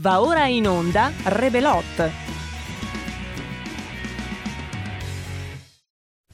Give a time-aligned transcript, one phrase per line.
[0.00, 1.84] Va ora in onda Rebelot.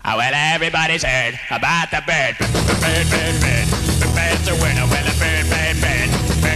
[0.05, 2.39] Oh, well, everybody's heard about the bird.
[2.39, 3.67] Bird, bird, bird.
[3.99, 4.87] The bird's a winner.
[4.87, 6.11] Well, a bird, bird, bird.
[6.43, 6.56] Bird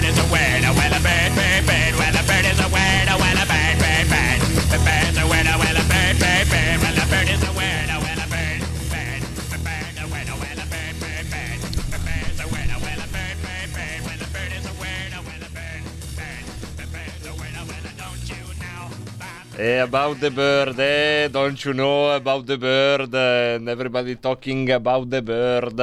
[19.60, 23.12] Eh, about the bird, eh, don't you know about the bird?
[23.12, 25.78] And everybody talking about the bird.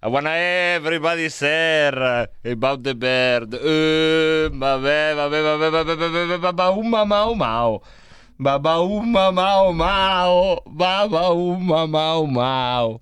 [0.00, 0.32] I wanna
[0.80, 3.52] everybody share about the bird.
[3.52, 7.82] Eh, vabbè, vabbè, vabbè, vabbè, vabbè, vabbè, umma, mau, mau.
[8.38, 13.00] Baba umma mau mau, baba umma mau mau.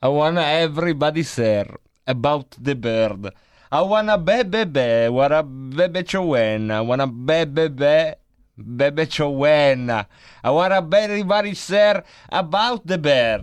[0.00, 3.28] I wanna everybody share about the bird.
[3.70, 8.14] I wanna be be wanna bebe ciowenna, wanna be be be,
[8.58, 10.06] bebe ciowenna.
[10.42, 13.40] I wanna everybody share about the bear.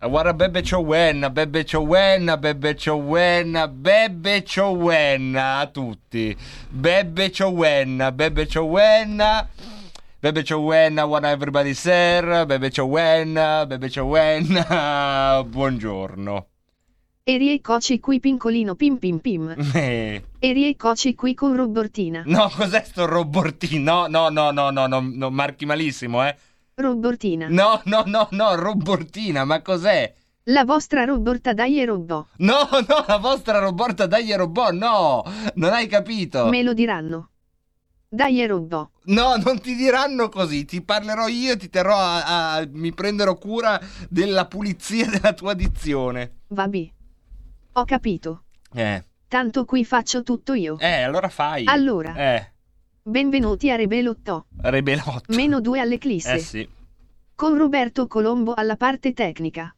[0.00, 6.36] I wanna bebe ciowenna, bebe ciowenna, bebe ciowenna, bebe ciowenna a tutti.
[6.70, 9.48] Bebe ciowenna, bebe ciowenna.
[10.22, 16.51] Bebe Ciowenna, wanna everybody share, Bebe Ciowenna, Bebe Ciowenna, buongiorno.
[17.24, 19.54] Erie Coci qui pincolino pim pim pim.
[19.74, 22.24] Eh, Erie Coci qui con Robortina.
[22.26, 24.08] No, cos'è sto robortino?
[24.08, 26.36] No, no, no, no, no, no, marchi malissimo, eh.
[26.74, 27.46] Robortina.
[27.48, 30.12] No, no, no, no, robortina, ma cos'è?
[30.46, 32.26] La vostra Roborta dai e robò.
[32.38, 35.22] No, no, la vostra roborta dagli robot, no,
[35.54, 36.48] non hai capito.
[36.48, 37.30] Me lo diranno.
[38.08, 38.90] Dai e robò.
[39.04, 43.80] No, non ti diranno così, ti parlerò io, ti terrò a, a- mi prenderò cura
[44.08, 46.38] della pulizia della tua dizione.
[46.48, 46.90] Vabbè.
[47.74, 48.44] Ho capito.
[48.74, 50.78] Eh, Tanto qui faccio tutto io.
[50.78, 51.64] eh, allora fai.
[51.66, 52.14] Allora.
[52.14, 52.50] Eh,
[53.02, 54.46] Benvenuti a Rebelotto.
[54.60, 55.34] rebelotto.
[55.34, 56.34] Meno due all'eclisse.
[56.34, 56.68] Eh sì.
[57.34, 59.74] Con Roberto Colombo alla parte tecnica.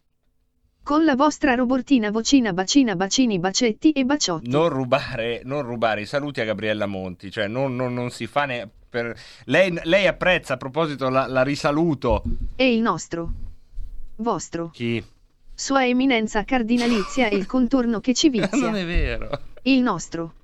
[0.83, 4.51] Con la vostra Robortina vocina bacina bacini bacetti e baciotti.
[4.51, 8.45] Non rubare, non rubare i saluti a Gabriella Monti, cioè non, non- non si fa
[8.45, 8.69] ne...
[8.91, 9.19] Per...
[9.45, 12.23] Lei, lei apprezza, a proposito, la, la risaluto.
[12.57, 13.33] E il nostro.
[14.17, 14.69] Vostro.
[14.71, 15.03] Chi?
[15.57, 18.75] Sua eminenza cardinalizia e il contorno che ci non vizia.
[18.75, 19.31] è vero.
[19.63, 20.35] Il nostro.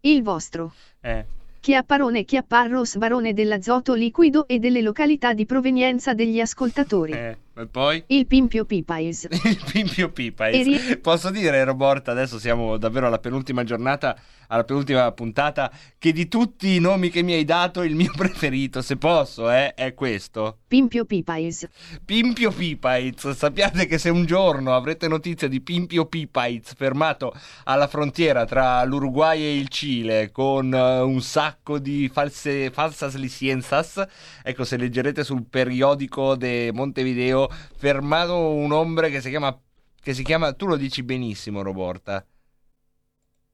[0.00, 0.72] Il vostro.
[1.02, 1.24] Eh.
[1.60, 7.12] Chiapparone Chiapparro sbarone dell'azoto liquido e delle località di provenienza degli ascoltatori.
[7.12, 7.36] eh.
[7.54, 8.02] E poi?
[8.06, 9.26] Il Pimpio Pipais.
[9.44, 10.48] Il Pimpio Pipa.
[10.48, 14.16] E ri- Posso dire, Roborta, adesso siamo davvero alla penultima giornata,
[14.46, 18.80] alla penultima puntata, che di tutti i nomi che mi hai dato, il mio preferito,
[18.82, 20.58] se posso, eh, è questo.
[20.68, 21.68] Pimpio Pipais.
[22.04, 27.34] Pimpio Pipaiz, sappiate che se un giorno avrete notizia di Pimpio Pipaiz fermato
[27.64, 34.02] alla frontiera tra l'Uruguay e il Cile con eh, un sacco di false, falsas licencias,
[34.44, 39.58] ecco se leggerete sul periodico de Montevideo, fermato un hombre che si chiama,
[40.00, 42.24] che si chiama, tu lo dici benissimo Roborta,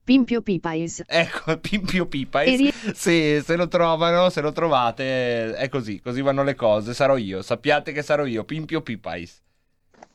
[0.03, 1.03] Pimpio Pipais.
[1.05, 6.43] ecco Pimpio Pipaiz, ri- se, se lo trovano, se lo trovate, è così, così vanno
[6.43, 9.41] le cose, sarò io, sappiate che sarò io, Pimpio Pipaiz.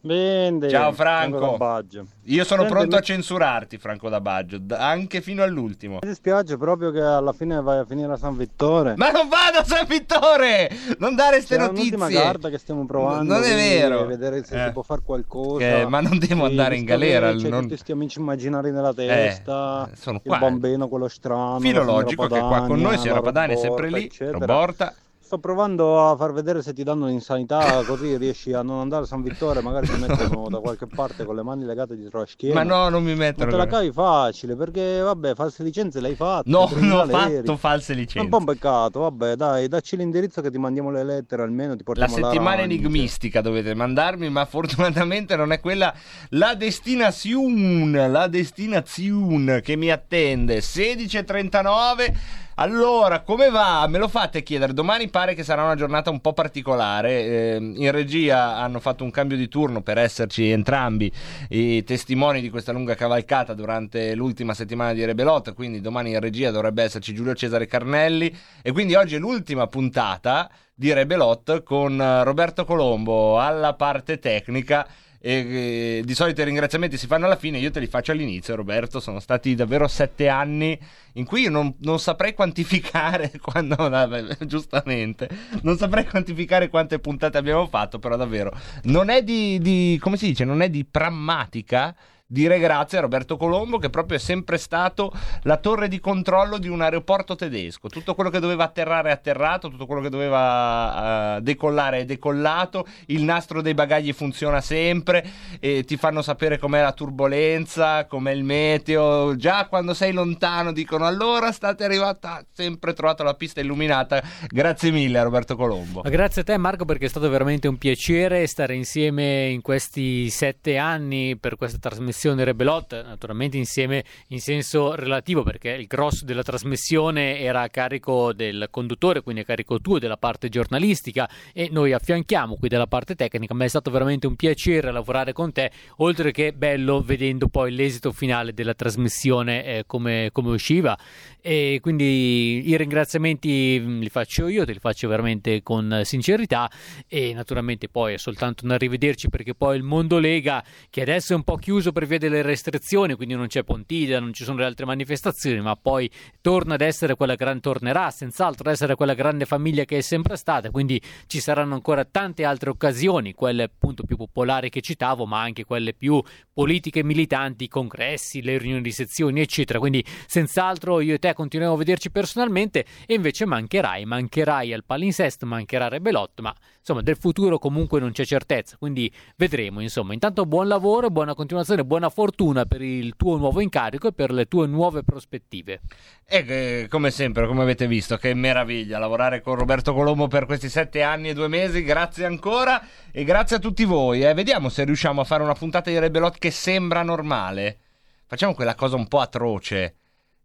[0.05, 0.69] Bene.
[0.69, 1.39] Ciao, Franco.
[1.39, 2.07] da Baggio.
[2.25, 5.99] Io sono Senti, pronto a censurarti, Franco da Baggio, anche fino all'ultimo.
[6.03, 8.95] Mi dispiace proprio che alla fine vai a finire a San Vittore.
[8.97, 10.69] Ma non vado a San Vittore!
[10.99, 12.21] Non dare ste C'è un'ultima notizie!
[12.23, 13.33] carta che stiamo provando.
[13.33, 14.05] Non è vero.
[14.05, 14.67] Vedere se Eh.
[14.67, 15.59] si può fare qualcosa.
[15.59, 19.89] Che- ma non devo andare in galera, C'è non- tutti questi amici immaginari nella testa.
[19.93, 20.39] Eh, sono il qua.
[20.39, 21.61] bambino, quello strano.
[21.61, 24.11] Filologico che qua con noi, signora Padani è sempre lì.
[24.19, 24.93] Roborta.
[25.33, 29.07] Sto provando a far vedere se ti danno l'insanità, così riesci a non andare a
[29.07, 32.63] San Vittore, magari ti mettono da qualche parte con le mani legate dietro la schiena.
[32.63, 33.51] Ma no, non mi Non mettono...
[33.51, 36.51] te la cavi facile perché vabbè, false licenze le hai fatte.
[36.51, 37.37] No, non ho eri.
[37.37, 38.29] fatto false È un licenze.
[38.29, 41.85] po' un peccato, vabbè, dai, dacci l'indirizzo che ti mandiamo le lettere, almeno ti La
[41.85, 42.75] portiamo settimana l'arance.
[42.75, 45.95] enigmistica dovete mandarmi, ma fortunatamente non è quella
[46.33, 50.59] la destinazione, la destinazione che mi attende.
[50.59, 52.41] 16.39.
[52.57, 53.87] Allora, come va?
[53.89, 54.75] Me lo fate chiedere.
[54.75, 57.11] Domani pare che sarà una giornata un po' particolare.
[57.23, 61.11] Eh, in regia hanno fatto un cambio di turno per esserci entrambi
[61.51, 65.55] i testimoni di questa lunga cavalcata durante l'ultima settimana di Rebelot.
[65.55, 68.35] Quindi domani in regia dovrebbe esserci Giulio Cesare Carnelli.
[68.61, 74.87] E quindi oggi è l'ultima puntata di Rebelot con eh, Roberto Colombo alla parte tecnica.
[75.25, 78.57] E, eh, di solito i ringraziamenti si fanno alla fine, io te li faccio all'inizio,
[78.57, 78.99] Roberto.
[78.99, 80.77] Sono stati davvero sette anni
[81.13, 83.77] in cui io non, non saprei quantificare quando,
[84.45, 85.29] giustamente,
[85.63, 88.53] non saprei quantificare quante puntate abbiamo fatto, però davvero
[88.85, 91.95] non è di, di come si dice, non è di prammatica
[92.33, 95.13] dire grazie a Roberto Colombo che proprio è sempre stato
[95.43, 97.89] la torre di controllo di un aeroporto tedesco.
[97.89, 102.87] Tutto quello che doveva atterrare è atterrato, tutto quello che doveva uh, decollare è decollato,
[103.09, 105.25] il nastro dei bagagli funziona sempre,
[105.61, 109.37] e ti fanno sapere com'è la turbolenza, com'è il meteo.
[109.37, 114.23] Già quando sei lontano dicono allora state arrivata, sempre trovato la pista illuminata.
[114.49, 116.01] Grazie mille a Roberto Colombo.
[116.01, 120.79] Grazie a te Marco perché è stato veramente un piacere stare insieme in questi sette
[120.79, 126.45] anni per questa trasmissione trasmissione Rebelot, naturalmente insieme in senso relativo perché il grosso della
[126.45, 131.93] trasmissione era a carico del conduttore, quindi a carico tuo della parte giornalistica e noi
[131.93, 136.31] affianchiamo qui della parte tecnica, ma è stato veramente un piacere lavorare con te, oltre
[136.31, 140.97] che bello vedendo poi l'esito finale della trasmissione eh, come, come usciva.
[141.41, 146.71] E quindi i ringraziamenti mm, li faccio io, te li faccio veramente con sincerità
[147.09, 151.37] e naturalmente poi è soltanto un arrivederci perché poi il mondo Lega che adesso è
[151.37, 154.65] un po' chiuso per via delle restrizioni, quindi non c'è Pontida, non ci sono le
[154.65, 156.11] altre manifestazioni, ma poi
[156.41, 160.37] torna ad essere quella gran tornerà senz'altro ad essere quella grande famiglia che è sempre
[160.37, 165.41] stata, quindi ci saranno ancora tante altre occasioni, quelle appunto più popolari che citavo, ma
[165.41, 166.23] anche quelle più
[166.53, 169.79] politiche militanti, i congressi, le riunioni di sezioni, eccetera.
[169.79, 175.47] Quindi senz'altro io e te continuiamo a vederci personalmente e invece mancherai, mancherai al palinsesto,
[175.47, 180.13] mancherà Rebelot, ma insomma del futuro comunque non c'è certezza, quindi vedremo, insomma.
[180.13, 184.47] Intanto buon lavoro, buona continuazione, buona fortuna per il tuo nuovo incarico e per le
[184.47, 185.81] tue nuove prospettive.
[186.27, 191.03] E come sempre, come avete visto, che meraviglia lavorare con Roberto Colombo per questi sette
[191.03, 194.25] anni e due mesi, grazie ancora e grazie a tutti voi.
[194.25, 194.35] Eh.
[194.35, 197.79] Vediamo se riusciamo a fare una puntata di Rebelot che sembra normale.
[198.27, 199.97] Facciamo quella cosa un po' atroce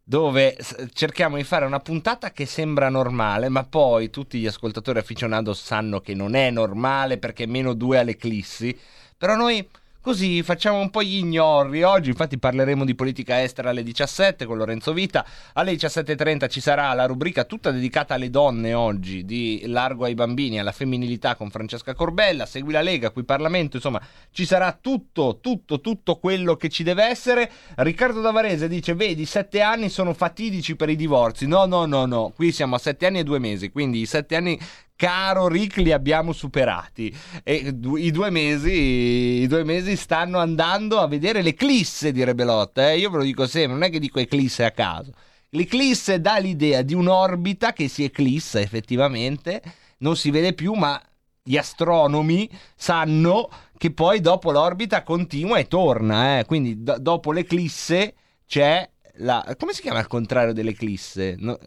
[0.09, 0.55] dove
[0.93, 5.99] cerchiamo di fare una puntata che sembra normale, ma poi tutti gli ascoltatori aficionados sanno
[5.99, 8.73] che non è normale perché è meno due all'eclissi.
[9.17, 9.67] Però noi
[10.07, 11.83] Così facciamo un po' gli ignori.
[11.83, 15.25] Oggi infatti parleremo di politica estera alle 17 con Lorenzo Vita.
[15.51, 20.59] Alle 17.30 ci sarà la rubrica tutta dedicata alle donne oggi di Largo ai bambini,
[20.59, 22.45] alla femminilità con Francesca Corbella.
[22.45, 24.01] Segui la Lega, qui Parlamento, insomma
[24.31, 27.51] ci sarà tutto, tutto, tutto quello che ci deve essere.
[27.75, 31.47] Riccardo Davarese dice, vedi, sette anni sono fatidici per i divorzi.
[31.47, 34.37] No, no, no, no, qui siamo a sette anni e due mesi, quindi i sette
[34.37, 34.57] anni
[34.97, 37.15] caro Rick, li abbiamo superati.
[37.43, 42.91] E i due mesi, i due mesi stanno andando a vedere l'eclisse di Rebelotta.
[42.91, 42.97] Eh?
[42.97, 45.11] Io ve lo dico sempre, non è che dico eclisse a caso.
[45.51, 49.61] L'eclisse dà l'idea di un'orbita che si eclissa effettivamente,
[49.99, 51.01] non si vede più, ma
[51.41, 56.39] gli astronomi sanno che poi dopo l'orbita continua e torna.
[56.39, 56.45] Eh?
[56.45, 58.15] Quindi do- dopo l'eclisse
[58.45, 58.89] c'è
[59.19, 59.55] la...
[59.57, 61.35] come si chiama il contrario dell'eclisse?
[61.37, 61.57] No,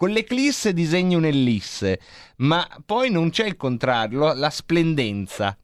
[0.00, 2.00] con l'eclisse disegni un'ellisse,
[2.36, 5.54] ma poi non c'è il contrario, la splendenza.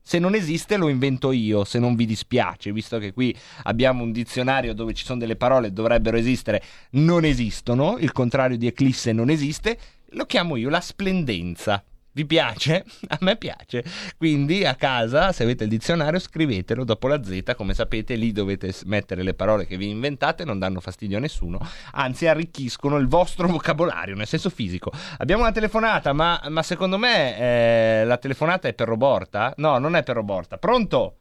[0.00, 4.12] Se non esiste lo invento io, se non vi dispiace, visto che qui abbiamo un
[4.12, 9.10] dizionario dove ci sono delle parole che dovrebbero esistere, non esistono, il contrario di eclisse
[9.10, 9.76] non esiste,
[10.10, 11.84] lo chiamo io la splendenza.
[12.20, 12.84] Vi piace?
[13.08, 13.82] A me piace.
[14.18, 17.54] Quindi a casa, se avete il dizionario, scrivetelo dopo la Z.
[17.56, 21.58] Come sapete, lì dovete mettere le parole che vi inventate, non danno fastidio a nessuno,
[21.92, 24.92] anzi arricchiscono il vostro vocabolario, nel senso fisico.
[25.16, 29.54] Abbiamo una telefonata, ma, ma secondo me eh, la telefonata è per Roborta?
[29.56, 30.58] No, non è per Roborta.
[30.58, 31.14] Pronto?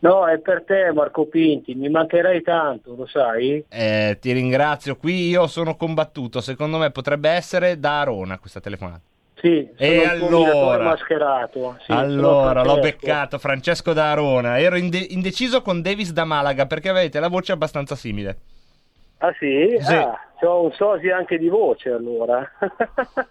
[0.00, 3.64] No, è per te Marco Pinti, mi mancherai tanto, lo sai?
[3.68, 9.02] Eh, ti ringrazio, qui io sono combattuto, secondo me potrebbe essere da Arona questa telefonata.
[9.40, 11.76] Sì, e allora, mascherato.
[11.80, 14.58] Sì, allora l'ho beccato Francesco da Arona.
[14.58, 18.36] Ero inde- indeciso con Davis da Malaga perché avete la voce abbastanza simile.
[19.18, 19.76] Ah sì?
[19.80, 19.94] sì.
[19.94, 22.48] Ah, ho un sosia anche di voce allora.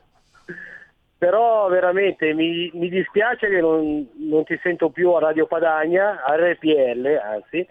[1.17, 6.35] Però veramente mi, mi dispiace che non, non, ti sento più a Radio Padagna, a
[6.35, 7.67] RPL anzi,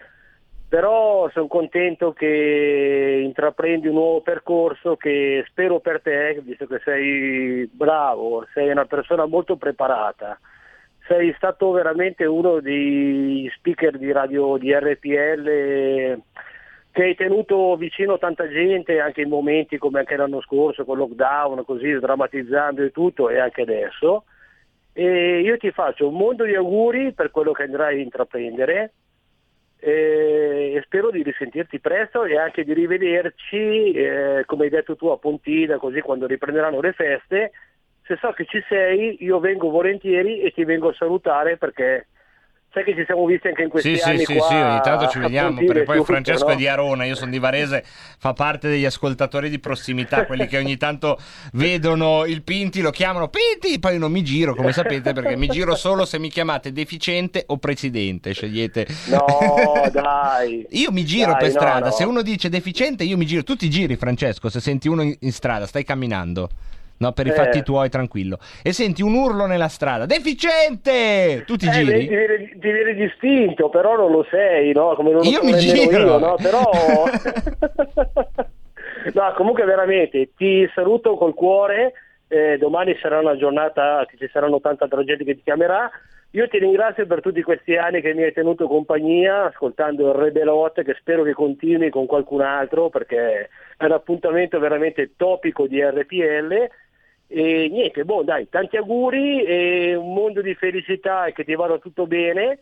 [0.69, 7.69] però sono contento che intraprendi un nuovo percorso che spero per te, visto che sei
[7.71, 10.37] bravo, sei una persona molto preparata,
[11.07, 16.21] sei stato veramente uno dei speaker di radio di RPL
[16.91, 21.63] che hai tenuto vicino tanta gente anche in momenti come anche l'anno scorso con lockdown,
[21.63, 24.25] così drammatizzando e tutto e anche adesso.
[24.91, 28.93] E io ti faccio un mondo di auguri per quello che andrai a intraprendere
[29.79, 35.17] e spero di risentirti presto e anche di rivederci, eh, come hai detto tu a
[35.17, 37.51] Pontina, così quando riprenderanno le feste.
[38.03, 42.07] Se so che ci sei, io vengo volentieri e ti vengo a salutare perché
[42.77, 44.81] sai che ci siamo visti anche in questi Sì, sì, anni sì, qua sì, ogni
[44.81, 46.53] tanto ci vediamo, perché poi Francesco no?
[46.53, 47.83] è di Arona, io sono di Varese,
[48.19, 51.17] fa parte degli ascoltatori di prossimità, quelli che ogni tanto
[51.53, 55.75] vedono il Pinti, lo chiamano Pinti, poi non mi giro, come sapete, perché mi giro
[55.75, 58.85] solo se mi chiamate deficiente o presidente, scegliete.
[59.07, 60.65] No, dai.
[60.71, 61.91] Io mi giro Dai, per strada, no.
[61.91, 65.31] se uno dice deficiente io mi giro, tu ti giri Francesco, se senti uno in
[65.31, 66.49] strada, stai camminando.
[66.99, 67.33] No, per i Eh.
[67.33, 68.39] fatti tuoi, tranquillo.
[68.63, 71.43] E senti un urlo nella strada, deficiente!
[71.45, 71.99] Tu ti Eh, giri?
[71.99, 74.95] ti, viene, ti viene distinto, però non lo sei, no?
[74.95, 75.91] Come non lo Io mi giro.
[75.91, 76.35] io, no?
[76.41, 76.71] Però...
[79.13, 81.93] no, comunque veramente, ti saluto col cuore,
[82.27, 85.89] eh, domani sarà una giornata che ci saranno tanta tanta gente che ti chiamerà.
[86.31, 90.83] Io ti ringrazio per tutti questi anni che mi hai tenuto compagnia ascoltando il Rebelot
[90.83, 96.67] che spero che continui con qualcun altro perché è un appuntamento veramente topico di RPL
[97.27, 102.07] e niente, boh dai, tanti auguri un mondo di felicità e che ti vada tutto
[102.07, 102.59] bene.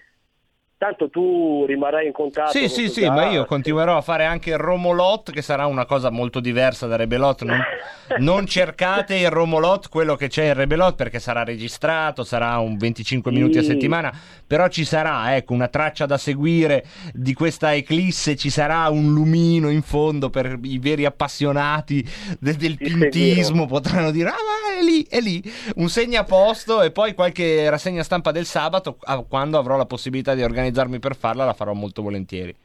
[0.77, 2.51] Tanto tu rimarrai in contatto.
[2.51, 5.86] Sì, con sì, sì, ma io continuerò a fare anche il Romolot, che sarà una
[5.86, 7.44] cosa molto diversa da Rebelot.
[7.44, 7.62] Non,
[8.20, 13.32] non cercate il Romolot, quello che c'è in Rebelot, perché sarà registrato, sarà un 25
[13.32, 13.38] Sì.
[13.38, 14.12] minuti a settimana,
[14.46, 19.70] però ci sarà, ecco, una traccia da seguire di questa eclisse, ci sarà un lumino
[19.70, 22.05] in fondo per i veri appassionati
[22.38, 25.41] de- del Ti pintismo, potranno dire, ah, ma è lì, è lì,
[25.75, 31.00] un segnaposto e poi qualche rassegna stampa del sabato, quando avrò la possibilità di organizzarmi
[31.00, 32.55] per farla, la farò molto volentieri.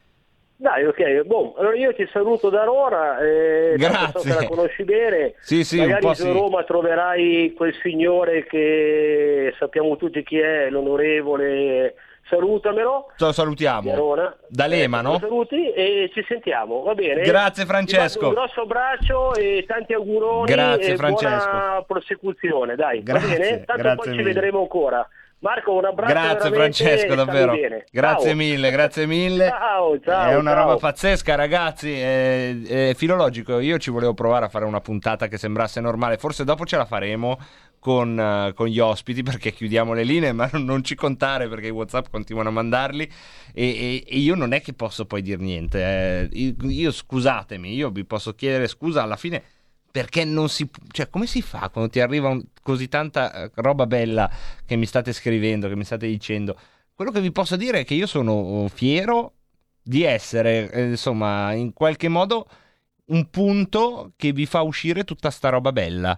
[0.61, 4.31] Dai, ok, boh, allora io ti saluto da Roma, eh, so Grazie.
[4.31, 6.31] che la conosci bene, Sì, sì, magari su sì.
[6.31, 11.95] Roma troverai quel signore che sappiamo tutti chi è, l'onorevole,
[12.31, 13.11] salutamelo.
[13.17, 13.91] Lo di salutiamo.
[13.91, 14.35] Arona.
[14.47, 15.19] D'Alema, Eh, no?
[15.19, 17.21] Saluti e ci sentiamo, va bene?
[17.21, 18.27] Grazie, Francesco.
[18.29, 21.49] Un grosso abbraccio e tanti auguroni Grazie, Francesco.
[21.49, 23.63] buona prosecuzione, dai, Grazie, va bene?
[23.65, 24.23] Tanto poi ci mille.
[24.23, 25.07] vedremo ancora.
[25.43, 27.53] Marco, un abbraccio Grazie Francesco, davvero.
[27.91, 28.35] Grazie Ciao.
[28.35, 29.47] mille, grazie mille.
[29.47, 30.63] Ciao, ciao, È una ciao.
[30.65, 31.99] roba pazzesca, ragazzi.
[31.99, 33.57] È, è filologico.
[33.59, 36.17] Io ci volevo provare a fare una puntata che sembrasse normale.
[36.17, 37.39] Forse dopo ce la faremo
[37.81, 41.71] con, eh, con gli ospiti perché chiudiamo le linee, ma non, ci contare perché i
[41.71, 43.09] WhatsApp continuano a mandarli.
[43.53, 46.29] E, e- e io non è che posso poi dire niente.
[46.31, 46.55] eh.
[46.67, 49.41] Io, scusatemi, io vi posso chiedere scusa alla fine.
[49.91, 50.69] Perché non si.
[50.91, 54.29] Cioè, come si fa quando ti arriva un- così tanta eh, roba bella
[54.65, 56.55] che mi state scrivendo, che mi state dicendo?
[56.93, 59.33] Quello che vi posso dire è che io sono fiero
[59.81, 62.47] di essere, eh, insomma, in qualche modo
[63.07, 66.17] un punto che vi fa uscire tutta sta roba bella.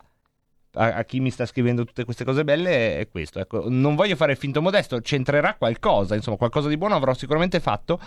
[0.75, 3.39] A, a chi mi sta scrivendo tutte queste cose belle è, questo.
[3.39, 7.99] Ecco, non voglio fare finto modesto, c'entrerà qualcosa, insomma, qualcosa di buono avrò sicuramente fatto.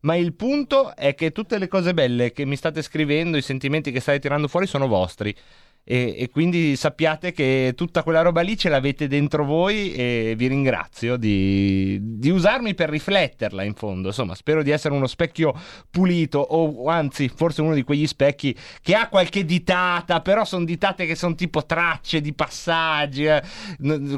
[0.00, 3.92] Ma il punto è che tutte le cose belle che mi state scrivendo, i sentimenti
[3.92, 5.34] che state tirando fuori sono vostri.
[5.84, 10.46] E, e quindi sappiate che tutta quella roba lì ce l'avete dentro voi e vi
[10.46, 14.08] ringrazio di, di usarmi per rifletterla in fondo.
[14.08, 15.52] Insomma, spero di essere uno specchio
[15.90, 21.04] pulito o anzi forse uno di quegli specchi che ha qualche ditata, però sono ditate
[21.04, 23.42] che sono tipo tracce di passaggi, eh,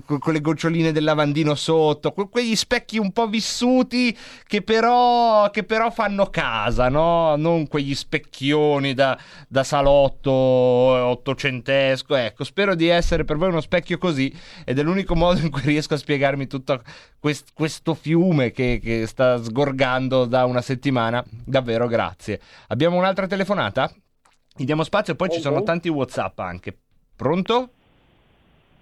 [0.06, 4.14] con le goccioline del lavandino sotto, que- quegli specchi un po' vissuti
[4.46, 7.36] che però, che però fanno casa, no?
[7.36, 9.18] Non quegli specchioni da,
[9.48, 11.22] da salotto
[11.54, 12.14] ottocentesco.
[12.14, 14.32] Ecco, spero di essere per voi uno specchio così
[14.64, 16.80] ed è l'unico modo in cui riesco a spiegarmi tutto
[17.20, 21.24] quest- questo fiume che, che sta sgorgando da una settimana.
[21.44, 22.40] Davvero, grazie.
[22.68, 23.90] Abbiamo un'altra telefonata?
[24.56, 26.76] Gli diamo spazio, poi ci sono tanti WhatsApp anche.
[27.16, 27.70] Pronto?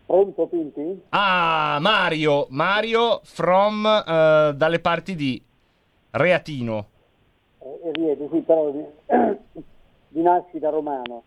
[0.04, 1.02] Pronto Pinti?
[1.10, 5.42] Ah, Mario, Mario from eh, dalle parti di
[6.10, 6.86] Reatino.
[7.60, 8.84] Eh, Rieti, sì, però di,
[10.08, 11.22] di nascita romano.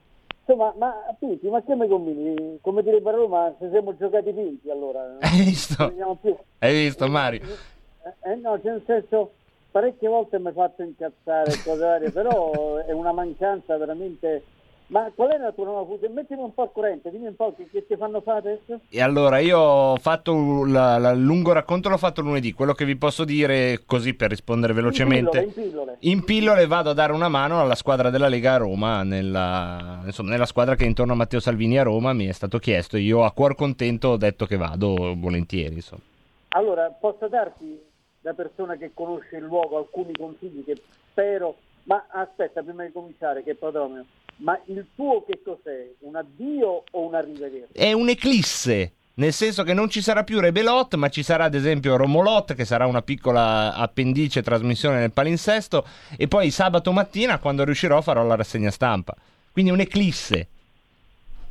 [0.48, 2.60] Insomma, ma Pinti, ma che mi combini?
[2.62, 5.18] Come direbbe a Roma, se siamo giocati Pinti allora.
[5.20, 5.76] Hai visto?
[5.80, 6.38] Non vediamo più.
[6.60, 7.42] Hai visto Mario?
[7.42, 9.32] Eh, eh, no, nel senso,
[9.72, 14.44] parecchie volte mi hai fatto incazzare cose varie, però è una mancanza veramente...
[14.88, 16.14] Ma qual è la tua nuova fusione?
[16.14, 18.82] Mettimi un po' al corrente, dimmi un po' che, che ti fanno fare adesso.
[18.90, 22.54] E allora io ho fatto il lungo racconto, l'ho fatto lunedì.
[22.54, 25.40] Quello che vi posso dire, così per rispondere velocemente.
[25.40, 25.98] In pillole, in pillole.
[26.02, 30.30] In pillole vado a dare una mano alla squadra della Lega a Roma, nella, insomma,
[30.30, 32.98] nella squadra che è intorno a Matteo Salvini a Roma mi è stato chiesto.
[32.98, 35.76] Io a cuor contento ho detto che vado volentieri.
[35.76, 36.04] Insomma.
[36.50, 37.80] Allora, posso darti,
[38.22, 41.56] da persona che conosce il luogo, alcuni consigli che spero...
[41.86, 44.06] Ma aspetta, prima di cominciare, che prodromio,
[44.38, 45.88] ma il tuo che cos'è?
[46.00, 47.74] Un addio o un arrivederci?
[47.74, 48.92] È un'eclisse.
[49.18, 52.66] Nel senso che non ci sarà più Rebelot, ma ci sarà ad esempio Romolot, che
[52.66, 55.86] sarà una piccola appendice trasmissione nel palinsesto,
[56.18, 59.16] e poi sabato mattina, quando riuscirò, farò la rassegna stampa.
[59.54, 60.48] Quindi un'eclisse.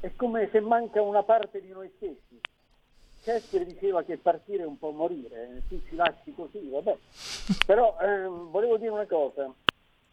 [0.00, 2.38] È come se manca una parte di noi stessi.
[3.22, 6.94] Shakespeare diceva che partire è un po' morire, tu ci lasci così, vabbè.
[7.64, 9.50] Però ehm, volevo dire una cosa,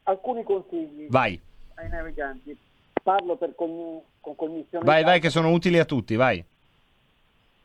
[0.03, 1.39] alcuni consigli Vai,
[1.75, 2.57] ai naviganti,
[3.01, 4.85] parlo per cogni- con cognizione...
[4.85, 6.43] vai, vai, che sono utili a tutti, vai.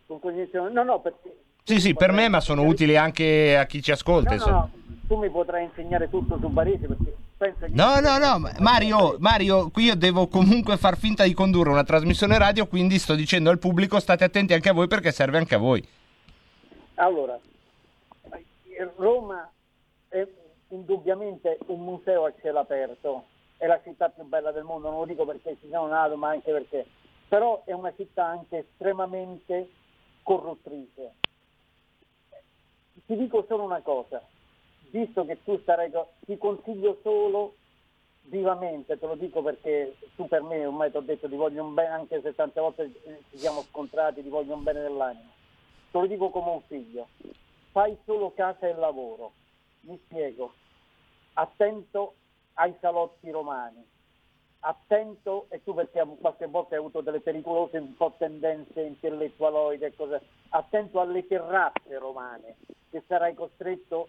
[0.07, 1.37] con cognizione- No, no, perché...
[1.64, 4.71] Sì, sì, per me, ma sono utili anche a chi ci ascolta, No, no,
[5.09, 7.14] tu mi potrai insegnare tutto su Barese perché.
[7.73, 11.85] No, no, no, ma- Mario, Mario, qui io devo comunque far finta di condurre una
[11.85, 15.55] trasmissione radio, quindi sto dicendo al pubblico state attenti anche a voi perché serve anche
[15.55, 15.87] a voi.
[16.95, 17.38] Allora,
[18.97, 19.50] Roma
[20.68, 23.25] indubbiamente un museo a cielo aperto,
[23.56, 26.30] è la città più bella del mondo, non lo dico perché ci sono nato, ma
[26.30, 26.87] anche perché,
[27.28, 29.70] però è una città anche estremamente
[30.23, 31.14] corruttrice.
[33.06, 34.23] Ti dico solo una cosa,
[34.90, 35.90] visto che tu starai,
[36.25, 37.54] ti consiglio solo
[38.23, 41.75] vivamente, te lo dico perché tu per me ormai ti ho detto ti voglio un
[41.75, 45.30] bene, anche se tante volte eh, ci siamo scontrati, ti voglio un bene dell'anima.
[45.90, 47.08] Te lo dico come un figlio,
[47.70, 49.32] fai solo casa e lavoro.
[49.87, 50.52] Mi spiego,
[51.35, 52.14] attento
[52.55, 53.87] ai salotti romani,
[54.61, 59.95] attento, e tu perché qualche volta hai avuto delle pericolose un po' tendenze intellettualoidi e
[59.95, 62.57] cose, attento alle terrazze romane
[62.90, 64.09] che sarai costretto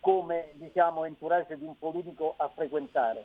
[0.00, 3.24] come diciamo entourage di un politico a frequentare.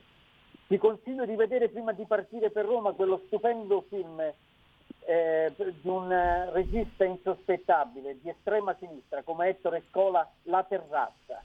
[0.68, 6.12] Ti consiglio di vedere prima di partire per Roma quello stupendo film eh, di un
[6.12, 11.42] eh, regista insospettabile di estrema sinistra come Ettore Scola, La Terrazza.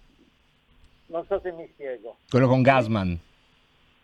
[1.12, 2.16] Non so se mi spiego.
[2.30, 3.20] Quello con Gasman.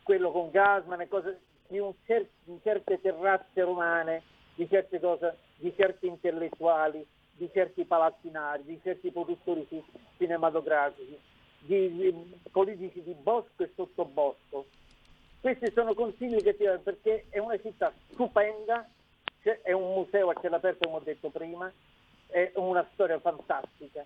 [0.03, 4.23] Quello con Gasman e cose di, un cer- di certe terrazze romane,
[4.55, 9.83] di certe cose, di certi intellettuali, di certi palazzinari, di certi produttori ci-
[10.19, 11.19] cinematografici,
[11.61, 14.67] di, di politici di bosco e sottobosco.
[15.41, 18.87] Questi sono consigli che ti do perché è una città stupenda,
[19.63, 21.73] è un museo a cielo aperto come ho detto prima,
[22.27, 24.05] è una storia fantastica,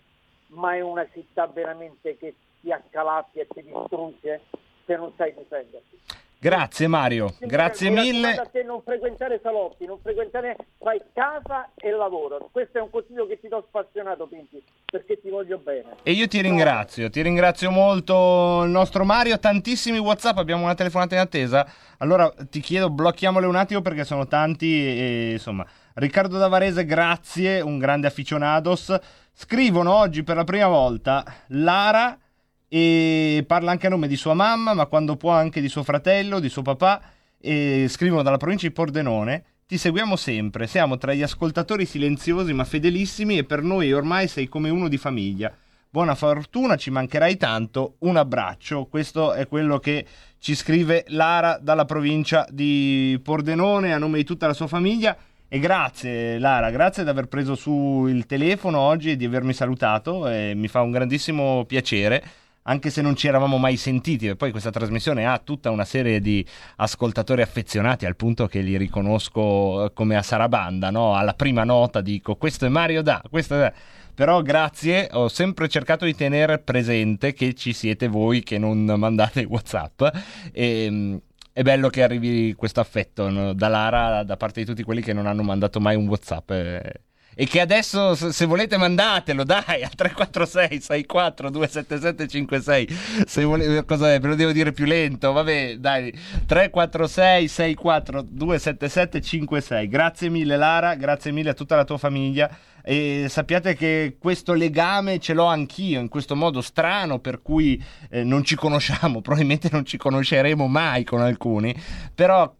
[0.52, 4.42] ma è una città veramente che ti accalapia e ti distrugge
[4.86, 6.00] se non sai difenderti.
[6.42, 8.50] Grazie Mario, grazie Mi mille.
[8.64, 12.48] non frequentare salotti, non frequentare, fai casa e lavoro.
[12.50, 15.98] Questo è un consiglio che ti do spassionato, Pinti, perché ti voglio bene.
[16.02, 21.14] E io ti ringrazio, ti ringrazio molto il nostro Mario, tantissimi Whatsapp, abbiamo una telefonata
[21.14, 21.64] in attesa.
[21.98, 25.64] Allora ti chiedo, blocchiamole un attimo perché sono tanti e insomma.
[25.94, 28.96] Riccardo Davarese, grazie, un grande aficionados.
[29.34, 32.18] Scrivono oggi per la prima volta Lara
[32.66, 36.40] e parla anche a nome di sua mamma, ma quando può anche di suo fratello,
[36.40, 37.02] di suo papà.
[37.38, 39.44] E scrivono dalla provincia di Pordenone.
[39.66, 44.48] Ti seguiamo sempre, siamo tra gli ascoltatori silenziosi ma fedelissimi e per noi ormai sei
[44.48, 45.52] come uno di famiglia.
[45.90, 47.96] Buona fortuna, ci mancherai tanto.
[47.98, 48.86] Un abbraccio.
[48.86, 50.06] Questo è quello che
[50.38, 55.14] ci scrive Lara dalla provincia di Pordenone a nome di tutta la sua famiglia.
[55.54, 60.22] E grazie Lara, grazie di aver preso su il telefono oggi e di avermi salutato.
[60.54, 62.24] mi fa un grandissimo piacere,
[62.62, 64.28] anche se non ci eravamo mai sentiti.
[64.28, 66.42] E poi questa trasmissione ha tutta una serie di
[66.76, 71.14] ascoltatori affezionati al punto che li riconosco eh, come a Sarabanda, no?
[71.16, 73.70] Alla prima nota dico questo è Mario Da, questo è...
[74.14, 79.44] Però grazie, ho sempre cercato di tenere presente che ci siete voi che non mandate
[79.48, 80.02] WhatsApp
[80.50, 81.16] e mm,
[81.52, 85.12] è bello che arrivi questo affetto no, da Lara da parte di tutti quelli che
[85.12, 86.50] non hanno mandato mai un WhatsApp.
[86.50, 87.00] eh.
[87.34, 92.88] E che adesso, se volete, mandatelo, dai, al 346 64 277 56.
[93.26, 94.20] Se volete, cosa è?
[94.20, 96.12] Ve lo devo dire più lento, vabbè, dai,
[96.44, 99.88] 346 64 277 56.
[99.88, 105.18] Grazie mille Lara, grazie mille a tutta la tua famiglia e sappiate che questo legame
[105.18, 109.84] ce l'ho anch'io in questo modo strano per cui eh, non ci conosciamo, probabilmente non
[109.84, 111.74] ci conosceremo mai con alcuni,
[112.14, 112.52] però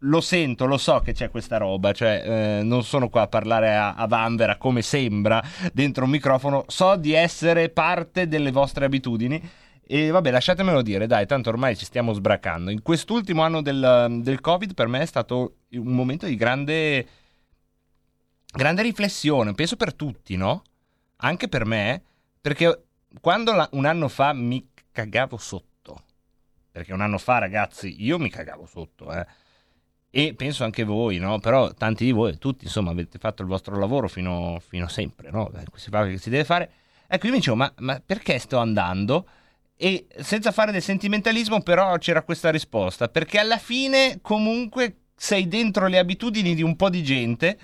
[0.00, 3.74] lo sento, lo so che c'è questa roba, cioè eh, non sono qua a parlare
[3.74, 9.40] a, a Vanvera come sembra dentro un microfono, so di essere parte delle vostre abitudini
[9.92, 12.70] e vabbè lasciatemelo dire, dai, tanto ormai ci stiamo sbracando.
[12.70, 17.06] In quest'ultimo anno del, del Covid per me è stato un momento di grande,
[18.52, 20.62] grande riflessione, penso per tutti, no?
[21.16, 22.02] Anche per me,
[22.40, 22.84] perché
[23.20, 26.02] quando la- un anno fa mi cagavo sotto,
[26.70, 29.26] perché un anno fa ragazzi io mi cagavo sotto, eh
[30.12, 31.38] e penso anche voi, no?
[31.38, 35.52] Però tanti di voi, tutti, insomma, avete fatto il vostro lavoro fino, fino sempre, no?
[35.52, 36.70] Eh, Si fa quello che si deve fare.
[37.06, 39.26] Ecco, io mi dicevo, ma, ma perché sto andando?
[39.76, 45.86] E senza fare del sentimentalismo, però c'era questa risposta, perché alla fine comunque sei dentro
[45.86, 47.56] le abitudini di un po' di gente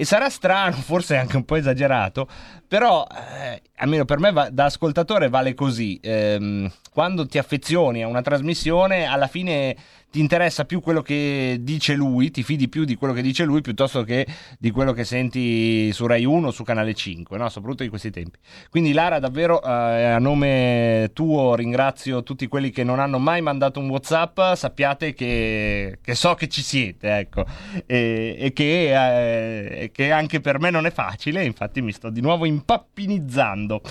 [0.00, 2.28] E sarà strano, forse anche un po' esagerato,
[2.68, 5.98] però eh, almeno per me va- da ascoltatore vale così.
[6.00, 9.76] Ehm, quando ti affezioni a una trasmissione, alla fine
[10.10, 13.60] ti interessa più quello che dice lui, ti fidi più di quello che dice lui
[13.60, 14.26] piuttosto che
[14.58, 17.48] di quello che senti su Rai 1 o su Canale 5, no?
[17.50, 18.38] soprattutto in questi tempi.
[18.70, 23.80] Quindi Lara, davvero eh, a nome tuo ringrazio tutti quelli che non hanno mai mandato
[23.80, 27.44] un WhatsApp, sappiate che, che so che ci siete, ecco,
[27.84, 32.22] e, e che, eh, che anche per me non è facile, infatti mi sto di
[32.22, 33.82] nuovo impappinizzando.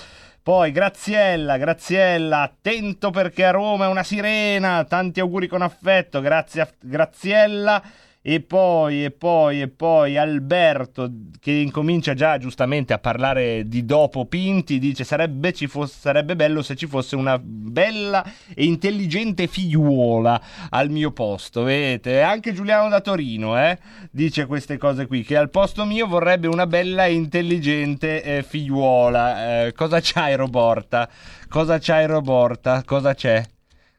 [0.47, 6.61] Poi Graziella, Graziella, attento perché a Roma è una sirena, tanti auguri con affetto, grazie
[6.61, 7.83] a Graziella.
[8.29, 11.09] E poi, e poi, e poi Alberto
[11.39, 16.75] che incomincia già giustamente a parlare di dopo Pinti, dice sarebbe, fosse, sarebbe bello se
[16.75, 22.19] ci fosse una bella e intelligente figliuola al mio posto, vedete?
[22.19, 23.79] Anche Giuliano da Torino eh,
[24.11, 29.67] dice queste cose qui, che al posto mio vorrebbe una bella e intelligente eh, figliuola.
[29.67, 31.09] Eh, cosa c'hai Roborta?
[31.47, 32.83] Cosa c'hai Roborta?
[32.83, 33.41] Cosa c'è?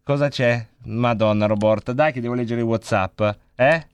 [0.03, 0.67] Cosa c'è?
[0.85, 3.23] Madonna Roborta, dai che devo leggere i Whatsapp,
[3.57, 3.87] eh?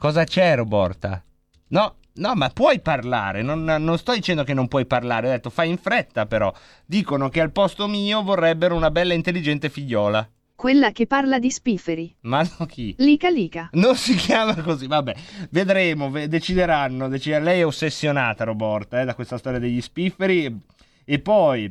[0.00, 1.22] Cosa c'è, Roborta?
[1.68, 3.42] No, no, ma puoi parlare.
[3.42, 5.28] Non, non, sto dicendo che non puoi parlare.
[5.28, 6.50] Ho detto fai in fretta, però.
[6.86, 10.26] Dicono che al posto mio vorrebbero una bella intelligente figliola.
[10.54, 12.16] Quella che parla di spifferi.
[12.20, 12.94] Ma no, chi?
[12.96, 13.68] Lica Lica.
[13.72, 15.14] Non si chiama così, vabbè.
[15.50, 17.06] Vedremo, ve- decideranno.
[17.06, 20.58] decider- Lei è ossessionata, Roborta, eh, da questa storia degli spifferi.
[21.04, 21.70] E poi.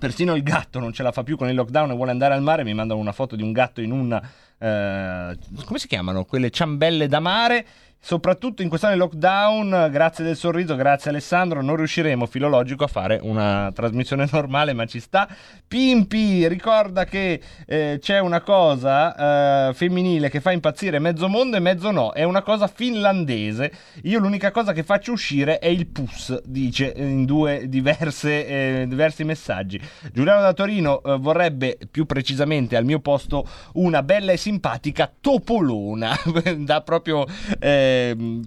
[0.00, 2.42] Persino il gatto non ce la fa più con il lockdown e vuole andare al
[2.42, 2.64] mare.
[2.64, 4.20] Mi mandano una foto di un gatto in un
[4.62, 6.24] eh, come si chiamano?
[6.24, 7.66] Quelle ciambelle da mare.
[8.02, 13.20] Soprattutto in quest'anno di lockdown, grazie del sorriso, grazie Alessandro, non riusciremo filologico a fare
[13.22, 15.28] una trasmissione normale, ma ci sta.
[15.68, 21.60] Pimpi, ricorda che eh, c'è una cosa eh, femminile che fa impazzire mezzo mondo e
[21.60, 23.70] mezzo no, è una cosa finlandese.
[24.04, 29.24] Io l'unica cosa che faccio uscire è il pus, dice in due diverse, eh, diversi
[29.24, 29.78] messaggi.
[30.10, 36.16] Giuliano da Torino eh, vorrebbe più precisamente al mio posto una bella e simpatica topolona,
[36.56, 37.26] da proprio...
[37.60, 37.88] eh,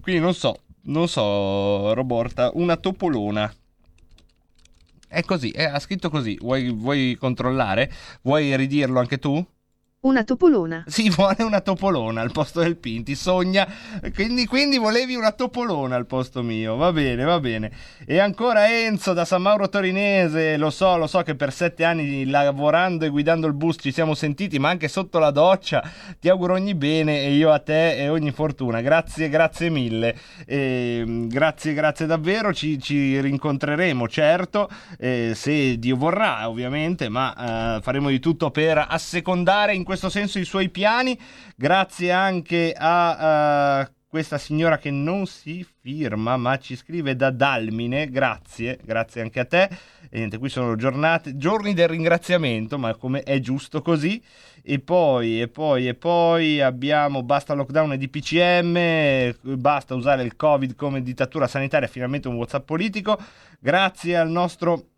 [0.01, 3.53] quindi non so, non so, Roborta, una topolona.
[5.07, 6.37] È così, eh, ha scritto così.
[6.41, 7.91] Vuoi, vuoi controllare?
[8.21, 9.45] Vuoi ridirlo anche tu?
[10.03, 10.83] Una topolona.
[10.85, 13.65] Si vuole una topolona al posto del Pinti, sogna,
[14.13, 17.71] quindi, quindi, volevi una topolona al posto mio, va bene, va bene.
[18.05, 22.25] E ancora Enzo da San Mauro Torinese, lo so, lo so che per sette anni
[22.25, 25.81] lavorando e guidando il bus ci siamo sentiti, ma anche sotto la doccia,
[26.19, 31.05] ti auguro ogni bene e io a te e ogni fortuna, grazie, grazie mille, e,
[31.29, 38.09] grazie, grazie davvero, ci, ci rincontreremo certo, eh, se Dio vorrà ovviamente, ma eh, faremo
[38.09, 41.17] di tutto per assecondare in questo senso i suoi piani.
[41.55, 48.11] Grazie anche a uh, questa signora che non si firma, ma ci scrive da Dalmine.
[48.11, 49.63] Grazie, grazie anche a te.
[50.09, 54.23] E niente, qui sono giornate, giorni del ringraziamento, ma come è giusto così.
[54.61, 60.75] E poi, e poi, e poi abbiamo basta lockdown e DPCM, basta usare il Covid
[60.75, 63.19] come dittatura sanitaria, finalmente un WhatsApp politico.
[63.59, 64.89] Grazie al nostro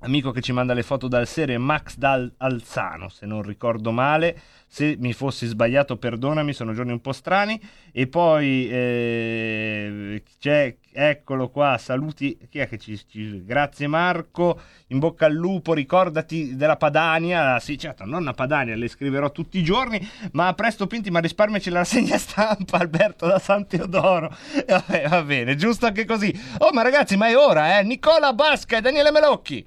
[0.00, 4.40] amico che ci manda le foto dal serie Max Dal Alzano, se non ricordo male.
[4.72, 7.60] Se mi fossi sbagliato, perdonami, sono giorni un po' strani.
[7.90, 12.38] E poi eh, c'è, eccolo qua, saluti.
[12.48, 17.58] Chi è che ci, ci, Grazie Marco, in bocca al lupo, ricordati della Padania.
[17.58, 20.08] Sì, certo, nonna Padania, le scriverò tutti i giorni.
[20.34, 24.32] Ma presto Pinti, ma risparmiaci la rassegna stampa, Alberto da San Teodoro.
[24.54, 26.32] E vabbè, va bene, giusto anche così.
[26.58, 27.82] Oh, ma ragazzi, ma è ora, eh?
[27.82, 29.66] Nicola Basca e Daniele Melocchi.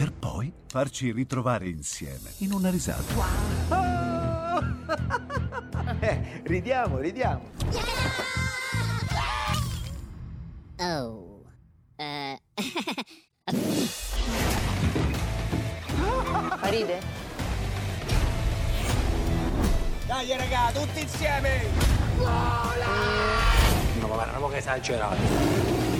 [0.00, 3.04] Per poi farci ritrovare insieme in una risata.
[6.00, 7.50] Eh, ridiamo, ridiamo.
[10.78, 11.42] Oh.
[11.96, 12.40] Eh.
[16.62, 17.00] Ride?
[20.06, 21.64] Dai raga, tutti insieme!
[22.16, 25.99] No, ma guarda, che esagerato.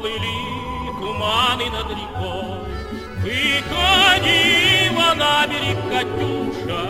[0.00, 0.40] Поплыли
[0.98, 2.56] туманы над рекой.
[3.20, 6.84] Выходила на берег Катюша,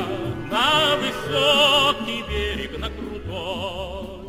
[0.49, 4.29] На высокий берег, на крутой.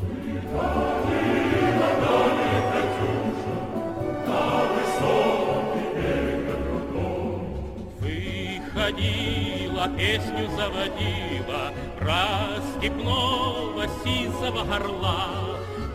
[0.50, 3.56] Выходила на берег Катюша,
[4.26, 4.42] На
[4.74, 7.42] высокий берег, на крутой.
[8.66, 11.64] Выходила, песню заводила
[12.00, 12.24] Про
[12.80, 15.22] степного сизого горла,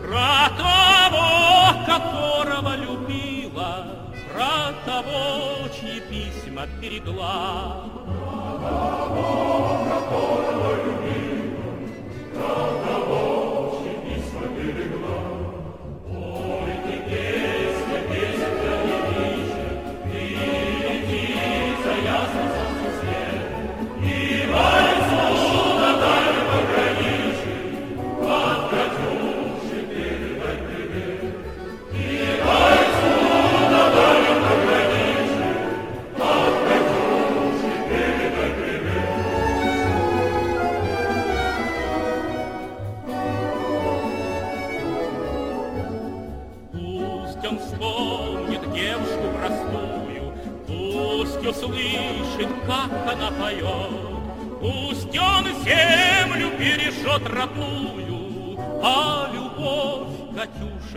[0.01, 1.56] Про того,
[1.87, 3.85] которого любила,
[4.33, 7.85] Про того, чьи письма берегла.
[8.05, 11.26] Про того, которого любила,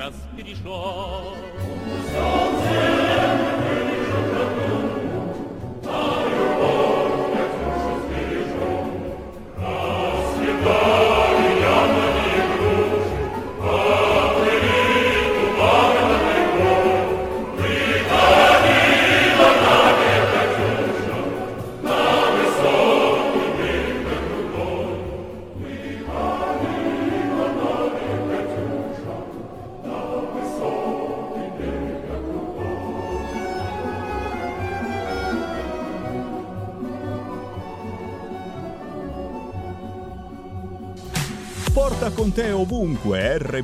[0.00, 1.36] час перешел.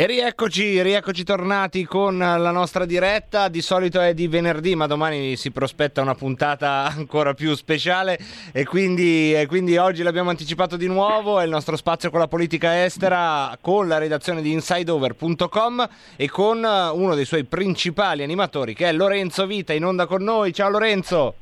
[0.00, 3.48] E rieccoci, rieccoci tornati con la nostra diretta.
[3.48, 8.18] Di solito è di venerdì, ma domani si prospetta una puntata ancora più speciale.
[8.50, 11.38] E quindi, e quindi oggi l'abbiamo anticipato di nuovo.
[11.38, 16.56] È il nostro spazio con la politica estera, con la redazione di insideover.com e con
[16.94, 20.54] uno dei suoi principali animatori, che è Lorenzo Vita, in onda con noi.
[20.54, 21.34] Ciao Lorenzo!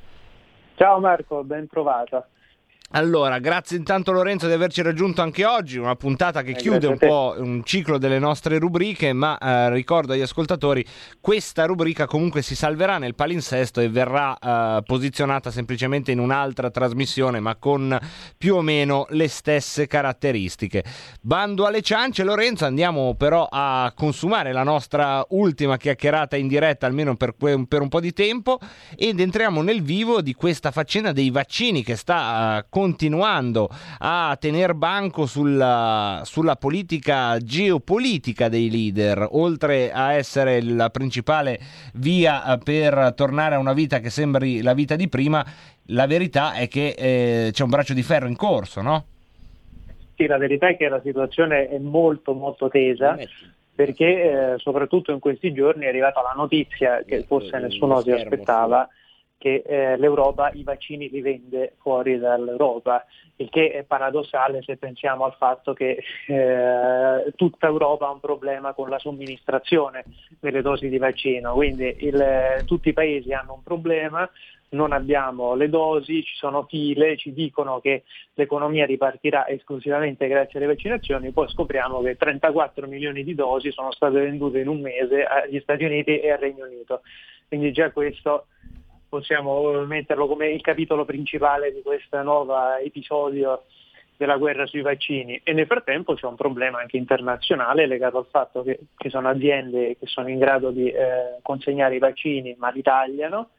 [0.74, 2.26] Ciao Marco, ben trovata.
[2.92, 6.96] Allora, grazie intanto Lorenzo di averci raggiunto anche oggi, una puntata che Eh, chiude un
[6.96, 10.82] po' un ciclo delle nostre rubriche, ma eh, ricordo agli ascoltatori,
[11.20, 17.40] questa rubrica comunque si salverà nel palinsesto e verrà eh, posizionata semplicemente in un'altra trasmissione,
[17.40, 17.98] ma con
[18.38, 20.82] più o meno le stesse caratteristiche.
[21.20, 27.16] Bando alle ciance, Lorenzo, andiamo però a consumare la nostra ultima chiacchierata in diretta, almeno
[27.16, 28.58] per, que- per un po' di tempo,
[28.96, 34.74] ed entriamo nel vivo di questa faccenda dei vaccini che sta eh, continuando a tener
[34.74, 41.58] banco sulla, sulla politica geopolitica dei leader, oltre a essere la principale
[41.94, 45.44] via eh, per tornare a una vita che sembri la vita di prima,
[45.86, 49.04] la verità è che eh, c'è un braccio di ferro in corso, no?
[50.14, 53.18] Sì, la verità è che la situazione è molto molto tesa
[53.74, 58.88] perché eh, soprattutto in questi giorni è arrivata la notizia che forse nessuno si aspettava
[59.38, 63.04] che eh, l'Europa i vaccini li vende fuori dall'Europa,
[63.36, 68.74] il che è paradossale se pensiamo al fatto che eh, tutta Europa ha un problema
[68.74, 70.04] con la somministrazione
[70.40, 74.28] delle dosi di vaccino, quindi il- tutti i paesi hanno un problema,
[74.70, 80.68] non abbiamo le dosi, ci sono file, ci dicono che l'economia ripartirà esclusivamente grazie alle
[80.68, 85.60] vaccinazioni, poi scopriamo che 34 milioni di dosi sono state vendute in un mese agli
[85.60, 87.02] Stati Uniti e al Regno Unito.
[87.48, 88.46] Quindi già questo
[89.08, 93.64] possiamo metterlo come il capitolo principale di questo nuovo episodio
[94.16, 98.62] della guerra sui vaccini e nel frattempo c'è un problema anche internazionale legato al fatto
[98.62, 102.82] che ci sono aziende che sono in grado di eh, consegnare i vaccini ma li
[102.82, 103.50] tagliano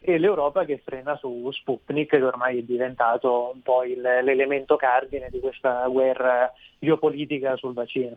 [0.00, 5.28] e l'Europa che frena su Sputnik che ormai è diventato un po' il- l'elemento cardine
[5.30, 8.16] di questa guerra geopolitica sul vaccino.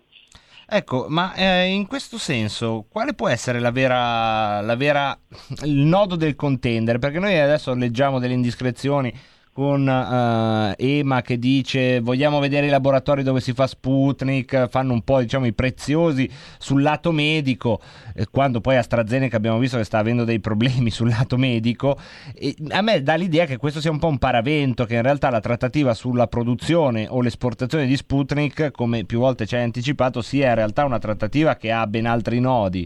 [0.67, 5.17] Ecco, ma eh, in questo senso, quale può essere la vera, la vera,
[5.63, 6.97] il nodo del contendere?
[6.97, 9.13] Perché noi adesso leggiamo delle indiscrezioni
[9.55, 15.01] con eh, EMA che dice vogliamo vedere i laboratori dove si fa Sputnik, fanno un
[15.01, 17.79] po' diciamo i preziosi sul lato medico,
[18.13, 21.97] eh, quando poi AstraZeneca abbiamo visto che sta avendo dei problemi sul lato medico.
[22.33, 25.29] E a me dà l'idea che questo sia un po' un paravento, che in realtà
[25.29, 30.49] la trattativa sulla produzione o l'esportazione di Sputnik, come più volte ci hai anticipato, sia
[30.49, 32.85] in realtà una trattativa che ha ben altri nodi.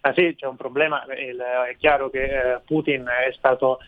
[0.00, 1.38] Ah sì, c'è un problema, il-
[1.70, 3.78] è chiaro che eh, Putin è stato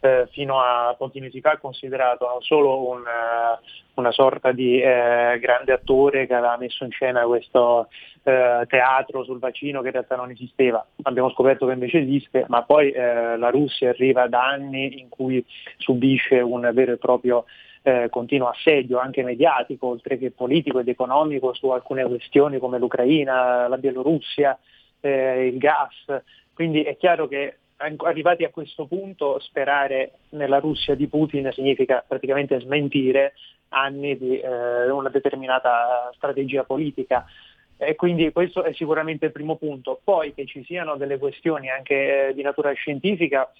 [0.00, 3.58] eh, fino a mesi fa considerato non solo un, eh,
[3.94, 7.88] una sorta di eh, grande attore che aveva messo in scena questo
[8.22, 12.62] eh, teatro sul vaccino che in realtà non esisteva, abbiamo scoperto che invece esiste, ma
[12.62, 15.44] poi eh, la Russia arriva da anni in cui
[15.78, 17.44] subisce un vero e proprio
[17.82, 23.68] eh, continuo assedio anche mediatico, oltre che politico ed economico su alcune questioni come l'Ucraina,
[23.68, 24.58] la Bielorussia,
[25.00, 26.22] eh, il gas.
[26.52, 32.58] Quindi è chiaro che arrivati a questo punto sperare nella Russia di Putin significa praticamente
[32.60, 33.34] smentire
[33.68, 37.26] anni di eh, una determinata strategia politica.
[37.78, 40.00] E quindi questo è sicuramente il primo punto.
[40.02, 43.50] Poi che ci siano delle questioni anche eh, di natura scientifica,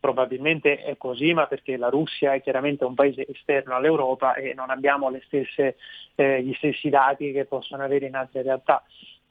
[0.00, 4.70] probabilmente è così, ma perché la Russia è chiaramente un paese esterno all'Europa e non
[4.70, 5.76] abbiamo stesse,
[6.16, 8.82] eh, gli stessi dati che possono avere in altre realtà.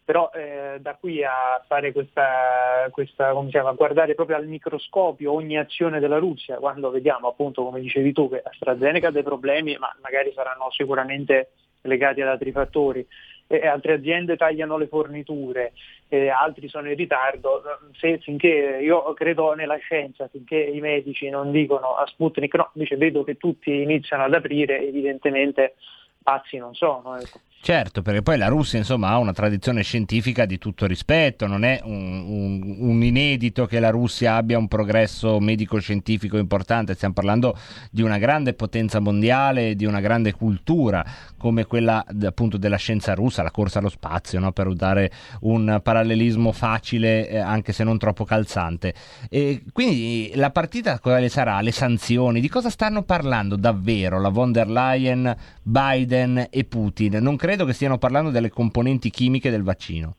[0.04, 5.32] Però eh, da qui a fare questa, questa come chiama, a guardare proprio al microscopio
[5.32, 9.78] ogni azione della Russia, quando vediamo appunto, come dicevi tu, che AstraZeneca ha dei problemi,
[9.78, 13.08] ma magari saranno sicuramente legati ad altri fattori,
[13.48, 15.74] e altre aziende tagliano le forniture,
[16.10, 17.62] altri sono in ritardo,
[18.00, 22.96] se, finché io credo nella scienza, finché i medici non dicono a Sputnik no, invece
[22.96, 25.76] vedo che tutti iniziano ad aprire, evidentemente
[26.24, 27.18] pazzi non sono.
[27.18, 27.40] Ecco.
[27.64, 31.80] Certo, perché poi la Russia insomma ha una tradizione scientifica di tutto rispetto, non è
[31.84, 37.56] un, un- un inedito che la Russia abbia un progresso medico-scientifico importante, stiamo parlando
[37.92, 41.06] di una grande potenza mondiale, di una grande cultura
[41.38, 44.52] come quella appunto della scienza russa, la corsa allo spazio, no?
[44.52, 48.94] per dare un parallelismo facile eh, anche se non troppo calzante.
[49.30, 51.62] E quindi la partita quale sarà?
[51.62, 52.42] Le sanzioni?
[52.42, 57.18] Di cosa stanno parlando davvero la von der Leyen, Biden e Putin?
[57.22, 60.16] Non credo che stiano parlando delle componenti chimiche del vaccino.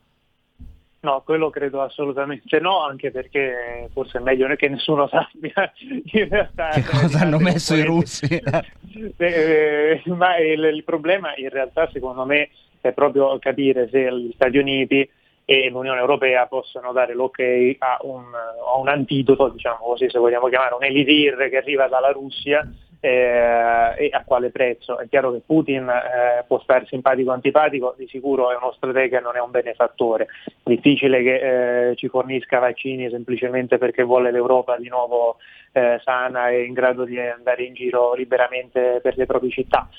[1.03, 6.69] No, quello credo assolutamente no, anche perché forse è meglio che nessuno sappia in realtà
[6.69, 8.27] Che cosa hanno messo i russi?
[9.17, 14.59] Eh, ma il, il problema in realtà secondo me è proprio capire se gli Stati
[14.59, 15.09] Uniti
[15.45, 17.39] e l'Unione Europea possono dare l'ok
[17.79, 22.11] a un, a un antidoto, diciamo così se vogliamo chiamare un elisir che arriva dalla
[22.11, 22.69] Russia
[23.03, 24.97] eh, e a quale prezzo.
[24.97, 29.17] È chiaro che Putin eh, può stare simpatico o antipatico, di sicuro è uno stratega
[29.17, 30.27] e non è un benefattore.
[30.63, 35.35] Difficile che eh, ci fornisca vaccini semplicemente perché vuole l'Europa di nuovo
[35.73, 39.89] eh, sana e in grado di andare in giro liberamente per le proprie città.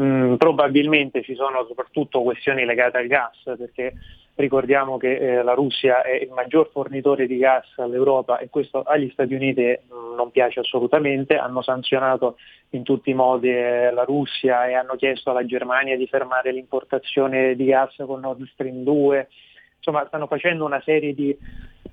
[0.00, 3.92] Mm, probabilmente ci sono soprattutto questioni legate al gas, perché
[4.36, 9.08] ricordiamo che eh, la Russia è il maggior fornitore di gas all'Europa e questo agli
[9.10, 12.36] Stati Uniti mm, non piace assolutamente, hanno sanzionato
[12.70, 17.54] in tutti i modi eh, la Russia e hanno chiesto alla Germania di fermare l'importazione
[17.54, 19.28] di gas con Nord Stream 2,
[19.76, 21.36] insomma stanno facendo una serie di,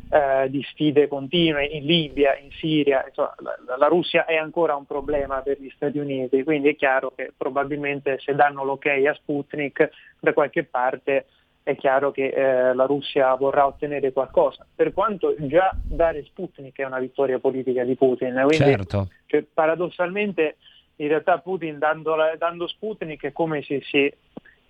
[0.10, 4.86] eh, di sfide continue in Libia, in Siria, insomma, la, la, Russia è ancora un
[4.86, 9.90] problema per gli Stati Uniti, quindi è chiaro che probabilmente se danno l'ok a Sputnik
[10.20, 11.26] da qualche parte
[11.64, 16.86] è chiaro che eh, la Russia vorrà ottenere qualcosa, per quanto già dare Sputnik è
[16.86, 19.10] una vittoria politica di Putin, quindi certo.
[19.28, 20.58] cioè, paradossalmente
[20.98, 24.12] in realtà Putin dando, dando Sputnik è come se si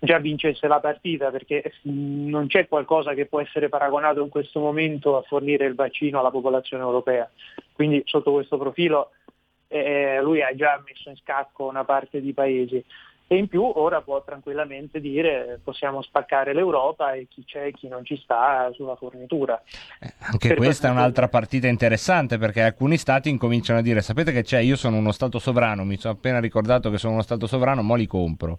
[0.04, 5.16] già vincesse la partita perché non c'è qualcosa che può essere paragonato in questo momento
[5.16, 7.30] a fornire il vaccino alla popolazione europea.
[7.72, 9.12] Quindi sotto questo profilo
[9.68, 12.84] eh, lui ha già messo in scacco una parte di paesi
[13.32, 17.88] e in più ora può tranquillamente dire possiamo spaccare l'Europa e chi c'è e chi
[17.88, 19.58] non ci sta sulla fornitura.
[20.30, 24.42] Anche per questa è un'altra partita interessante perché alcuni stati incominciano a dire sapete che
[24.42, 27.80] c'è, io sono uno Stato sovrano, mi sono appena ricordato che sono uno Stato sovrano,
[27.80, 28.58] mo li compro.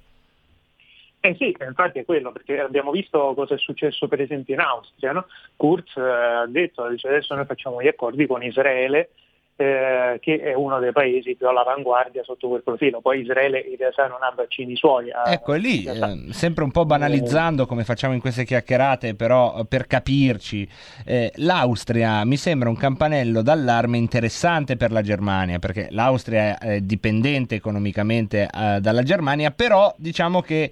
[1.20, 5.12] Eh sì, infatti è quello, perché abbiamo visto cosa è successo per esempio in Austria.
[5.12, 5.28] No?
[5.56, 9.12] Kurz eh, ha detto, dice, adesso noi facciamo gli accordi con Israele,
[9.56, 13.02] eh, che è uno dei paesi più all'avanguardia sotto quel profilo.
[13.02, 15.12] Poi Israele in realtà non ha vaccini suoi.
[15.12, 19.60] Ha, ecco, è lì, eh, sempre un po' banalizzando come facciamo in queste chiacchierate, però
[19.60, 20.68] eh, per capirci,
[21.06, 27.56] eh, l'Austria mi sembra un campanello d'allarme interessante per la Germania, perché l'Austria è dipendente
[27.56, 30.72] economicamente eh, dalla Germania, però diciamo che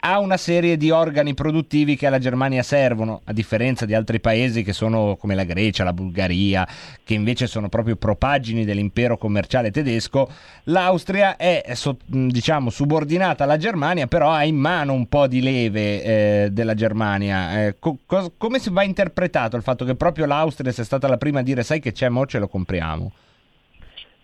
[0.00, 4.64] ha una serie di organi produttivi che alla Germania servono, a differenza di altri paesi
[4.64, 6.66] che sono come la Grecia, la Bulgaria,
[7.04, 10.28] che invece sono proprio propagini dell'impero commerciale tedesco.
[10.64, 11.62] L'Austria è
[12.06, 17.66] diciamo subordinata alla Germania, però ha in mano un po' di leve eh, della Germania.
[17.66, 21.18] Eh, co- co- come si va interpretato il fatto che proprio l'Austria sia stata la
[21.18, 23.12] prima a dire sai che c'è, mo ce lo compriamo?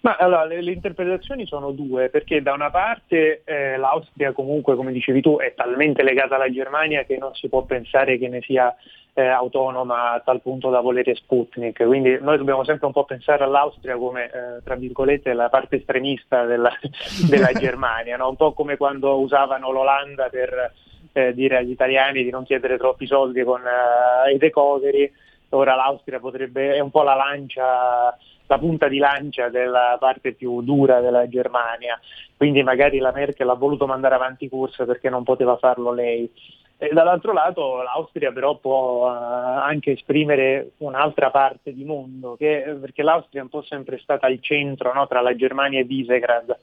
[0.04, 4.92] Ma allora, le, le, interpretazioni sono due, perché da una parte eh, l'Austria comunque, come
[4.92, 8.76] dicevi tu, è talmente legata alla Germania che non si può pensare che ne sia
[9.14, 11.82] eh, autonoma a tal punto da volere Sputnik.
[11.86, 16.44] Quindi noi dobbiamo sempre un po' pensare all'Austria come, eh, tra virgolette, la parte estremista
[16.44, 16.72] della,
[17.26, 18.28] della Germania, no?
[18.28, 20.70] un po' come quando usavano l'Olanda per
[21.12, 25.10] eh, dire agli italiani di non chiedere troppi soldi con eh, i recovery.
[25.48, 28.14] Ora l'Austria potrebbe, è un po' la lancia
[28.54, 31.98] la punta di lancia della parte più dura della Germania,
[32.36, 36.30] quindi magari la Merkel ha voluto mandare avanti corsa perché non poteva farlo lei.
[36.76, 43.02] E dall'altro lato l'Austria però può uh, anche esprimere un'altra parte di mondo, che, perché
[43.02, 46.56] l'Austria è un po' sempre stata al centro no, tra la Germania e Visegrad,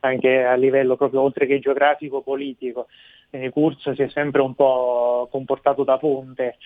[0.00, 2.86] anche a livello proprio oltre che geografico politico.
[3.28, 6.56] Quindi Kurz si è sempre un po' comportato da ponte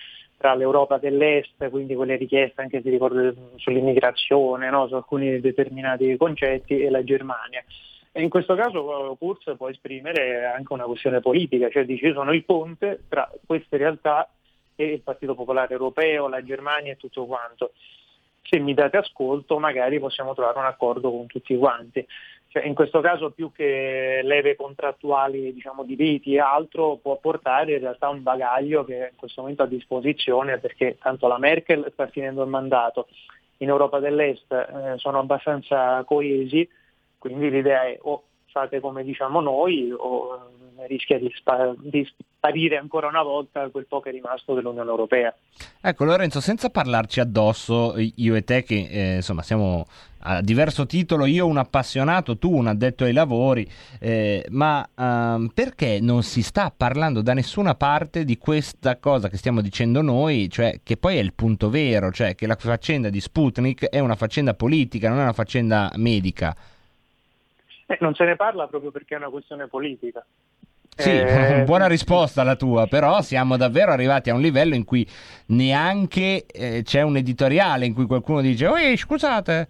[0.41, 4.87] tra l'Europa dell'Est, quindi quelle richieste anche si ricorda sull'immigrazione, no?
[4.87, 7.63] su alcuni determinati concetti, e la Germania.
[8.11, 12.33] E in questo caso Kurz può esprimere anche una questione politica, cioè dice io sono
[12.33, 14.27] il ponte tra queste realtà
[14.75, 17.73] e il Partito Popolare Europeo, la Germania e tutto quanto.
[18.41, 22.05] Se mi date ascolto magari possiamo trovare un accordo con tutti quanti.
[22.51, 27.75] Cioè, in questo caso più che leve contrattuali diciamo, di riti e altro può portare
[27.75, 31.89] in realtà un bagaglio che in questo momento è a disposizione perché tanto la Merkel
[31.93, 33.07] sta finendo il mandato,
[33.59, 36.67] in Europa dell'Est eh, sono abbastanza coesi,
[37.17, 40.49] quindi l'idea è o fate come diciamo noi o
[40.87, 45.33] rischia di, spa- di, sparire ancora una volta quel po' che è rimasto dell'Unione Europea.
[45.79, 49.85] Ecco Lorenzo, senza parlarci addosso, io e te che eh, insomma siamo
[50.23, 53.67] a diverso titolo, io un appassionato, tu un addetto ai lavori,
[53.99, 59.37] eh, ma um, perché non si sta parlando da nessuna parte di questa cosa che
[59.37, 63.19] stiamo dicendo noi, cioè che poi è il punto vero, cioè che la faccenda di
[63.19, 66.55] Sputnik è una faccenda politica, non è una faccenda medica.
[67.87, 70.25] Eh, non se ne parla proprio perché è una questione politica.
[70.95, 75.07] Sì, eh, buona risposta la tua, però siamo davvero arrivati a un livello in cui
[75.47, 79.67] neanche eh, c'è un editoriale in cui qualcuno dice, Oi, scusate,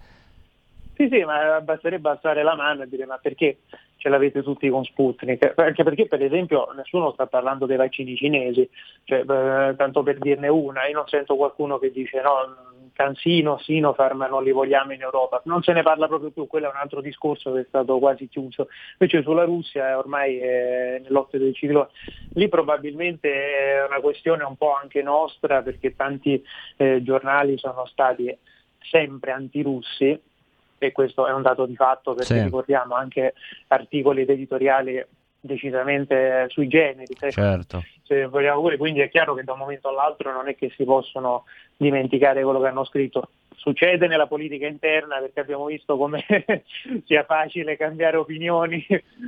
[1.02, 3.60] sì, sì, ma basterebbe alzare la mano e dire ma perché
[3.98, 8.70] ce l'avete tutti con Sputnik, anche perché per esempio nessuno sta parlando dei vaccini cinesi,
[9.06, 14.28] cioè, eh, tanto per dirne una, io non sento qualcuno che dice no, Cansino, Sinopharm
[14.30, 17.02] non li vogliamo in Europa, non se ne parla proprio più, quello è un altro
[17.02, 18.68] discorso che è stato quasi chiuso,
[18.98, 21.90] invece sulla Russia è ormai è nell'occhio del ciclone,
[22.34, 26.44] lì probabilmente è una questione un po' anche nostra perché tanti
[26.78, 28.36] eh, giornali sono stati
[28.80, 30.20] sempre antirussi
[30.78, 32.44] e questo è un dato di fatto perché Sì.
[32.44, 33.36] ricordiamo anche
[33.68, 35.06] articoli ed editoriali
[35.42, 37.84] decisamente sui generi, se- Certo.
[38.04, 40.84] se vogliamo pure, quindi è chiaro che da un momento all'altro non è che si
[40.86, 43.30] possono dimenticare quello che hanno scritto.
[43.62, 46.26] Succede nella politica interna perché abbiamo visto come
[47.06, 48.84] sia facile cambiare opinioni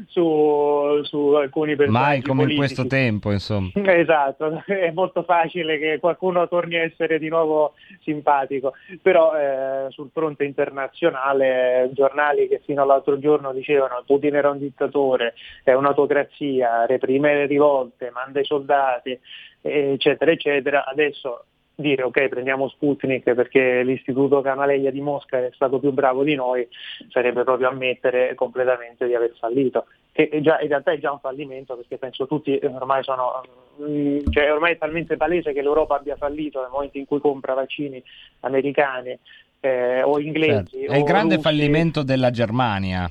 [0.07, 2.57] su, su alcuni personaggi Mai come in politici.
[2.57, 3.69] questo tempo, insomma.
[3.93, 8.73] Esatto, è molto facile che qualcuno torni a essere di nuovo simpatico,
[9.03, 15.35] però eh, sul fronte internazionale giornali che fino all'altro giorno dicevano Putin era un dittatore,
[15.63, 19.17] è un'autocrazia, reprime le rivolte, manda i soldati,
[19.61, 25.91] eccetera, eccetera, adesso dire ok prendiamo Sputnik perché l'istituto Canaleglia di Mosca è stato più
[25.91, 26.67] bravo di noi
[27.09, 31.75] sarebbe proprio ammettere completamente di aver fallito che già- in realtà è già un fallimento
[31.75, 33.41] perché penso tutti ormai sono
[33.81, 37.53] mm, cioè ormai è talmente palese che l'Europa abbia fallito nel momento in cui compra
[37.55, 38.01] vaccini
[38.41, 39.17] americani
[39.59, 40.91] eh, o inglesi Certo.
[40.93, 41.47] È il grande russi.
[41.47, 43.09] fallimento della Germania.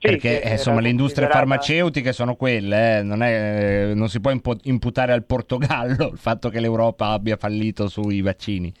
[0.00, 4.20] Sì, Perché eh, insomma le industrie considerata- farmaceutiche sono quelle, eh, non, è- non si
[4.20, 4.32] può
[4.62, 8.72] imputare al Portogallo il fatto che l'Europa abbia fallito sui vaccini.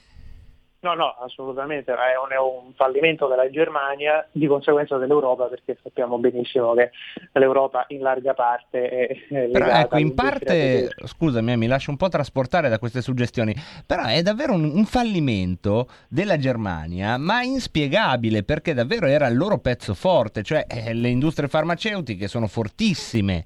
[0.88, 6.16] No, no, assolutamente, è un, è un fallimento della Germania, di conseguenza dell'Europa, perché sappiamo
[6.16, 6.92] benissimo che
[7.32, 12.08] l'Europa in larga parte è, è Però ecco, in parte, scusami, mi lascio un po'
[12.08, 18.72] trasportare da queste suggestioni, però è davvero un, un fallimento della Germania, ma inspiegabile perché
[18.72, 23.44] davvero era il loro pezzo forte, cioè eh, le industrie farmaceutiche sono fortissime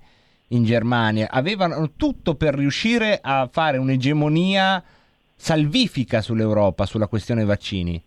[0.48, 4.84] in Germania, avevano tutto per riuscire a fare un'egemonia
[5.42, 8.00] salvifica sull'Europa sulla questione vaccini.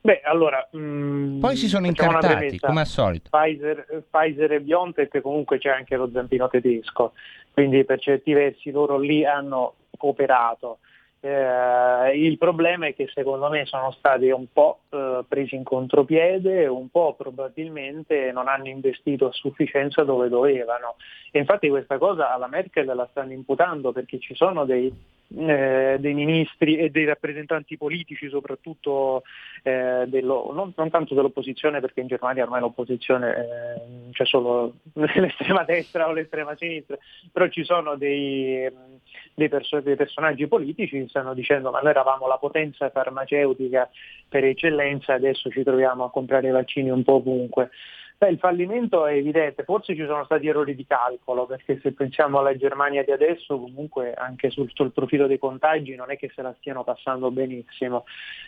[0.00, 0.66] Beh, allora...
[0.74, 3.28] mm, Poi si sono incartati, come al solito.
[3.28, 7.12] Pfizer, Pfizer e BioNTech comunque c'è anche lo zampino tedesco,
[7.52, 10.78] quindi per certi versi loro lì hanno cooperato.
[11.20, 16.66] Eh, il problema è che secondo me sono stati un po' eh, presi in contropiede,
[16.66, 20.96] un po' probabilmente non hanno investito a sufficienza dove dovevano.
[21.30, 24.90] E infatti questa cosa alla Merkel la stanno imputando perché ci sono dei,
[25.34, 29.22] eh, dei ministri e dei rappresentanti politici, soprattutto
[29.62, 35.64] eh, dello- non, non tanto dell'opposizione, perché in Germania ormai l'opposizione eh, c'è solo l'estrema
[35.64, 36.96] destra o l'estrema sinistra,
[37.32, 38.70] però ci sono dei,
[39.34, 43.90] dei perso- dei personaggi politici che stanno dicendo ma noi eravamo la potenza farmaceutica
[44.28, 47.70] per eccellenza, adesso ci troviamo a comprare i vaccini un po' ovunque.
[48.18, 52.38] Beh, il fallimento è evidente, forse ci sono stati errori di calcolo, perché se pensiamo
[52.38, 56.40] alla Germania di adesso, comunque anche sul, sul profilo dei contagi non è che se
[56.40, 58.04] la stiano passando benissimo.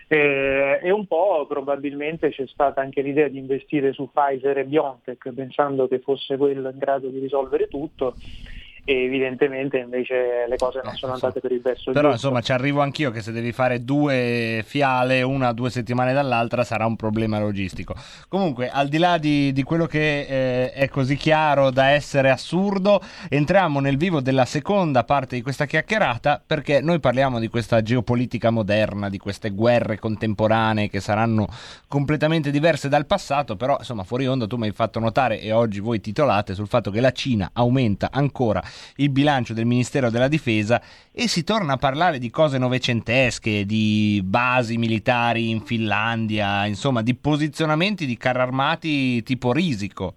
[0.07, 5.33] Eh, e un po' probabilmente c'è stata anche l'idea di investire su Pfizer e BioNTech,
[5.35, 8.17] pensando che fosse quello in grado di risolvere tutto.
[8.89, 12.27] E evidentemente invece le cose non sono andate per il verso Però giusto.
[12.29, 16.87] insomma ci arrivo anch'io che se devi fare due fiale, una due settimane dall'altra, sarà
[16.87, 17.95] un problema logistico.
[18.29, 23.03] Comunque, al di là di, di quello che eh, è così chiaro da essere assurdo,
[23.29, 28.49] entriamo nel vivo della seconda parte di questa chiacchierata perché noi parliamo di questa geopolitica
[28.49, 31.47] moderna, di queste guerre contemporanee che saranno
[31.89, 35.81] completamente diverse dal passato, però insomma fuori onda tu mi hai fatto notare e oggi
[35.81, 38.63] voi titolate sul fatto che la Cina aumenta ancora
[38.97, 40.81] il bilancio del Ministero della Difesa
[41.13, 47.15] e si torna a parlare di cose novecentesche, di basi militari in Finlandia, insomma di
[47.15, 50.15] posizionamenti di carri armati tipo risico.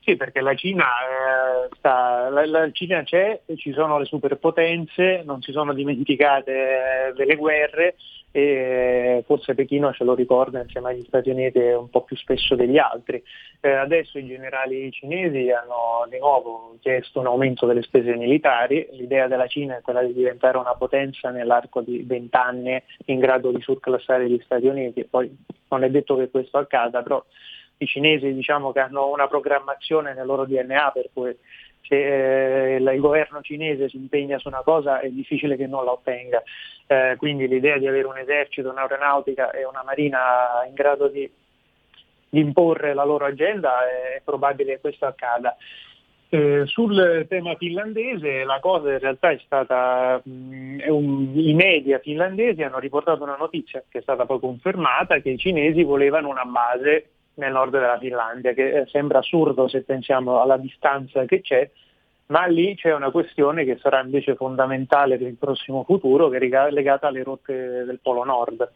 [0.00, 5.40] Sì, perché la Cina, eh, sta- la, la Cina c'è, ci sono le superpotenze, non
[5.40, 7.96] si sono dimenticate eh, delle guerre
[8.36, 12.78] e forse Pechino ce lo ricorda insieme agli Stati Uniti un po' più spesso degli
[12.78, 13.22] altri.
[13.60, 19.28] Eh, adesso i generali cinesi hanno di nuovo chiesto un aumento delle spese militari, l'idea
[19.28, 23.62] della Cina è quella di diventare una potenza nell'arco di 20 anni in grado di
[23.62, 25.32] surclassare gli Stati Uniti, poi
[25.68, 27.24] non è detto che questo accada, però
[27.76, 31.36] i cinesi diciamo che hanno una programmazione nel loro DNA per cui
[31.86, 35.92] se eh, il governo cinese si impegna su una cosa è difficile che non la
[35.92, 36.42] ottenga.
[36.86, 41.30] Eh, quindi l'idea di avere un esercito, un'aeronautica e una marina in grado di,
[42.28, 45.56] di imporre la loro agenda è probabile che questo accada.
[46.30, 52.00] Eh, sul tema finlandese la cosa in realtà è stata, mh, è un- i media
[52.00, 56.44] finlandesi hanno riportato una notizia che è stata poi confermata che i cinesi volevano una
[56.44, 61.68] base nel nord della Finlandia, che eh, sembra assurdo se pensiamo alla distanza che c'è,
[62.26, 66.70] ma lì c'è una questione che sarà invece fondamentale per il prossimo futuro, che è
[66.70, 68.70] legata alle rotte del Polo Nord.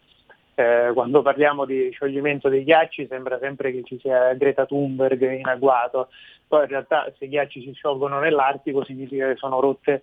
[0.55, 5.47] Eh, quando parliamo di scioglimento dei ghiacci sembra sempre che ci sia Greta Thunberg in
[5.47, 6.09] agguato,
[6.49, 10.03] poi in realtà se i ghiacci si sciolgono nell'Artico significa che sono rotte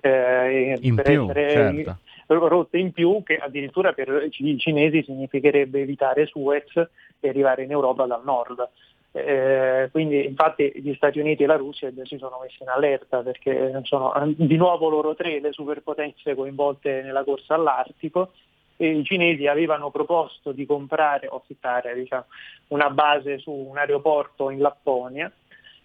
[0.00, 1.98] eh, in per più, essere certo.
[2.26, 6.72] Rotte in più, che addirittura per i cinesi significherebbe evitare Suez
[7.20, 8.68] e arrivare in Europa dal nord.
[9.12, 13.80] Eh, quindi infatti gli Stati Uniti e la Russia si sono messi in allerta perché
[13.84, 18.32] sono di nuovo loro tre le superpotenze coinvolte nella corsa all'Artico
[18.76, 22.26] e i cinesi avevano proposto di comprare o affittare diciamo,
[22.68, 25.32] una base su un aeroporto in Lapponia,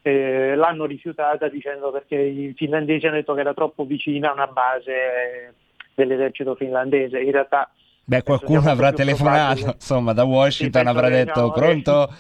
[0.02, 4.48] eh, l'hanno rifiutata dicendo perché i finlandesi hanno detto che era troppo vicina a una
[4.48, 5.54] base
[6.02, 7.20] dell'esercito finlandese.
[7.20, 7.70] In realtà
[8.04, 12.14] Beh, qualcuno avrà telefonato, insomma, da Washington Sì, avrà che detto no, pronto?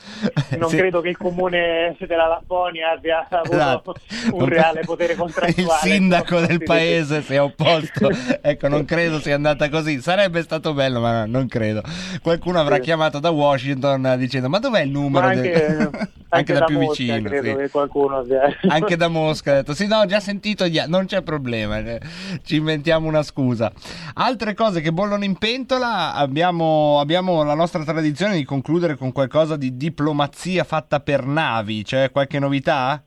[0.57, 0.77] non Sì.
[0.77, 3.95] credo che il comune della Lapponia abbia avuto Esatto.
[4.31, 5.61] un Non- reale potere contrattuale.
[5.61, 8.09] Il sindaco nei del paese si è opposto.
[8.41, 9.99] ecco, non credo sia andata così.
[10.01, 11.81] Sarebbe stato bello, ma no, non credo.
[12.21, 12.81] Qualcuno avrà Sì.
[12.81, 15.25] chiamato da Washington dicendo: Ma dov'è il numero?
[15.25, 17.27] Anche, del-" anche da, più Mosca vicino.
[17.27, 18.41] credo che qualcuno abbia...
[18.69, 21.79] Anche da Mosca ha detto: Sì, no, ho già sentito, non c'è problema.
[21.79, 21.99] eh,
[22.45, 23.69] Ci inventiamo una scusa.
[24.13, 25.37] Altre cose che bollono in
[25.71, 26.13] pentola.
[26.13, 31.83] Abbiamo, abbiamo la nostra tradizione di concludere con qualcosa di diplomazia fatta per navi.
[31.83, 33.01] C'è qualche novità?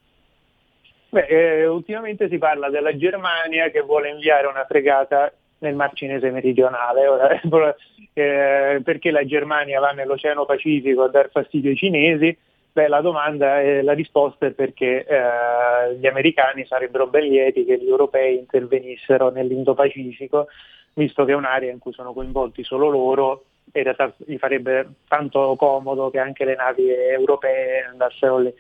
[1.11, 6.31] Beh, eh, ultimamente si parla della Germania che vuole inviare una fregata nel Mar Cinese
[6.31, 7.07] meridionale.
[7.07, 7.29] Ora,
[8.15, 12.37] eh, perché la Germania va nell'Oceano Pacifico a dar fastidio ai cinesi?
[12.73, 17.79] Beh, la domanda, è, la risposta è perché eh, gli americani sarebbero ben lieti che
[17.79, 20.49] gli europei intervenissero nell'Indo-Pacifico,
[20.95, 25.57] visto che è un'area in cui sono coinvolti solo loro in realtà gli farebbe tanto
[25.57, 28.55] comodo che anche le navi europee andassero lì.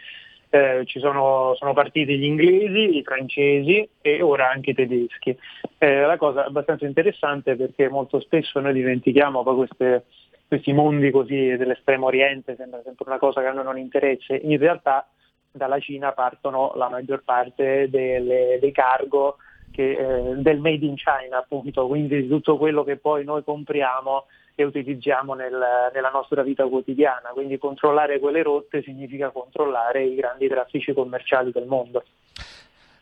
[0.50, 5.36] Eh, ci sono, sono partiti gli inglesi, i francesi e ora anche i tedeschi.
[5.78, 10.04] Eh, la cosa abbastanza interessante perché molto spesso noi dimentichiamo queste-
[10.46, 14.34] questi mondi così dell'estremo oriente, sembra sempre una cosa che a noi non interessa.
[14.34, 15.08] In realtà
[15.50, 19.38] dalla Cina partono la maggior parte delle- dei cargo
[19.74, 24.26] che, eh, del made in China, appunto, quindi di tutto quello che poi noi compriamo
[24.54, 27.30] e utilizziamo nel- nella nostra vita quotidiana.
[27.32, 32.04] Quindi controllare quelle rotte significa controllare i grandi traffici commerciali del mondo.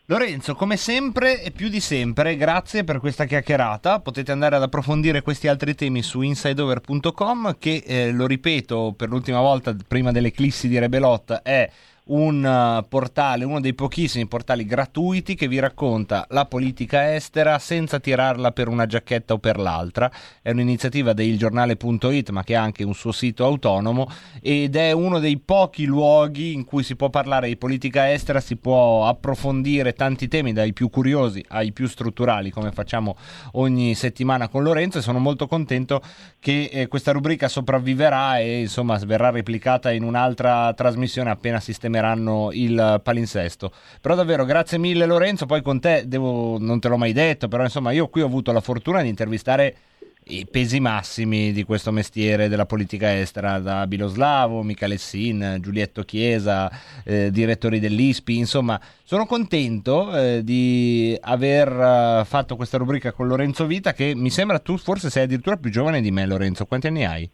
[0.07, 4.01] Lorenzo, come sempre e più di sempre, grazie per questa chiacchierata.
[4.01, 9.41] Potete andare ad approfondire questi altri temi su insideover.com che, eh, lo ripeto per l'ultima
[9.41, 11.71] volta prima dell'eclissi di Rebelot, è
[12.05, 18.01] un eh, portale, uno dei pochissimi portali gratuiti che vi racconta la politica estera senza
[18.01, 20.11] tirarla per una giacchetta o per l'altra.
[20.41, 25.39] È un'iniziativa deilgiornale.it ma che ha anche un suo sito autonomo ed è uno dei
[25.39, 30.53] pochi luoghi in cui si può parlare di politica estera, si può approfondire tanti temi
[30.53, 33.17] dai più curiosi ai più strutturali come facciamo
[33.53, 36.03] ogni settimana con Lorenzo e sono molto contento
[36.39, 41.61] che eh, questa rubrica sopravviverà e insomma verrà replicata in un'altra trasmissione appena
[41.93, 43.73] sistemeranno il palinsesto.
[44.01, 47.63] Però davvero grazie mille Lorenzo, poi con te devo, non te l'ho mai detto, però
[47.63, 49.77] insomma io qui ho avuto la fortuna di intervistare
[50.27, 56.71] i pesi massimi di questo mestiere della politica estera, da Biloslavo, Michele Sin, Giulietto Chiesa,
[57.05, 63.67] eh, direttori dell'ISPI, insomma sono contento eh, di aver eh, fatto questa rubrica con Lorenzo
[63.67, 67.05] Vita che mi sembra tu forse sei addirittura più giovane di me Lorenzo, quanti anni
[67.05, 67.31] hai?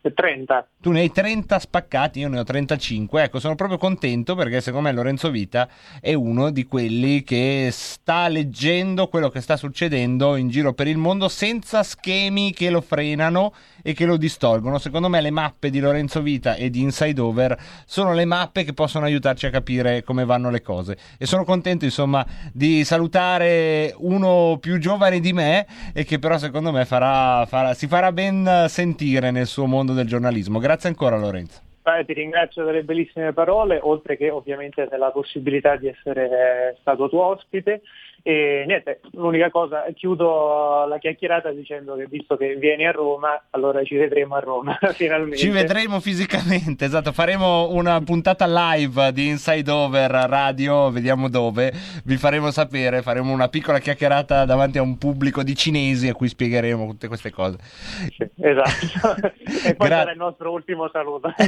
[0.00, 0.68] 30.
[0.80, 3.22] Tu ne hai 30 spaccati, io ne ho 35.
[3.22, 5.68] Ecco, sono proprio contento perché secondo me Lorenzo Vita
[6.00, 10.98] è uno di quelli che sta leggendo quello che sta succedendo in giro per il
[10.98, 13.52] mondo senza schemi che lo frenano
[13.86, 14.78] e che lo distolgono.
[14.78, 17.56] Secondo me le mappe di Lorenzo Vita e di Inside Over
[17.86, 20.96] sono le mappe che possono aiutarci a capire come vanno le cose.
[21.16, 26.72] E sono contento, insomma, di salutare uno più giovane di me e che però secondo
[26.72, 30.58] me farà, farà- si farà ben sentire nel suo mondo del giornalismo.
[30.58, 31.60] Grazie ancora Lorenzo.
[31.86, 37.08] Beh, ti ringrazio delle bellissime parole, oltre che ovviamente della possibilità di essere eh, stato
[37.08, 37.82] tuo ospite.
[38.28, 43.84] E niente, l'unica cosa, chiudo la chiacchierata dicendo che visto che vieni a Roma, allora
[43.84, 45.36] ci vedremo a Roma finalmente.
[45.36, 51.72] Ci vedremo fisicamente, esatto, faremo una puntata live di Inside Over radio, vediamo dove,
[52.02, 56.26] vi faremo sapere, faremo una piccola chiacchierata davanti a un pubblico di cinesi a cui
[56.26, 57.58] spiegheremo tutte queste cose.
[58.40, 59.28] Esatto.
[59.64, 61.32] e poi Gra- sarà il nostro ultimo saluto.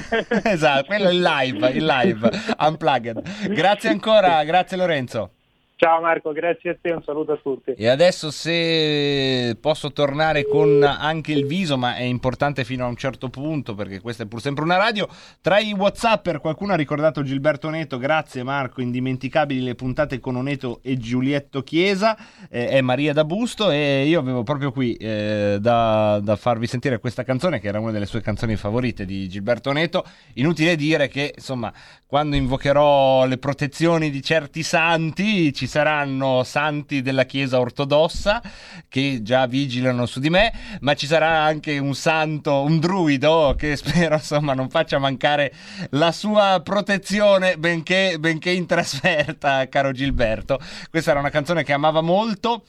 [0.45, 3.49] esatto, quello è il live, il live, unplugged.
[3.49, 5.33] Grazie ancora, grazie Lorenzo.
[5.81, 7.71] Ciao Marco, grazie a te, un saluto a tutti.
[7.71, 12.97] E adesso se posso tornare con anche il viso, ma è importante fino a un
[12.97, 15.07] certo punto perché questa è pur sempre una radio.
[15.41, 20.81] Tra i Whatsapper qualcuno ha ricordato Gilberto Neto, grazie Marco, indimenticabili le puntate con Oneto
[20.83, 22.19] e Giulietto Chiesa,
[22.51, 26.99] eh, è Maria da Busto e io avevo proprio qui eh, da, da farvi sentire
[26.99, 30.05] questa canzone che era una delle sue canzoni favorite di Gilberto Neto.
[30.35, 31.73] Inutile dire che insomma
[32.05, 38.43] quando invocherò le protezioni di certi santi ci saranno santi della Chiesa ortodossa
[38.89, 43.77] che già vigilano su di me, ma ci sarà anche un santo, un druido che
[43.77, 45.53] spero insomma non faccia mancare
[45.91, 50.59] la sua protezione benché, benché in trasferta, caro Gilberto.
[50.91, 52.65] Questa era una canzone che amava molto.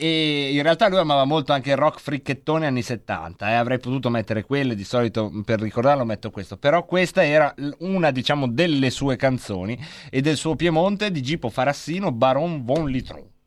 [0.00, 3.54] E in realtà lui amava molto anche il rock fricchettone anni 70 e eh?
[3.54, 8.46] avrei potuto mettere quelle, di solito per ricordarlo metto questo, però questa era una diciamo
[8.46, 9.76] delle sue canzoni
[10.08, 13.37] e del suo Piemonte di Gipo Farassino Baron von Litron.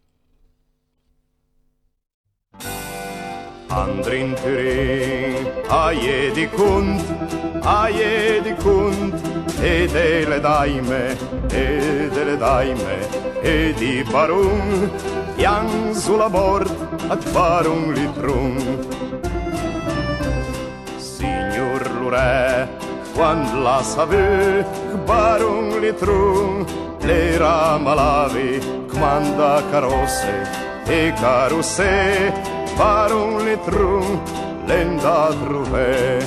[3.72, 7.01] Andrin tyri, aie di cunt,
[7.63, 9.15] aie di cunt,
[9.63, 11.15] edele daime,
[11.47, 12.97] edele daime,
[13.41, 14.91] edi parum,
[15.38, 16.67] iang sulla bord,
[17.07, 18.59] ad parum litrum.
[20.99, 22.67] Signor Lure,
[23.15, 24.65] quand la savu,
[25.07, 26.65] barum litrum,
[26.99, 28.59] plera malavi,
[28.91, 30.43] quanda carosse,
[30.88, 34.22] e carosse fare un litrum
[34.65, 36.19] l'enda trouvé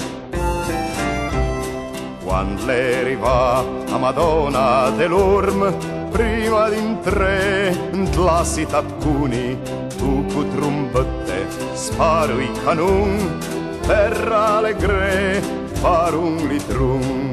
[2.24, 5.74] quando le arriva a Madonna dell'Orm
[6.10, 7.76] prima d'intrare
[8.16, 9.58] la città cuni
[9.96, 13.38] tu cu trombette sparo i canon
[13.86, 15.42] per allegre
[15.72, 17.32] fare un litrum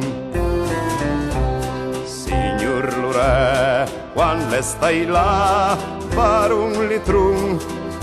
[2.03, 5.77] signor Lure quando stai là
[6.09, 7.59] fare un litrum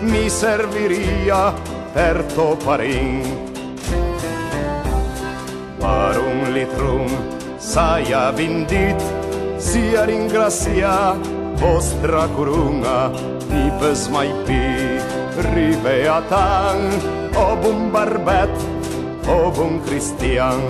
[0.00, 1.52] mi serviria
[1.92, 3.22] per toparin.
[5.78, 7.06] Per un litrum
[7.58, 9.02] saia vindit,
[9.56, 11.16] sia ringrazia
[11.58, 13.10] vostra corunga,
[13.50, 14.62] i pes mai pi,
[15.52, 16.78] ribeatan,
[17.34, 18.54] o bun barbet,
[19.26, 20.62] o bun cristian.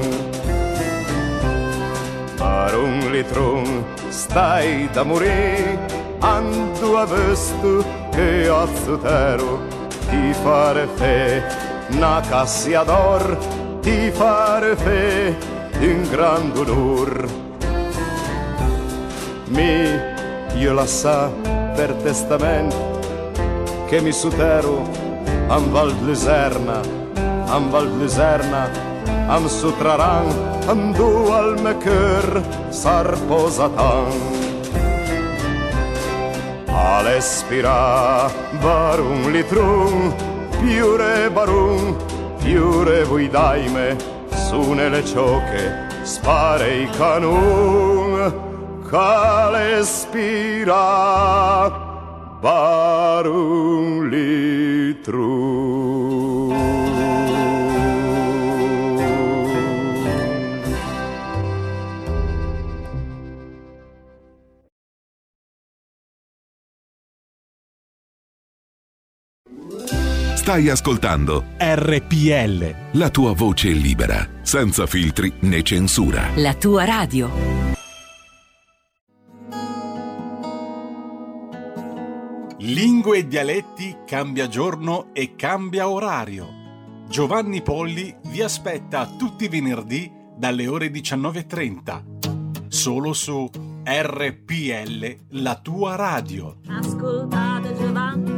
[2.38, 5.76] Per un litrum stai da morire,
[6.20, 7.84] andu a vestu,
[8.18, 9.60] che azzutero
[10.08, 11.40] ti fare fe
[12.00, 13.22] na cassiador
[13.80, 15.36] ti fare fe
[15.78, 17.28] in gran onor.
[19.54, 20.00] Mi
[20.56, 21.30] io la sa
[21.76, 22.98] per testamento
[23.86, 24.82] che mi sutero
[25.46, 26.80] am val luserna
[27.46, 28.68] am val luserna
[29.28, 30.26] am sutraran
[30.66, 32.42] am du al me cœur
[36.78, 38.30] sarposatan All'espira
[38.62, 40.14] barum litrum,
[40.60, 41.96] piure barum,
[42.38, 43.96] piure voi daime,
[44.30, 48.32] su nelle cioche spare i canun,
[48.88, 50.76] c'all'espira
[52.40, 55.57] barum litrum.
[70.48, 72.74] Stai ascoltando RPL.
[72.92, 76.30] La tua voce libera, senza filtri né censura.
[76.36, 77.30] La tua radio.
[82.60, 86.48] Lingue e dialetti cambia giorno e cambia orario.
[87.10, 92.68] Giovanni Polli vi aspetta tutti i venerdì dalle ore 19.30.
[92.68, 93.50] Solo su
[93.84, 96.56] RPL, la tua radio.
[96.68, 98.37] Ascoltate Giovanni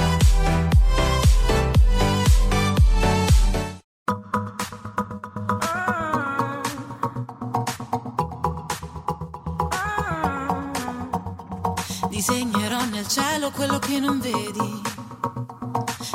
[13.11, 14.81] Cielo quello che non vedi.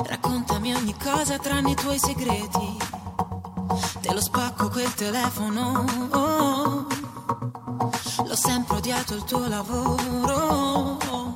[0.07, 2.79] Raccontami ogni cosa tranne i tuoi segreti.
[4.01, 5.85] Te lo spacco quel telefono.
[6.13, 6.87] oh.
[8.25, 11.36] L'ho sempre odiato il tuo lavoro.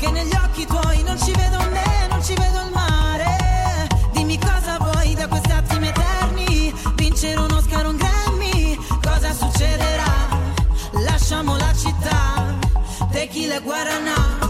[0.00, 3.86] che negli occhi tuoi non ci vedo me, non ci vedo il mare.
[4.12, 10.28] Dimmi cosa vuoi da questi attimi eterni, vincere un Oscar, un Grammy, cosa succederà?
[11.04, 12.56] Lasciamo la città,
[13.10, 14.49] tequila guarana, guarana,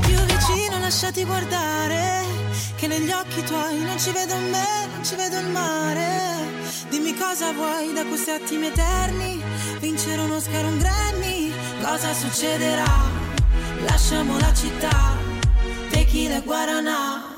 [0.00, 2.24] più vicino, lasciati guardare,
[2.76, 6.52] che negli occhi tuoi non ci vedo me, non ci vedo il mare.
[6.90, 9.42] Dimmi cosa vuoi da questi attimi eterni,
[9.80, 11.52] vincere un Oscar, un Grammy,
[11.82, 13.23] cosa succederà?
[13.84, 15.16] Lasciamo la città,
[15.90, 16.88] tequila guarana.
[16.90, 17.33] Tequila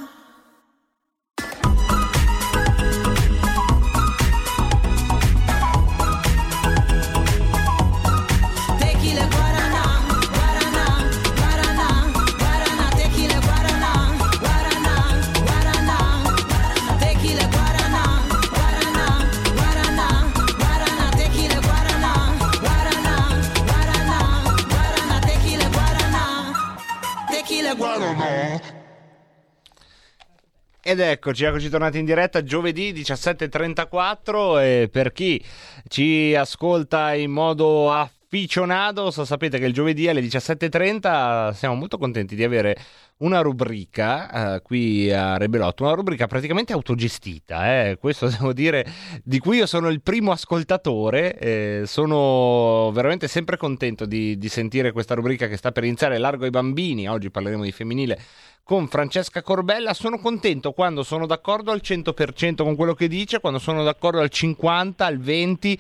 [30.89, 35.45] Ed eccoci, eccoci tornati in diretta giovedì 17.34 e per chi
[35.89, 42.45] ci ascolta in modo afficionato, sapete che il giovedì alle 17.30 siamo molto contenti di
[42.45, 42.77] avere
[43.19, 48.87] una rubrica eh, qui a Rebelotto, una rubrica praticamente autogestita, eh, questo devo dire,
[49.23, 54.93] di cui io sono il primo ascoltatore, eh, sono veramente sempre contento di, di sentire
[54.93, 58.19] questa rubrica che sta per iniziare largo ai bambini, oggi parleremo di femminile
[58.67, 59.95] con Francesca Corbella.
[59.95, 64.31] Sono contento quando sono d'accordo al 100% con quello che dice, quando sono d'accordo al
[64.33, 65.79] 50%, al 20%,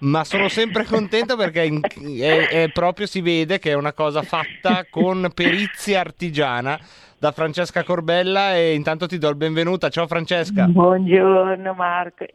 [0.00, 1.80] ma sono sempre contento perché in-
[2.20, 6.77] è, è proprio si vede che è una cosa fatta con perizia artigiana.
[7.18, 9.88] Da Francesca Corbella e intanto ti do il benvenuta.
[9.88, 10.66] Ciao Francesca.
[10.66, 12.24] Buongiorno Marco,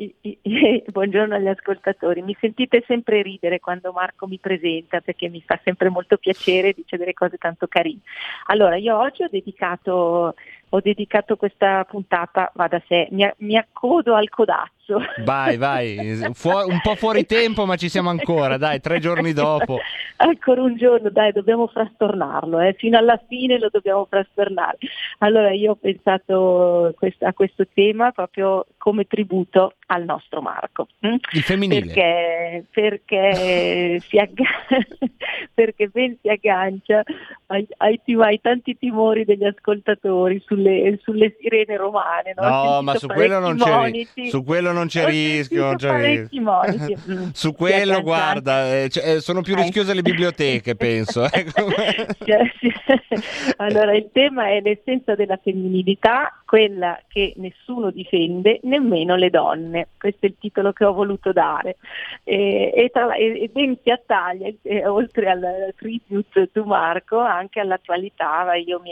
[0.91, 2.21] buongiorno agli ascoltatori.
[2.21, 6.97] Mi sentite sempre ridere quando Marco mi presenta perché mi fa sempre molto piacere, dice
[6.97, 8.01] delle cose tanto carine.
[8.47, 10.35] Allora, io oggi ho dedicato,
[10.69, 14.82] ho dedicato questa puntata, va da sé, mi, mi accodo al codazzo.
[15.23, 19.79] Vai, vai, Fu- un po' fuori tempo ma ci siamo ancora, dai, tre giorni dopo.
[20.17, 24.77] Ancora un giorno, dai, dobbiamo frastornarlo, eh, fino alla fine lo dobbiamo frastornare.
[25.19, 30.88] Allora io ho pensato quest- a questo tema proprio come tributo al nostro Marco.
[30.99, 31.15] hm?
[31.31, 31.86] Il femminile.
[31.93, 34.43] Perché, perché, si agga-
[35.53, 37.03] perché ben si aggancia
[37.47, 42.34] ai, ai, ai tanti timori degli ascoltatori sulle, sulle sirene romane.
[42.36, 43.91] No, No, ma su quello non c'è,
[44.29, 45.65] su quello non c'è rischio.
[45.65, 47.30] Non c'è rischio.
[47.34, 49.61] Su quello, guarda, eh, cioè, eh, sono più Eh.
[49.61, 51.26] rischiose le biblioteche, penso.
[51.30, 52.74] sì.
[53.57, 59.88] Allora, il tema è l'essenza della femminilità, quella che nessuno difende, nemmeno le donne.
[59.97, 61.78] Questo è il titolo che ho voluto dare.
[62.24, 67.59] E, e, tra e- e ben si attaglia, eh, oltre al tribute to Marco, anche
[67.59, 68.53] all'attualità.
[68.55, 68.91] Io mi,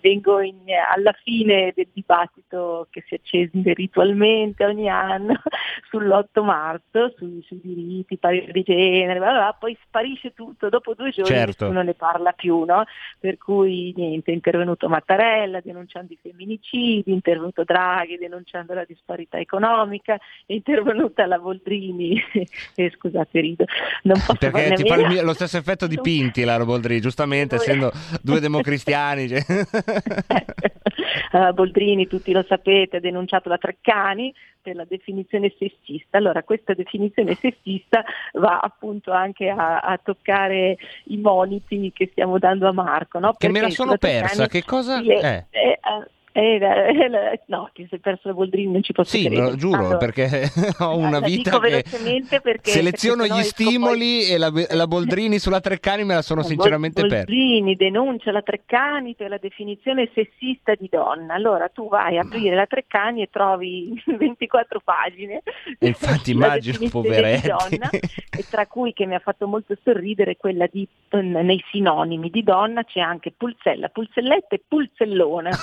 [0.00, 0.56] vengo in-
[0.94, 5.21] alla fine del dibattito che si accende ritualmente ogni anno
[5.90, 10.94] sull'8 marzo, sui, sui diritti, pari di genere, bla bla bla, poi sparisce tutto, dopo
[10.94, 11.64] due giorni Certo.
[11.64, 12.84] nessuno ne parla più, no?
[13.18, 19.38] Per cui niente, è intervenuto Mattarella denunciando i femminicidi, è intervenuto Draghi denunciando la disparità
[19.38, 22.20] economica, è intervenuta la Boldrini,
[22.74, 23.64] e scusate rido,
[24.02, 28.40] non posso Perché ti mio- lo stesso effetto di Pinti, la Boldrini, giustamente, essendo due
[28.40, 29.28] democristiani.
[29.28, 29.40] cioè.
[31.32, 35.11] Eh, Boldrini, tutti lo sapete, ha denunciato la Treccani per la definizione
[35.58, 36.18] sessista.
[36.18, 38.04] Allora, questa definizione sessista
[38.34, 43.18] va appunto anche a, a toccare i moniti che stiamo dando a Marco.
[43.18, 43.32] No?
[43.36, 45.06] Che me la sono persa, che cosa è?
[45.06, 46.58] eh, eh, la- eh,
[47.08, 49.50] la- no, ti sei perso la Boldrini, non ci posso Sì, credere.
[49.50, 53.66] lo giuro, Allora, perché ho una vita che velocemente perché- seleziono perché gli esco poi-
[53.66, 57.24] stimoli e la, la Boldrini sulla Treccani me la sono sinceramente persa.
[57.24, 61.34] Boldrini denuncia la Treccani per la definizione sessista di donna.
[61.34, 65.42] Allora tu vai a aprire la Treccani e trovi 24 pagine.
[65.78, 67.40] E infatti immagino, poveretti.
[67.42, 72.30] Di donna, e tra cui che mi ha fatto molto sorridere quella di nei sinonimi
[72.30, 75.50] di donna c'è anche pulzella, pulzelletta e pulzellona.
[75.50, 75.54] E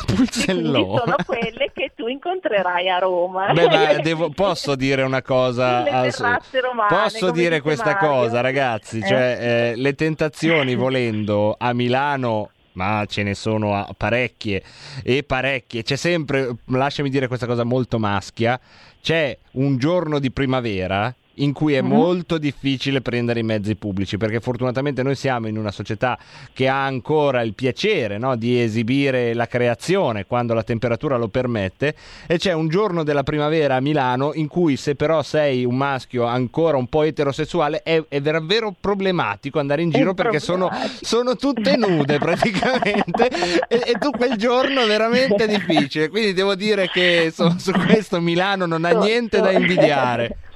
[0.61, 3.51] quindi sono quelle che tu incontrerai a Roma.
[3.53, 5.83] Beh, ma devo- posso dire una cosa?
[5.83, 6.13] Le al
[6.61, 8.09] romane, posso dire questa Mario.
[8.09, 8.99] cosa, ragazzi?
[8.99, 9.07] Eh.
[9.07, 12.51] Cioè, eh, le tentazioni volendo a Milano.
[12.71, 14.63] Ma ce ne sono parecchie
[15.03, 15.83] e parecchie.
[15.83, 18.57] C'è sempre, lasciami dire questa cosa molto maschia.
[19.01, 21.87] C'è un giorno di primavera in cui è Mhm.
[21.87, 26.17] molto difficile prendere i mezzi pubblici perché fortunatamente noi siamo in una società
[26.53, 31.95] che ha ancora il piacere no, di esibire la creazione quando la temperatura lo permette
[32.27, 36.25] e c'è un giorno della primavera a Milano in cui se però sei un maschio
[36.25, 40.69] ancora un po' eterosessuale è, è davvero problematico andare in giro perché sono,
[41.01, 43.29] sono tutte nude praticamente
[43.67, 46.09] e, e tu quel giorno è veramente difficile.
[46.09, 50.37] Quindi devo dire che so- su questo Milano non ha niente da invidiare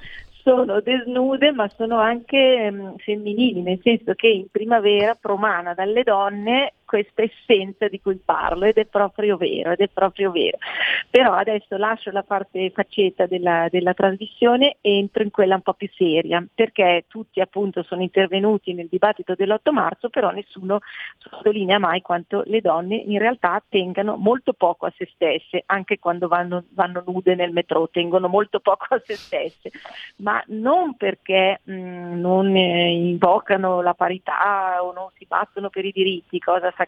[0.44, 6.74] sono desnude ma sono anche mm, femminili, nel senso che in primavera promana dalle donne
[6.94, 10.60] questa essenza di cui parlo ed è proprio vero, ed è proprio vero.
[11.10, 15.74] Però adesso lascio la parte faccetta della, della trasmissione e entro in quella un po'
[15.74, 20.82] più seria, perché tutti appunto sono intervenuti nel dibattito dell'8 marzo, però nessuno
[21.18, 26.28] sottolinea mai quanto le donne in realtà tengano molto poco a se stesse, anche quando
[26.28, 29.72] vanno, vanno nude nel metro, tengono molto poco a se stesse,
[30.18, 35.92] ma non perché mh, non eh, invocano la parità o non si battono per i
[35.92, 36.82] diritti, cosa sacrosanta,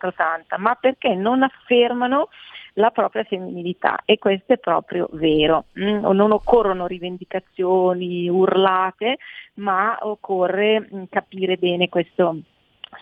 [0.58, 2.30] ma perché non affermano
[2.74, 5.66] la propria femminilità e questo è proprio vero.
[5.80, 9.18] Mm, Non occorrono rivendicazioni urlate,
[9.56, 12.38] ma occorre mm, capire bene questo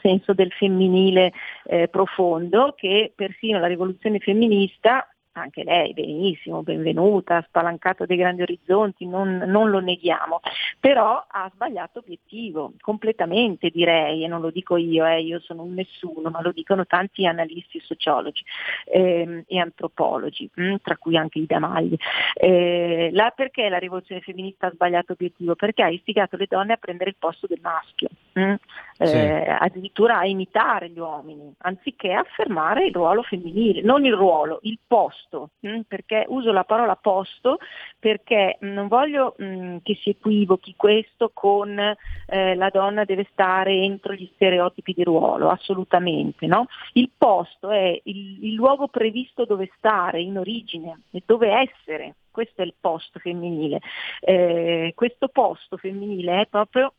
[0.01, 1.31] senso del femminile
[1.65, 8.41] eh, profondo che persino la rivoluzione femminista anche lei benissimo, benvenuta, ha spalancato dei grandi
[8.43, 10.41] orizzonti, non, non, lo neghiamo,
[10.79, 15.73] però ha sbagliato obiettivo, completamente direi, e non lo dico io, eh, io sono un
[15.73, 18.43] nessuno, ma lo dicono tanti analisti sociologi
[18.85, 21.95] ehm, e antropologi, mh, tra cui anche i Damagli.
[22.35, 25.55] Eh, la, perché la rivoluzione femminista ha sbagliato obiettivo?
[25.55, 28.09] Perché ha istigato le donne a prendere il posto del maschio.
[28.33, 28.55] Mh?
[28.97, 29.17] eh, Sì.
[29.17, 35.22] addirittura a imitare gli uomini, anziché affermare il ruolo femminile, non il ruolo, il posto,
[35.59, 37.57] mh, perché uso la parola posto
[37.99, 44.13] perché non voglio mh, che si equivochi questo con eh, la donna deve stare entro
[44.13, 46.47] gli stereotipi di ruolo, assolutamente.
[46.47, 46.67] No?
[46.93, 52.61] Il posto è il, il luogo previsto dove stare in origine, e dove essere, questo
[52.61, 53.79] è il posto femminile.
[54.19, 56.93] Eh, questo posto femminile è proprio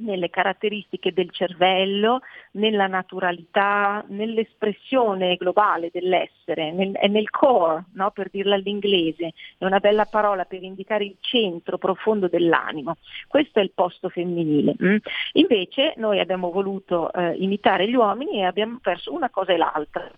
[0.00, 2.20] nelle caratteristiche del cervello,
[2.52, 8.10] nella naturalità, nell'espressione globale dell'essere, nel, è nel core, no?
[8.10, 12.96] per dirla all'inglese, è una bella parola per indicare il centro profondo dell'animo.
[13.28, 14.74] Questo è il posto femminile.
[14.82, 14.96] mm.
[15.32, 20.10] Invece noi abbiamo voluto eh, imitare gli uomini e abbiamo perso una cosa e l'altra.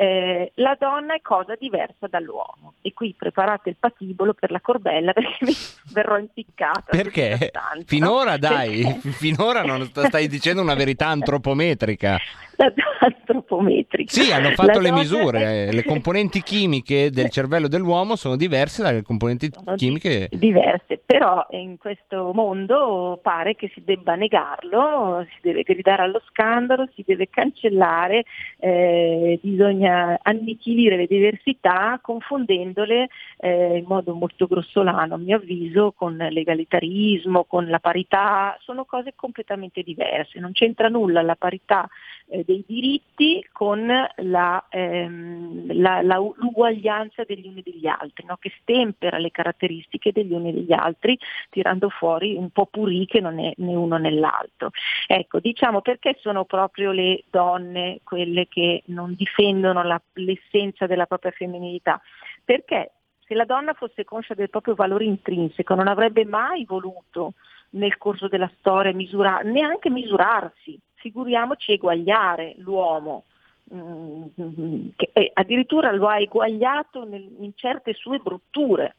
[0.00, 5.12] Eh, la donna è cosa diversa dall'uomo e qui preparate il patibolo per la corbella
[5.12, 5.52] perché mi
[5.92, 6.86] verrò impiccata.
[6.88, 7.50] Perché?
[7.84, 8.38] Finora no?
[8.38, 12.16] dai, Perché- finora non st- stai dicendo una verità antropometrica.
[12.56, 14.10] la antropometrica.
[14.10, 18.82] Sì, hanno fatto La le misure, è- le componenti chimiche del cervello dell'uomo sono diverse
[18.82, 25.62] dalle componenti chimiche diverse, però in questo mondo pare che si debba negarlo, si deve
[25.62, 28.24] gridare allo scandalo, si deve cancellare,
[28.58, 29.88] eh, bisogna
[30.22, 37.68] annichilire le diversità confondendole eh, in modo molto grossolano, a mio avviso, con l'egalitarismo, con
[37.68, 41.88] la parità, sono cose completamente diverse, non c'entra nulla la parità
[42.28, 48.36] eh, dei diritti con la, ehm, la- la- l'uguaglianza degli uni degli altri, no?
[48.38, 51.18] che stempera le caratteristiche degli uni degli altri,
[51.50, 54.70] tirando fuori un po' purì che non è né uno né l'altro.
[55.06, 61.30] Ecco, diciamo perché sono proprio le donne quelle che non difendono la- l'essenza della propria
[61.30, 62.00] femminilità?
[62.44, 62.92] Perché
[63.30, 67.34] se la donna fosse conscia del proprio valore intrinseco non avrebbe mai voluto
[67.70, 73.24] nel corso della storia misurare, neanche misurarsi, figuriamoci eguagliare l'uomo,
[73.72, 78.96] mm, che eh, addirittura lo ha eguagliato in certe sue brutture,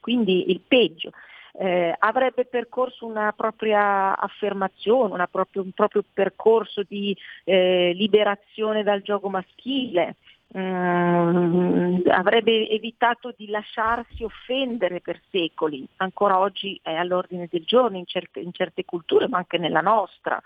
[0.00, 1.10] quindi il peggio.
[1.56, 9.02] Eh, avrebbe percorso una propria affermazione, una proprio- un proprio percorso di eh, liberazione dal
[9.02, 10.16] gioco maschile,
[10.56, 18.06] Mm, avrebbe evitato di lasciarsi offendere per secoli, ancora oggi è all'ordine del giorno in
[18.06, 20.40] certe, in certe culture, ma anche nella nostra.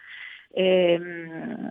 [0.53, 1.69] Ehm,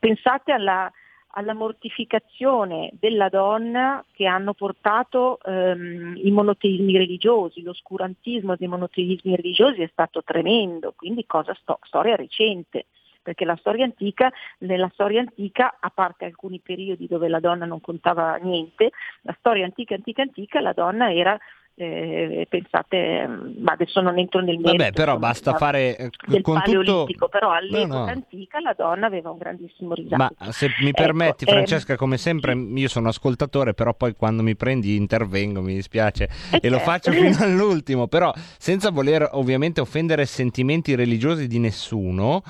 [0.00, 0.90] pensate alla,
[1.36, 9.82] alla mortificazione della donna che hanno portato ehm, i monoteismi religiosi, l'oscurantismo dei monoteismi religiosi
[9.82, 12.86] è stato tremendo, quindi cosa sto- storia recente?
[13.22, 17.80] Perché la storia antica, nella storia antica, a parte alcuni periodi dove la donna non
[17.80, 21.38] contava niente, la storia antica, antica, antica, la donna era,
[21.78, 26.62] eh, pensate, ma adesso non entro nel merito Vabbè, però basta fare eh, del con
[26.62, 28.10] tutto però all'epoca No, no.
[28.10, 30.34] antica la donna aveva un grandissimo risalto.
[30.38, 34.42] Ma se mi permetti, Ecco, ehm, Francesca, come sempre, io sono ascoltatore, però poi quando
[34.42, 36.90] mi prendi intervengo, mi dispiace, e lo certo.
[36.90, 42.42] faccio fino all'ultimo, però senza voler ovviamente offendere sentimenti religiosi di nessuno.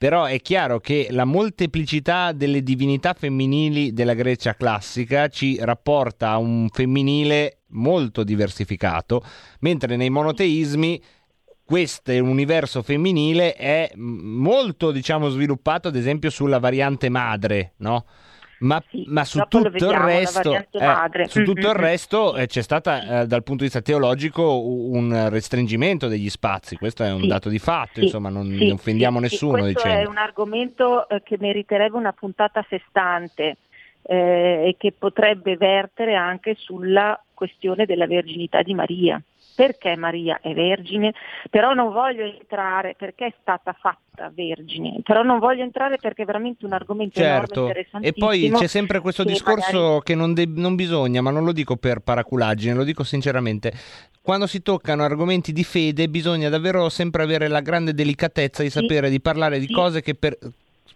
[0.00, 6.38] Però è chiaro che la molteplicità delle divinità femminili della Grecia classica ci rapporta a
[6.38, 9.22] un femminile molto diversificato,
[9.58, 11.02] mentre nei monoteismi
[11.62, 18.06] questo universo femminile è molto diciamo sviluppato ad esempio sulla variante madre, no?
[18.60, 21.28] Ma, ma su tutto il vediamo, resto, eh, madre.
[21.28, 26.08] su tutto il resto eh, c'è stata eh, dal punto di vista teologico un restringimento
[26.08, 29.18] degli spazi, questo è un Sì, dato di fatto, sì, insomma non, sì, non offendiamo
[29.20, 30.04] sì, sì, nessuno questo dicendo.
[30.06, 33.56] è un argomento eh, che meriterebbe una puntata a sé stante
[34.02, 39.20] eh, e che potrebbe vertere anche sulla questione della verginità di Maria.
[39.66, 41.12] Perché Maria è vergine?
[41.50, 46.24] Però non voglio entrare perché è stata fatta vergine, però non voglio entrare perché è
[46.24, 48.26] veramente un argomento enorme, Certo, e interessantissimo.
[48.26, 51.52] poi c'è sempre questo che discorso magari- che non, de- non bisogna, ma non lo
[51.52, 53.72] dico per paraculaggine, lo dico sinceramente.
[54.22, 59.10] Quando si toccano argomenti di fede bisogna davvero sempre avere la grande delicatezza di sapere
[59.10, 60.38] di parlare di cose che per,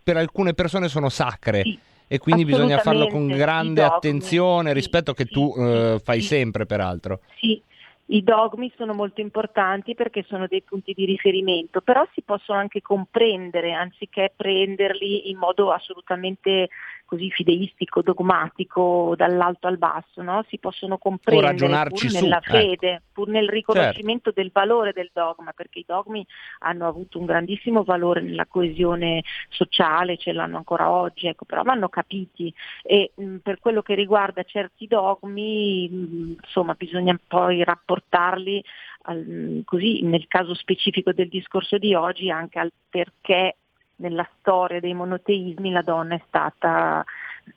[0.02, 1.62] per alcune persone sono sacre.
[2.06, 7.20] E quindi bisogna farlo con grande attenzione, rispetto che tu eh, fai sempre, peraltro.
[7.40, 7.60] Sì,
[8.06, 12.82] i dogmi sono molto importanti perché sono dei punti di riferimento, però si possono anche
[12.82, 16.68] comprendere anziché prenderli in modo assolutamente
[17.14, 20.44] così fideistico, dogmatico, dall'alto al basso, no?
[20.48, 22.50] si possono comprendere pur su, nella ecco.
[22.50, 26.26] fede, pur nel riconoscimento del valore del dogma, perché i dogmi
[26.60, 31.88] hanno avuto un grandissimo valore nella coesione sociale, ce l'hanno ancora oggi, ecco, però vanno
[31.88, 38.64] capiti e mh, per quello che riguarda certi dogmi, mh, insomma, bisogna poi rapportarli
[39.02, 43.56] al- così nel caso specifico del discorso di oggi anche al perché
[43.96, 47.04] nella storia dei monoteismi la donna è stata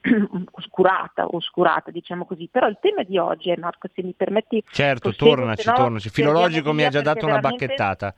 [0.51, 2.47] oscurata, oscurata, diciamo così.
[2.51, 4.63] Però il tema di oggi è, Marco, se mi permetti...
[4.69, 6.09] Certo, proseguo, tornaci, no tornaci.
[6.09, 8.13] Filologico mi ha già dato una bacchettata.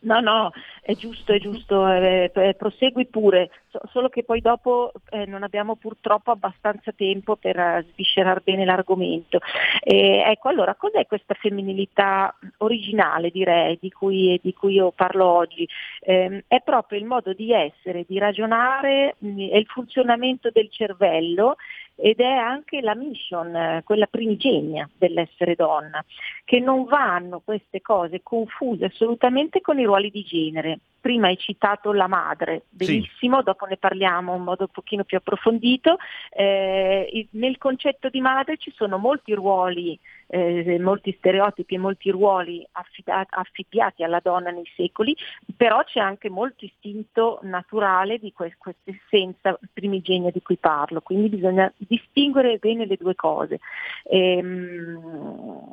[0.00, 4.92] No, no, è giusto, è giusto, eh, eh, prosegui pure, So- solo che poi dopo
[5.10, 9.40] eh, non abbiamo purtroppo abbastanza tempo per eh, sviscerare bene l'argomento.
[9.82, 15.68] Ecco, allora, cos'è questa femminilità originale, direi, di cui, di cui io parlo oggi?
[16.00, 21.56] Ehm, è proprio il modo di essere, di ragionare, mh, è il funzionamento del cervello
[22.00, 26.04] ed è anche la mission, eh, quella primigenia dell'essere donna,
[26.44, 30.78] che non vanno queste cose confuse assolutamente con i ruoli di genere.
[31.00, 35.96] Prima hai citato la madre, benissimo, dopo ne parliamo in modo un pochino più approfondito.
[36.30, 39.98] Eh, nel concetto di madre ci sono molti ruoli,
[40.28, 45.16] eh, molti stereotipi e molti ruoli affida- affibbiati alla donna nei secoli,
[45.56, 51.28] però c'è anche molto istinto naturale di que- questa essenza primigenia di cui parlo, quindi
[51.28, 53.58] bisogna distinguere bene le due cose.
[54.04, 55.70] Ehm,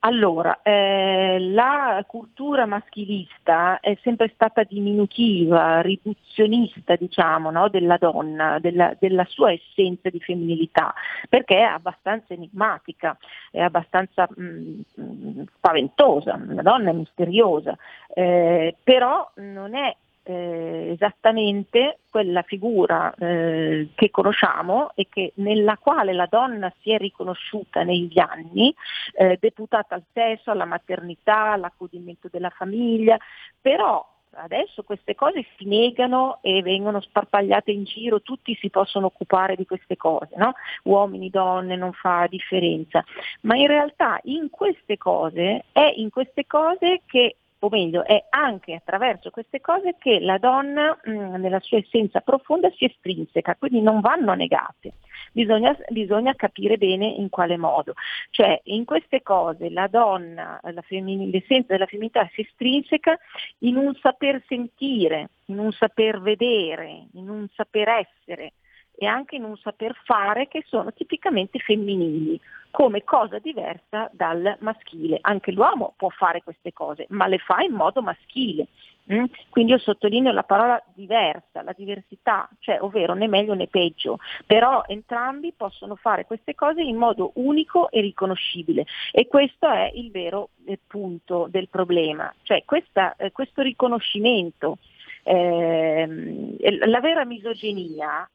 [0.00, 8.94] allora, eh, la cultura maschilista è sempre stata diminutiva, riduzionista, diciamo, no, della donna, della,
[8.98, 10.94] della sua essenza di femminilità,
[11.28, 13.16] perché è abbastanza enigmatica,
[13.50, 17.76] è abbastanza mh, mh, spaventosa, la donna è misteriosa,
[18.14, 19.96] eh, però non è
[20.28, 26.98] eh, esattamente quella figura eh, che conosciamo e che, nella quale la donna si è
[26.98, 28.74] riconosciuta negli anni,
[29.14, 33.16] eh, deputata al sesso, alla maternità, all'accudimento della famiglia,
[33.58, 39.56] però adesso queste cose si negano e vengono sparpagliate in giro, tutti si possono occupare
[39.56, 40.52] di queste cose, no?
[40.84, 43.02] uomini, donne, non fa differenza,
[43.42, 48.74] ma in realtà in queste cose è in queste cose che o meglio, è anche
[48.74, 54.00] attraverso queste cose che la donna mh, nella sua essenza profonda si estrinseca, quindi non
[54.00, 54.94] vanno negate.
[55.32, 57.94] Bisogna, bisogna capire bene in quale modo.
[58.30, 63.18] Cioè, in queste cose la donna, la femmin- l'essenza della femminilità si estrinseca
[63.58, 68.52] in un saper sentire, in un saper vedere, in un saper essere
[69.00, 72.38] e anche in un saper fare che sono tipicamente femminili,
[72.72, 75.18] come cosa diversa dal maschile.
[75.20, 78.66] Anche l'uomo può fare queste cose, ma le fa in modo maschile.
[79.12, 79.24] mm?
[79.50, 84.82] Quindi io sottolineo la parola diversa, la diversità, cioè ovvero né meglio né peggio, però
[84.88, 90.48] entrambi possono fare queste cose in modo unico e riconoscibile e questo è il vero
[90.66, 94.78] eh, punto del problema, cioè questa, eh, questo riconoscimento,
[95.22, 96.56] ehm,
[96.86, 98.28] la vera misoginia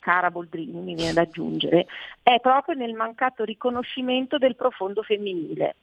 [0.00, 1.86] cara Boldrini, mi viene da aggiungere,
[2.22, 5.76] è proprio nel mancato riconoscimento del profondo femminile.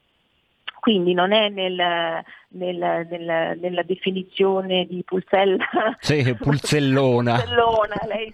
[0.80, 5.66] Quindi non è nel, nel- nel- nella definizione di Pulsella.
[6.00, 7.34] Sì, pulzellona.
[7.36, 8.34] Pulzellona, lei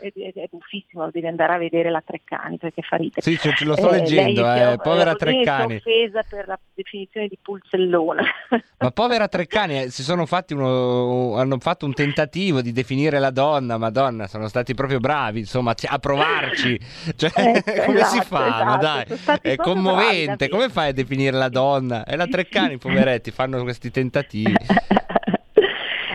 [0.00, 3.22] è, è- è buffissimo, devi andare a vedere la Treccani perché fa ridere.
[3.22, 5.74] Sì, ce- lo sto leggendo, lei si eh, è- povera si è Treccani.
[5.76, 8.22] offesa per la definizione di Pulzellona.
[8.78, 13.30] Ma povera Treccani, eh, si sono fatti uno, hanno fatto un tentativo di definire la
[13.30, 16.78] donna, madonna, sono stati proprio bravi, insomma, a provarci.
[17.16, 18.64] Cioè, Ecco, come si esatto, fa?
[18.64, 20.26] Ma esatto, dai, è bravi, commovente.
[20.26, 20.56] davvero.
[20.56, 22.04] Come fai a definire la donna?
[22.04, 24.54] E la Treccani, poveretti, fanno questi tentativi.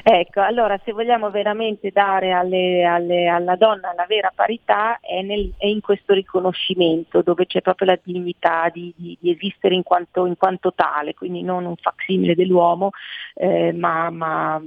[0.03, 5.53] Ecco, allora se vogliamo veramente dare alle- alle- alla donna la vera parità è, nel-
[5.57, 10.25] è in questo riconoscimento dove c'è proprio la dignità di, di- di esistere in quanto,
[10.25, 12.89] in quanto tale, quindi non un facsimile dell'uomo
[13.35, 14.61] eh, ma, ma-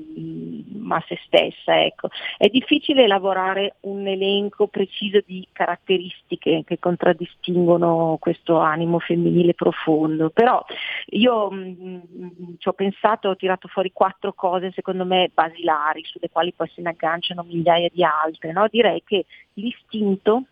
[0.77, 1.82] ma se stessa.
[1.82, 2.09] Ecco.
[2.36, 10.65] È difficile elaborare un elenco preciso di caratteristiche che contraddistinguono questo animo femminile profondo, però
[11.06, 16.29] io mh, mh, ci ho pensato, ho tirato fuori quattro cose secondo me basilari sulle
[16.31, 18.53] quali poi se ne agganciano migliaia di altre.
[18.53, 18.67] no?
[18.69, 20.45] Direi che l'istinto,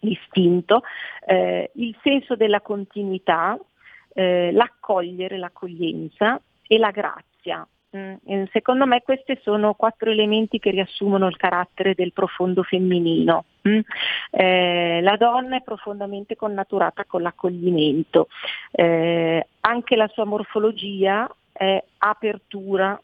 [0.00, 0.82] l'istinto
[1.26, 3.58] eh, il senso della continuità,
[4.14, 7.66] eh, l'accogliere, l'accoglienza e la grazia.
[7.96, 13.44] Mm, Secondo me questi sono quattro elementi che riassumono il carattere del profondo femminino.
[13.68, 13.78] mm.
[14.30, 18.28] Eh, la donna è profondamente connaturata con l'accoglimento,
[18.72, 23.00] Eh, anche la sua morfologia è apertura,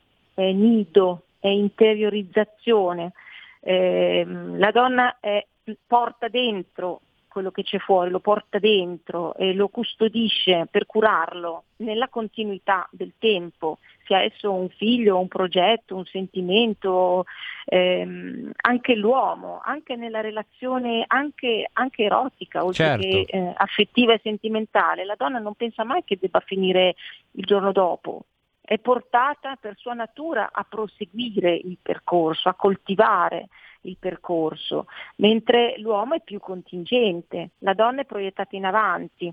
[0.49, 3.13] è nido, è interiorizzazione.
[3.61, 5.47] Eh, la donna è-
[5.87, 7.01] porta dentro
[7.31, 13.13] quello che c'è fuori, lo porta dentro e lo custodisce per curarlo nella continuità del
[13.19, 17.25] tempo, sia esso un figlio, un progetto, un sentimento,
[17.67, 23.07] ehm, anche l'uomo, anche nella relazione anche, anche erotica, oltre Certo.
[23.07, 26.97] che eh, affettiva e sentimentale, la donna non pensa mai che debba finire
[27.33, 28.25] il giorno dopo.
[28.71, 33.49] È portata per sua natura a proseguire il percorso, a coltivare
[33.81, 34.87] il percorso,
[35.17, 39.33] mentre l'uomo è più contingente, la donna è proiettata in avanti.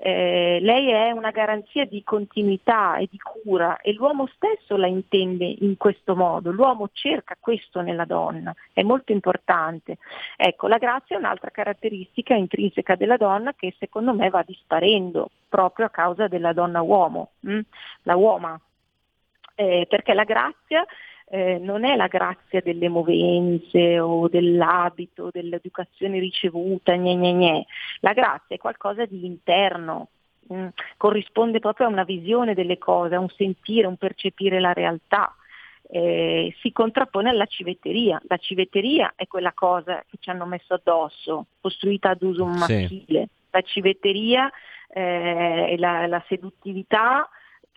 [0.00, 5.44] Eh, lei è una garanzia di continuità e di cura e l'uomo stesso la intende
[5.44, 9.98] in questo modo, l'uomo cerca questo nella donna, è molto importante.
[10.38, 15.84] Ecco, la grazia è un'altra caratteristica intrinseca della donna che secondo me va disparendo proprio
[15.84, 17.60] a causa della donna uomo, hm?
[18.04, 18.58] la uoma,
[19.58, 20.86] eh, perché la grazia
[21.30, 27.66] eh, non è la grazia delle movenze o dell'abito, dell'educazione ricevuta, gne, gne, gne.
[28.00, 30.10] la grazia è qualcosa di interno,
[30.52, 35.34] mm, corrisponde proprio a una visione delle cose, a un sentire, un percepire la realtà.
[35.90, 38.20] Eh, si contrappone alla civetteria.
[38.28, 43.20] La civetteria è quella cosa che ci hanno messo addosso, costruita ad uso maschile.
[43.22, 43.28] Sì.
[43.50, 44.52] La civetteria
[44.88, 47.28] eh, e la, la seduttività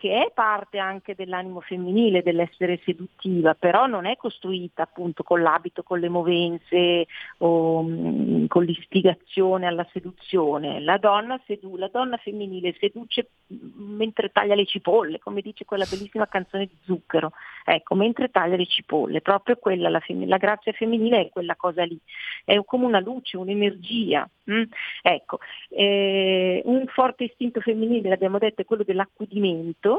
[0.02, 5.84] che è parte anche dell'animo femminile, dell'essere seduttiva, però non è costruita appunto con l'abito,
[5.84, 7.06] con le movenze
[7.38, 10.80] o mh, mm, con l'istigazione alla seduzione.
[10.80, 15.86] La donna, sedu- la donna femminile seduce mm, mentre taglia le cipolle, come dice quella
[15.88, 17.34] bellissima canzone di Zucchero,
[17.64, 21.84] ecco, mentre taglia le cipolle, proprio quella, la, fem- la grazia femminile è quella cosa
[21.84, 22.00] lì,
[22.44, 24.28] è come una luce, un'energia.
[24.50, 24.64] Mm?
[25.04, 25.38] Ecco,
[25.70, 29.91] eh, un forte istinto femminile, l'abbiamo detto, è quello dell'accudimento,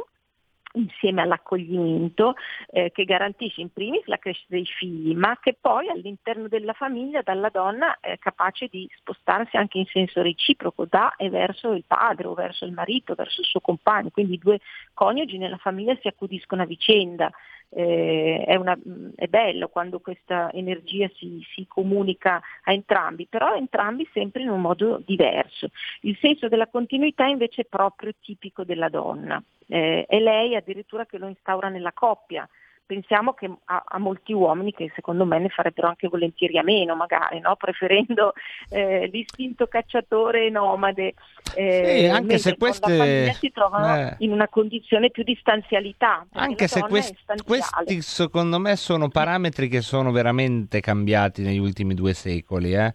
[0.74, 2.34] insieme all'accoglimento
[2.70, 7.22] eh, che garantisce in primis la crescita dei figli, ma che poi all'interno della famiglia
[7.22, 12.26] dalla donna è capace di spostarsi anche in senso reciproco da e verso il padre
[12.26, 14.60] o verso il marito, verso il suo compagno, quindi i due
[14.94, 17.30] coniugi nella famiglia si accudiscono a vicenda
[17.74, 18.78] eh, è, una,
[19.14, 24.60] è, bello quando questa energia si, si, comunica a entrambi, però entrambi sempre in un
[24.60, 25.70] modo diverso.
[26.00, 31.18] Il senso della continuità invece è proprio tipico della donna, eh, è lei addirittura che
[31.18, 32.48] lo instaura nella coppia,
[32.84, 36.94] pensiamo che a, a, molti uomini che secondo me ne farebbero anche volentieri a meno
[36.94, 37.56] magari, no?
[37.56, 38.34] preferendo
[38.68, 41.14] eh, l'istinto cacciatore e nomade,
[41.54, 44.14] eh, sì, anche se queste si trovano eh.
[44.18, 46.26] in una condizione più di stanzialità.
[46.32, 47.14] Anche se quest...
[47.44, 52.74] questi secondo me sono parametri che sono veramente cambiati negli ultimi due secoli.
[52.74, 52.94] Eh?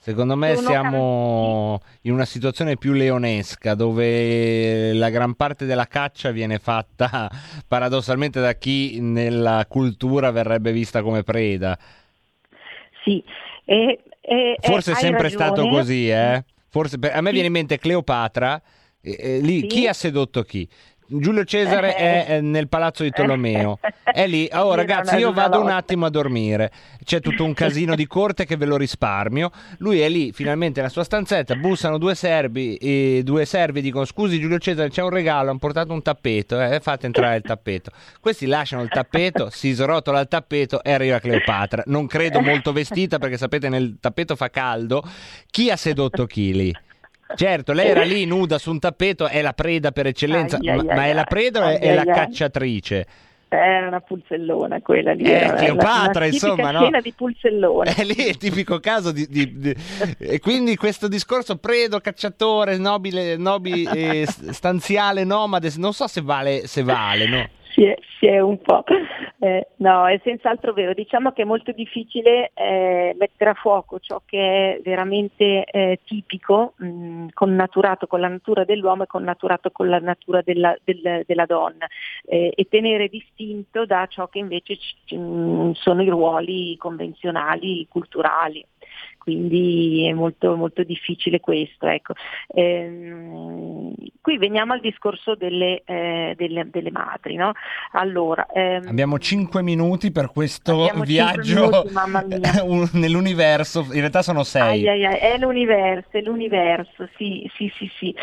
[0.00, 6.58] Secondo me siamo in una situazione più leonesca dove la gran parte della caccia viene
[6.58, 7.28] fatta
[7.66, 11.76] paradossalmente da chi nella cultura verrebbe vista come preda.
[13.04, 13.22] Sì,
[13.64, 15.44] e, e, forse è sempre ragione.
[15.44, 16.44] stato così, eh?
[16.68, 17.32] Forse, a me sì.
[17.32, 18.62] viene in mente Cleopatra,
[19.00, 19.66] eh, lì sì.
[19.66, 20.68] chi ha sedotto chi?
[21.10, 23.78] Giulio Cesare è nel palazzo di Tolomeo.
[24.04, 24.46] È lì.
[24.58, 26.70] Oh, ragazzi, io vado un attimo a dormire.
[27.04, 29.50] C'è tutto un casino di corte che ve lo risparmio.
[29.78, 31.54] Lui è lì, finalmente, nella sua stanzetta.
[31.54, 32.76] Bussano due servi.
[32.76, 35.50] E due servi dicono: Scusi, Giulio Cesare, c'è un regalo.
[35.50, 36.60] Hanno portato un tappeto.
[36.60, 37.90] Eh, fate entrare il tappeto.
[38.20, 41.84] Questi lasciano il tappeto, si srotola il tappeto e arriva Cleopatra.
[41.86, 45.02] Non credo molto vestita perché sapete, nel tappeto fa caldo.
[45.50, 46.74] Chi ha sedotto chi lì?
[47.34, 50.76] Certo, lei era lì nuda su un tappeto, è la preda per eccellenza, ai, ai,
[50.76, 53.06] ma, ai, ma, è la preda o è la cacciatrice?
[53.50, 55.24] Era una pulzellona quella lì.
[55.24, 56.90] Eh, Cleopatra, insomma, no?
[57.00, 57.94] di pulzellone.
[57.94, 59.26] È lì il tipico caso di...
[59.26, 59.74] di, di...
[60.18, 66.82] E quindi questo discorso predo, cacciatore, nobile, nobile stanziale, nomade, non so se vale, se
[66.82, 67.48] vale no?
[67.78, 68.82] Si è, si è un po'.
[69.38, 70.92] Eh, no, è senz'altro vero.
[70.94, 76.74] Diciamo che è molto difficile eh, mettere a fuoco ciò che è veramente eh, tipico,
[76.76, 81.46] mh, mm, connaturato con la natura dell'uomo e connaturato con la natura della, del, della
[81.46, 81.86] donna
[82.24, 87.86] eh, e tenere distinto da ciò che invece c- mh, mm, sono i ruoli convenzionali,
[87.88, 88.64] culturali
[89.28, 91.86] quindi è molto, molto difficile questo.
[91.86, 92.14] Ecco.
[92.54, 93.92] Ehm,
[94.22, 97.34] qui veniamo al discorso delle, eh, delle, delle madri.
[97.34, 97.52] No?
[97.92, 101.90] Allora, ehm, Abbiamo 5 minuti per questo viaggio
[102.22, 104.84] minuti, nell'universo, in realtà sono 6.
[104.84, 107.90] È l'universo, è l'universo, sì, sì, sì.
[107.98, 108.14] sì.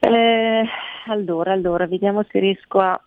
[0.00, 0.64] Eh,
[1.06, 3.00] allora, allora, vediamo se riesco a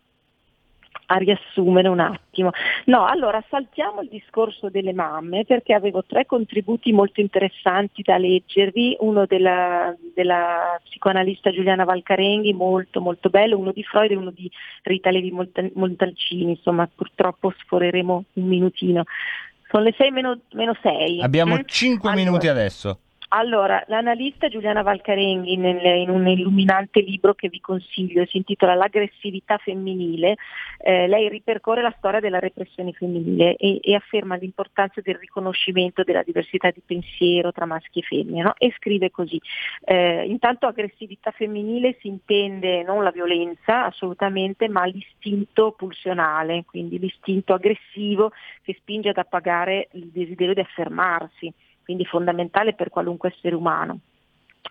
[1.13, 2.49] a riassumere un attimo.
[2.85, 8.97] No, allora saltiamo il discorso delle mamme perché avevo tre contributi molto interessanti da leggervi,
[9.01, 14.49] uno della, della psicoanalista Giuliana Valcarenghi, molto molto bello, uno di Freud e uno di
[14.81, 15.31] Rita Levi
[15.73, 19.03] Montalcini, insomma purtroppo sforeremo un minutino.
[19.69, 21.21] Sono le 6 meno, meno 6.
[21.21, 22.11] Abbiamo 5 eh?
[22.11, 22.25] allora.
[22.25, 22.99] minuti adesso.
[23.35, 29.57] Allora, l'analista Giuliana Valcarenghi nel- in un illuminante libro che vi consiglio, si intitola L'aggressività
[29.57, 30.35] femminile,
[30.77, 36.21] eh, lei ripercorre la storia della repressione femminile e, e afferma l'importanza del riconoscimento della
[36.21, 38.53] diversità di pensiero tra maschi e femmine no?
[38.55, 39.41] e scrive così.
[39.83, 47.53] Eh, intanto aggressività femminile si intende non la violenza assolutamente, ma l'istinto pulsionale, quindi l'istinto
[47.55, 48.31] aggressivo
[48.61, 51.51] che spinge ad appagare il desiderio di affermarsi
[51.83, 53.99] quindi fondamentale per qualunque essere umano.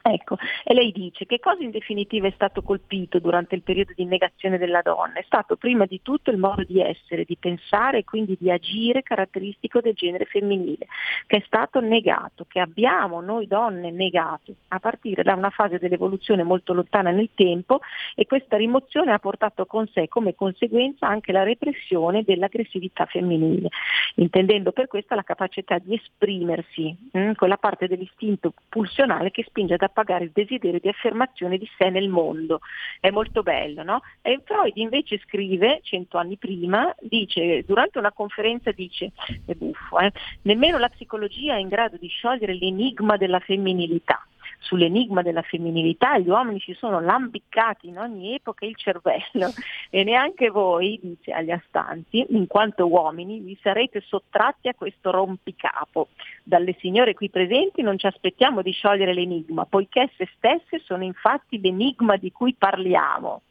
[0.01, 4.05] Ecco, e lei dice che cosa in definitiva è stato colpito durante il periodo di
[4.05, 5.14] negazione della donna?
[5.14, 9.02] È stato prima di tutto il modo di essere, di pensare e quindi di agire
[9.02, 10.86] caratteristico del genere femminile,
[11.27, 16.43] che è stato negato, che abbiamo noi donne negato a partire da una fase dell'evoluzione
[16.43, 17.81] molto lontana nel tempo
[18.16, 23.69] e questa rimozione ha portato con sé come conseguenza anche la repressione dell'aggressività femminile,
[24.16, 29.81] intendendo per questa la capacità di esprimersi, mh, quella parte dell'istinto pulsionale che spinge ad
[29.84, 32.60] appagare il desiderio di affermazione di sé nel mondo.
[33.00, 34.00] È molto bello, no?
[34.20, 39.12] E Freud invece scrive, cento anni prima, dice, durante una conferenza dice,
[39.46, 44.26] è buffo, eh, nemmeno la psicologia è in grado di sciogliere l'enigma della femminilità
[44.62, 49.52] sull'enigma della femminilità gli uomini si sono lambiccati in ogni epoca il cervello
[49.90, 56.09] e neanche voi, dice agli astanti, in quanto uomini, vi sarete sottratti a questo rompicapo.
[56.43, 61.60] Dalle signore qui presenti non ci aspettiamo di sciogliere l'enigma, poiché se stesse sono infatti
[61.60, 63.43] l'enigma di cui parliamo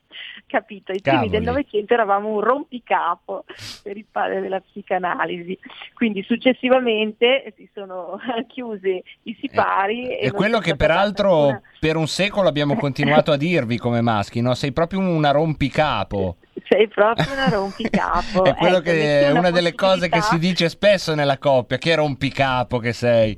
[0.47, 0.91] capito?
[0.91, 1.43] Ai primi del.
[1.43, 3.45] Novecento eravamo un rompicapo
[3.83, 5.57] per il padre della psicanalisi,
[5.93, 10.17] quindi successivamente si sono chiusi i sipari.
[10.17, 14.41] e È quello che peraltro alcuna- per un secolo abbiamo continuato a dirvi come maschi,
[14.41, 14.53] no?
[14.53, 16.38] Sei proprio una rompicapo.
[16.67, 18.43] Sei proprio una rompicapo.
[18.45, 21.77] È quello Ecco, che è nessuna una delle cose che si dice spesso nella coppia,
[21.77, 23.38] che rompicapo che sei.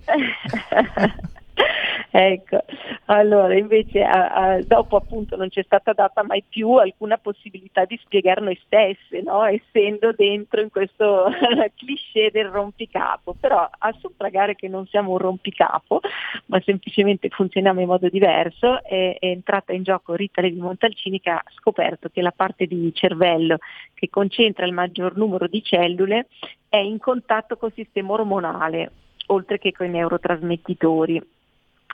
[2.15, 2.64] Ecco,
[3.06, 7.99] allora invece a- a- dopo appunto non c'è stata data mai più alcuna possibilità di
[8.03, 9.44] spiegare noi stesse, no?
[9.45, 11.26] essendo dentro in questo
[11.76, 16.02] cliché del rompicapo, però a suffragare che non siamo un rompicapo,
[16.45, 21.31] ma semplicemente funzioniamo in modo diverso, è, è entrata in gioco Rita Levi Montalcini che
[21.31, 23.57] ha scoperto che la parte di cervello
[23.95, 26.27] che concentra il maggior numero di cellule
[26.69, 28.91] è in contatto col sistema ormonale,
[29.30, 31.41] oltre che con i neurotrasmettitori.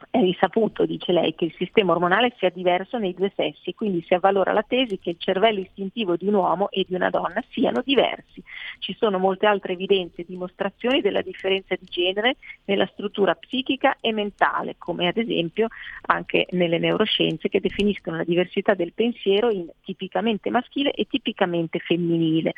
[0.09, 4.13] È risaputo, dice lei, che il sistema ormonale sia diverso nei due sessi, quindi si
[4.13, 7.81] avvalora la tesi che il cervello istintivo di un uomo e di una donna siano
[7.83, 8.41] diversi.
[8.79, 14.13] Ci sono molte altre evidenze e dimostrazioni della differenza di genere nella struttura psichica e
[14.13, 15.67] mentale, come ad esempio
[16.07, 22.53] anche nelle neuroscienze che definiscono la diversità del pensiero in tipicamente maschile e tipicamente femminile.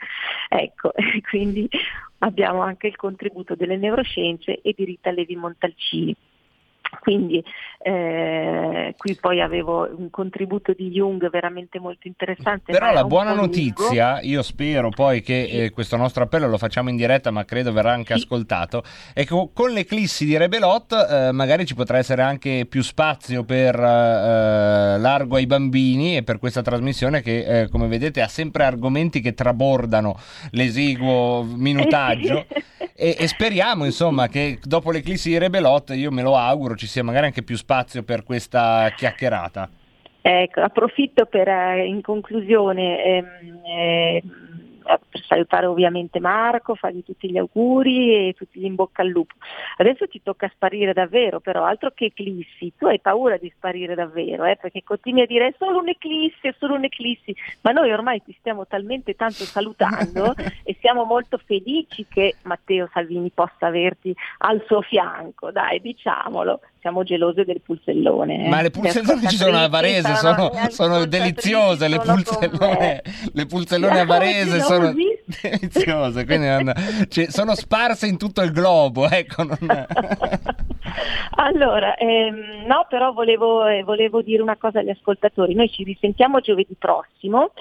[0.48, 0.92] Ecco,
[1.30, 1.68] quindi
[2.20, 6.16] abbiamo anche il contributo delle neuroscienze e di Rita Levi Montalcini.
[7.00, 7.44] Quindi
[7.84, 12.72] eh, qui poi avevo un contributo di Jung veramente molto interessante.
[12.72, 13.48] Però la buona po' lungo.
[13.48, 17.72] notizia, io spero poi che eh, questo nostro appello lo facciamo in diretta, ma credo
[17.72, 22.66] verrà anche ascoltato, è che con l'eclissi di Rebelot eh, magari ci potrà essere anche
[22.70, 28.22] più spazio per eh, largo ai bambini e per questa trasmissione che, eh, come vedete,
[28.22, 30.20] ha sempre argomenti che trabordano
[30.52, 32.46] l'esiguo minutaggio.
[32.94, 37.04] E, e speriamo insomma che dopo l'eclissi di Rebelot, io me lo auguro, ci sia
[37.04, 39.70] magari anche più spazio per questa chiacchierata.
[40.20, 44.24] Ecco, approfitto per eh, in conclusione ehm, eh,
[44.82, 49.36] per salutare ovviamente Marco, fargli tutti gli auguri e tutti gli in bocca al lupo.
[49.78, 54.46] Adesso ti tocca sparire davvero, però altro che eclissi, tu hai paura di sparire davvero,
[54.46, 58.36] eh, perché continui a dire è solo un'eclissi, è solo un'eclissi, ma noi ormai ti
[58.40, 60.34] stiamo talmente tanto salutando
[60.64, 67.04] e siamo molto felici che Matteo Salvini possa averti al suo fianco, dai, diciamolo, siamo
[67.04, 68.46] gelose del pulsellone.
[68.46, 68.50] eh.
[68.50, 73.02] Ma le pulsellone ci sono a Varese, sono, sono deliziose le pulsellone,
[73.34, 74.92] le pulsellone a Varese sono
[75.42, 76.74] deliziose, quindi non-
[77.08, 79.58] cioè, sono sparse in tutto il globo, ecco, non-
[81.36, 85.54] Allora, ehm, no, però volevo, eh, volevo dire una cosa agli ascoltatori.
[85.54, 87.52] Noi ci risentiamo giovedì prossimo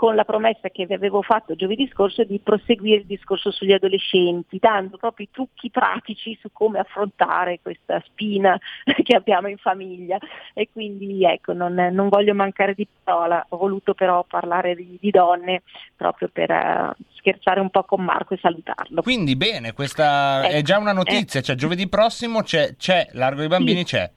[0.00, 4.56] con la promessa che vi avevo fatto giovedì scorso di proseguire il discorso sugli adolescenti,
[4.58, 8.58] dando proprio i trucchi pratici su come affrontare questa spina
[9.04, 10.16] che abbiamo in famiglia.
[10.54, 15.10] E quindi ecco, non, non voglio mancare di parola, ho voluto però parlare di, di
[15.10, 15.64] donne
[15.94, 19.02] proprio per eh, scherzare un po' con Marco e salutarlo.
[19.02, 23.48] Quindi bene, questa è Ecco, già una notizia, cioè giovedì prossimo c'è, c'è Largo ai
[23.48, 23.84] bambini, Sì.
[23.84, 24.10] c'è.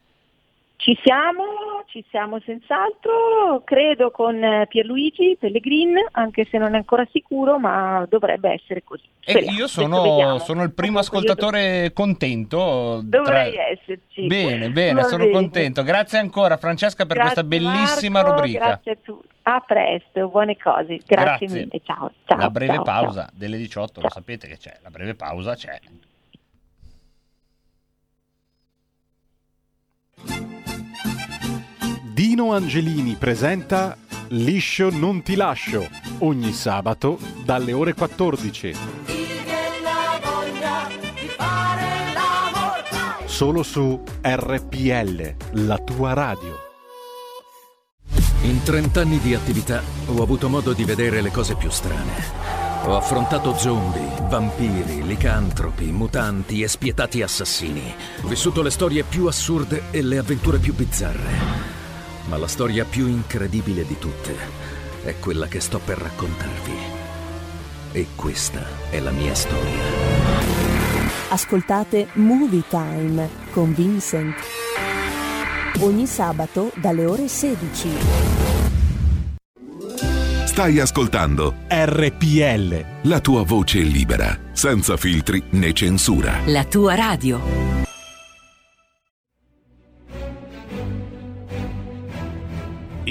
[0.77, 1.43] Ci siamo,
[1.87, 8.05] ci siamo senz'altro, credo con eh, Pierluigi Pellegrin, anche se non è ancora sicuro, ma
[8.09, 9.03] dovrebbe essere così.
[9.19, 9.57] Speriamo.
[9.57, 12.57] io sono, sono il primo ascoltatore contento.
[12.57, 14.27] dov- Dovrei tra- esserci.
[14.27, 15.35] Bene, bene, Va sono bene.
[15.35, 15.83] contento.
[15.83, 18.65] Grazie ancora Francesca per Grazie, questa bellissima Marco, rubrica.
[18.65, 19.27] Grazie a tutti.
[19.43, 20.99] A presto, buone cose.
[21.05, 21.47] Grazie, Grazie.
[21.47, 21.81] mille.
[21.83, 22.11] Ciao.
[22.25, 25.79] ciao la breve ciao, pausa delle 18, lo sapete che c'è, la breve pausa c'è.
[32.33, 33.95] Dino Angelini presenta
[34.29, 35.87] Liscio non ti lascio
[36.21, 38.73] ogni sabato dalle ore 14.
[43.25, 46.57] Solo su RPL, la tua radio.
[48.41, 52.81] In 30 anni di attività ho avuto modo di vedere le cose più strane.
[52.85, 57.93] Ho affrontato zombie, vampiri, licantropi, mutanti e spietati assassini.
[58.23, 61.72] Ho vissuto le storie più assurde e le avventure più bizzarre.
[62.25, 64.35] Ma la storia più incredibile di tutte
[65.03, 67.01] è quella che sto per raccontarvi.
[67.91, 69.81] E questa è la mia storia.
[71.29, 74.35] Ascoltate Movie Time con Vincent.
[75.79, 77.89] Ogni sabato dalle ore 16.
[80.45, 83.09] Stai ascoltando RPL.
[83.09, 86.41] la tua voce libera, senza filtri né censura.
[86.45, 87.82] La tua radio.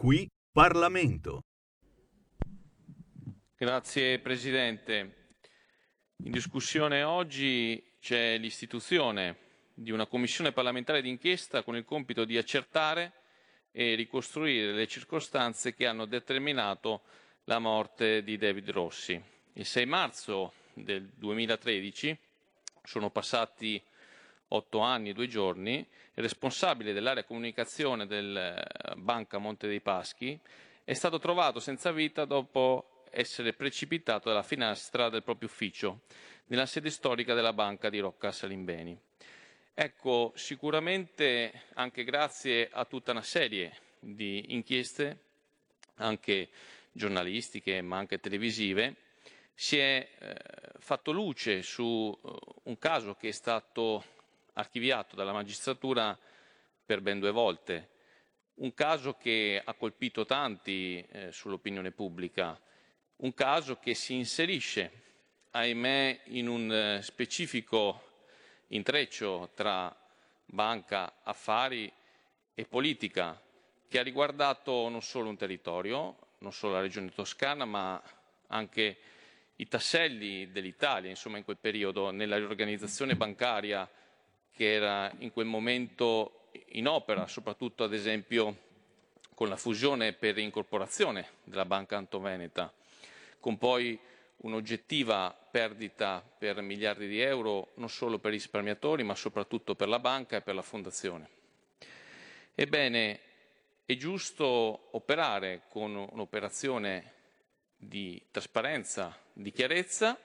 [0.00, 1.42] Qui Parlamento.
[3.54, 5.34] Grazie Presidente.
[6.24, 9.36] In discussione oggi c'è l'istituzione
[9.74, 13.12] di una commissione parlamentare d'inchiesta con il compito di accertare
[13.72, 17.02] e ricostruire le circostanze che hanno determinato
[17.44, 19.22] la morte di David Rossi.
[19.52, 22.18] Il 6 marzo del 2013,
[22.84, 23.78] sono passati
[24.52, 28.62] otto anni e due giorni, il responsabile dell'area comunicazione del
[28.96, 30.38] Banca Monte dei Paschi
[30.84, 36.00] è stato trovato senza vita dopo essere precipitato dalla finestra del proprio ufficio
[36.46, 38.98] nella sede storica della banca di Rocca Salimbeni.
[39.72, 45.18] Ecco, sicuramente anche grazie a tutta una serie di inchieste,
[45.96, 46.48] anche
[46.92, 48.96] giornalistiche ma anche televisive,
[49.54, 50.34] si è eh,
[50.78, 52.30] fatto luce su eh,
[52.64, 54.04] un caso che è stato
[54.54, 56.18] archiviato dalla magistratura
[56.84, 57.90] per ben due volte,
[58.54, 62.60] un caso che ha colpito tanti eh, sull'opinione pubblica,
[63.16, 64.90] un caso che si inserisce,
[65.50, 68.08] ahimè, in un eh, specifico
[68.68, 69.94] intreccio tra
[70.44, 71.90] banca, affari
[72.54, 73.40] e politica
[73.88, 78.00] che ha riguardato non solo un territorio, non solo la regione toscana, ma
[78.48, 78.98] anche
[79.56, 83.88] i tasselli dell'Italia, insomma, in quel periodo, nella riorganizzazione bancaria
[84.60, 88.58] che era in quel momento in opera, soprattutto ad esempio
[89.34, 92.70] con la fusione per incorporazione della Banca Antoveneta,
[93.40, 93.98] con poi
[94.42, 99.98] un'oggettiva perdita per miliardi di euro non solo per i risparmiatori ma soprattutto per la
[99.98, 101.30] banca e per la fondazione.
[102.54, 103.20] Ebbene,
[103.86, 107.12] è giusto operare con un'operazione
[107.78, 110.20] di trasparenza, di chiarezza,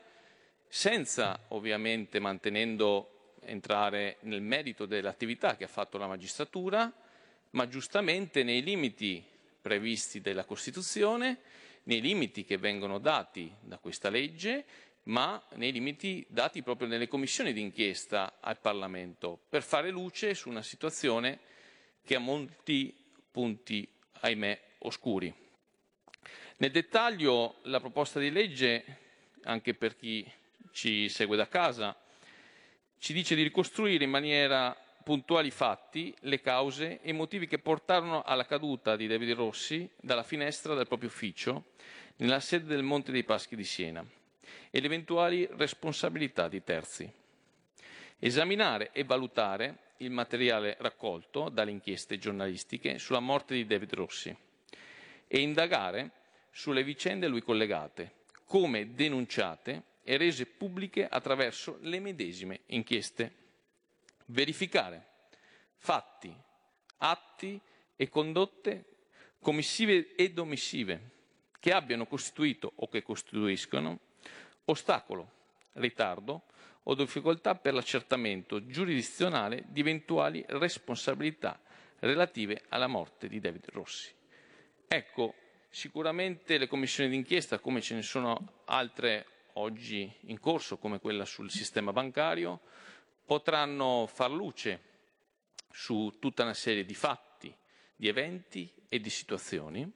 [0.68, 3.15] senza ovviamente mantenendo
[3.46, 6.92] entrare nel merito dell'attività che ha fatto la magistratura,
[7.52, 9.24] ma giustamente nei limiti
[9.62, 11.40] previsti dalla Costituzione,
[11.84, 14.66] nei limiti che vengono dati da questa legge,
[15.04, 20.64] ma nei limiti dati proprio nelle commissioni d'inchiesta al Parlamento, per fare luce su una
[20.64, 21.40] situazione
[22.04, 22.96] che ha molti
[23.32, 23.88] punti,
[24.22, 25.34] ahimè, oscuri.
[26.58, 28.84] Nel dettaglio la proposta di legge,
[29.44, 30.30] anche per chi
[30.72, 31.96] ci segue da casa,
[32.98, 38.24] ci dice di ricostruire in maniera puntuali fatti, le cause e i motivi che portarono
[38.24, 41.66] alla caduta di David Rossi dalla finestra del proprio ufficio
[42.18, 44.04] nella sede del Monte dei Paschi di Siena
[44.72, 47.12] e le eventuali responsabilità di terzi.
[48.18, 54.36] Esaminare e valutare il materiale raccolto dalle inchieste giornalistiche sulla morte di David Rossi
[55.28, 56.12] e indagare
[56.52, 63.44] sulle vicende a lui collegate, come denunciate e rese pubbliche attraverso le medesime inchieste.
[64.28, 65.14] Verificare
[65.78, 66.34] fatti,
[66.98, 67.60] atti
[67.96, 68.86] e condotte
[69.40, 71.12] commissive ed omissive
[71.60, 74.00] che abbiano costituito o che costituiscono
[74.66, 75.32] ostacolo,
[75.74, 76.44] ritardo
[76.84, 81.60] o difficoltà per l'accertamento giurisdizionale di eventuali responsabilità
[82.00, 84.14] relative alla morte di David Rossi.
[84.88, 85.34] Ecco,
[85.70, 89.26] sicuramente le commissioni d'inchiesta, come ce ne sono altre
[89.56, 92.62] oggi in corso, come quella sul sistema bancario,
[93.26, 94.94] potranno far luce
[95.72, 97.54] su tutta una serie di fatti,
[97.96, 99.90] di eventi e di situazioni.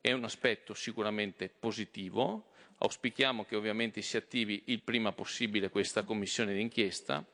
[0.00, 2.50] È un aspetto sicuramente positivo.
[2.78, 7.24] Auspichiamo che ovviamente si attivi il prima possibile questa commissione d'inchiesta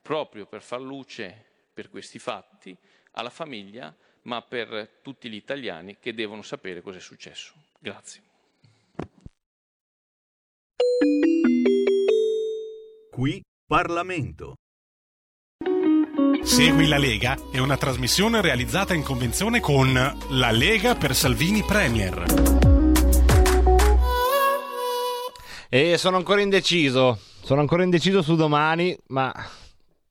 [0.00, 2.76] proprio per far luce per questi fatti
[3.12, 7.54] alla famiglia, ma per tutti gli italiani che devono sapere cosa è successo.
[7.78, 8.33] Grazie.
[13.14, 14.54] Qui Parlamento.
[16.42, 19.92] Segui la Lega è una trasmissione realizzata in convenzione con
[20.30, 22.24] La Lega per Salvini Premier.
[25.68, 27.20] E sono ancora indeciso.
[27.40, 29.32] Sono ancora indeciso su domani, ma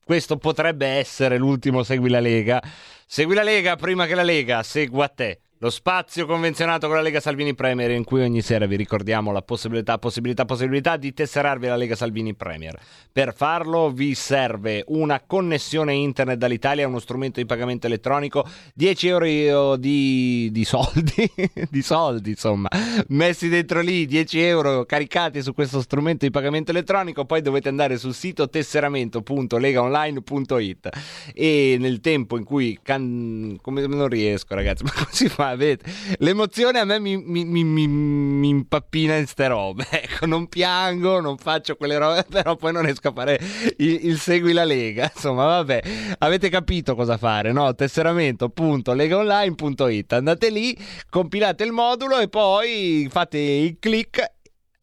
[0.02, 2.62] questo potrebbe essere l'ultimo Segui la Lega.
[3.06, 5.43] Segui la Lega prima che la Lega segua te.
[5.64, 9.40] Lo spazio convenzionato con la Lega Salvini Premier in cui ogni sera vi ricordiamo la
[9.40, 12.78] possibilità, possibilità, possibilità di tesserarvi la Lega Salvini Premier.
[13.10, 19.76] Per farlo vi serve una connessione internet dall'Italia, uno strumento di pagamento elettronico, 10 euro
[19.76, 21.32] di, di soldi,
[21.70, 22.68] di soldi insomma,
[23.08, 27.96] messi dentro lì, 10 euro caricati su questo strumento di pagamento elettronico, poi dovete andare
[27.96, 30.88] sul sito tesseramento.legaonline.it
[31.32, 32.78] e nel tempo in cui...
[32.82, 33.56] Can...
[33.62, 35.52] come non riesco ragazzi, ma come si fa?
[35.56, 35.90] Vedete?
[36.18, 39.86] L'emozione a me mi, mi, mi, mi, impappina in ste robe.
[40.04, 43.38] Ecco, non piango, non faccio quelle robe, però poi non riesco a fare
[43.78, 45.10] il, il segui la Lega.
[45.14, 45.82] Insomma, vabbè,
[46.18, 47.74] avete capito cosa fare, no?
[47.74, 50.12] Tesseramento.legaonline.it.
[50.12, 50.76] Andate lì,
[51.08, 54.32] compilate il modulo e poi fate il click.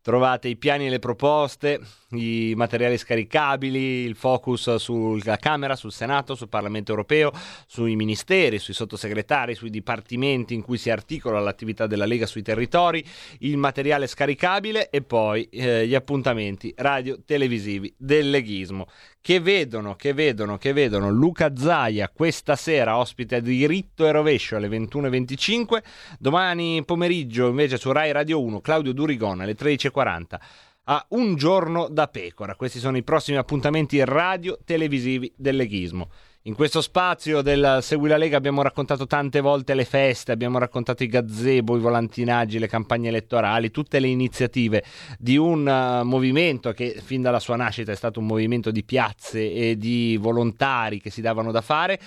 [0.06, 1.80] trovate i piani e le proposte,
[2.10, 7.32] i materiali scaricabili, il focus sulla Camera, sul Senato, sul Parlamento europeo,
[7.66, 13.04] sui ministeri, sui sottosegretari, sui dipartimenti in cui si articola l'attività della Lega sui territori,
[13.40, 18.86] il materiale scaricabile e poi eh, gli appuntamenti radio televisivi del leghismo
[19.26, 24.54] che vedono, che vedono, che vedono Luca Zaia questa sera ospite a diritto e rovescio
[24.54, 25.82] alle 21.25,
[26.20, 30.36] domani pomeriggio invece su Rai Radio 1 Claudio Durigona alle 13.40
[30.84, 32.54] a Un giorno da pecora.
[32.54, 36.08] Questi sono i prossimi appuntamenti radio televisivi del leghismo.
[36.47, 41.02] In questo spazio del Segui la Lega abbiamo raccontato tante volte le feste, abbiamo raccontato
[41.02, 44.85] i gazebo, i volantinaggi, le campagne elettorali, tutte le iniziative
[45.18, 49.52] di un uh, movimento che fin dalla sua nascita è stato un movimento di piazze
[49.52, 51.98] e di volontari che si davano da fare,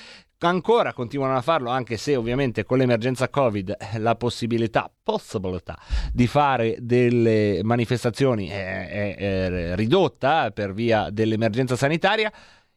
[0.47, 5.77] ancora continuano a farlo, anche se ovviamente con l'emergenza Covid eh, la possibilità, possibilità
[6.13, 12.31] di fare delle manifestazioni è, è, è ridotta per via dell'emergenza sanitaria.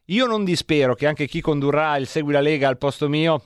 [0.07, 3.41] Io non dispero che anche chi condurrà il Segui la Lega al posto mio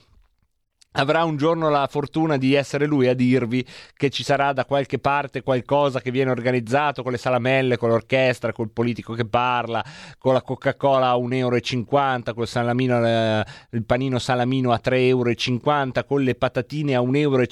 [0.98, 3.66] avrà un giorno la fortuna di essere lui a dirvi
[3.96, 8.52] che ci sarà da qualche parte qualcosa che viene organizzato con le salamelle, con l'orchestra,
[8.52, 9.84] col politico che parla,
[10.18, 16.06] con la Coca-Cola a 1,50 euro, col salamino, eh, il panino salamino a 3,50 euro,
[16.06, 17.46] con le patatine a 1,50 euro,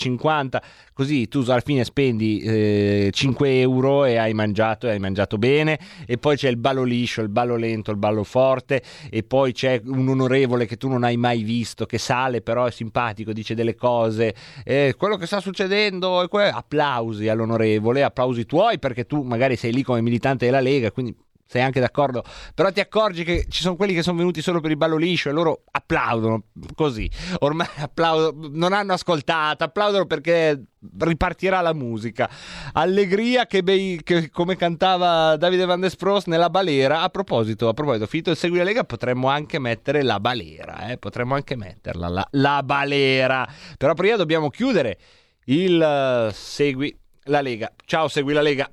[0.93, 5.80] così tu alla fine spendi eh, 5 euro e hai mangiato e hai mangiato bene.
[6.05, 8.81] E poi c'è il ballo liscio, il ballo lento, il ballo forte.
[9.09, 12.72] E poi c'è un onorevole che tu non hai mai visto che sale però è
[12.72, 14.34] simpatico dice delle cose,
[14.64, 19.72] eh, quello che sta succedendo, è que- applausi all'onorevole, applausi tuoi perché tu magari sei
[19.74, 21.16] lì come militante della Lega, quindi
[21.47, 22.23] sei anche d'accordo,
[22.53, 25.30] però ti accorgi che ci sono quelli che sono venuti solo per il ballo liscio
[25.30, 27.09] e loro applaudono così,
[27.39, 30.63] ormai applaudono, non hanno ascoltato, applaudono perché
[30.99, 32.30] ripartirà la musica.
[32.73, 37.73] Allegria che, bei, che come cantava Davide Van der Spross nella balera, a proposito, a
[37.73, 40.97] proposito, finito il Segui la Lega potremmo anche mettere la balera, eh?
[40.97, 43.47] potremmo anche metterla, la, la balera,
[43.77, 44.97] però prima dobbiamo chiudere
[45.45, 47.72] il uh, Segui la Lega.
[47.85, 48.69] Ciao Segui la Lega.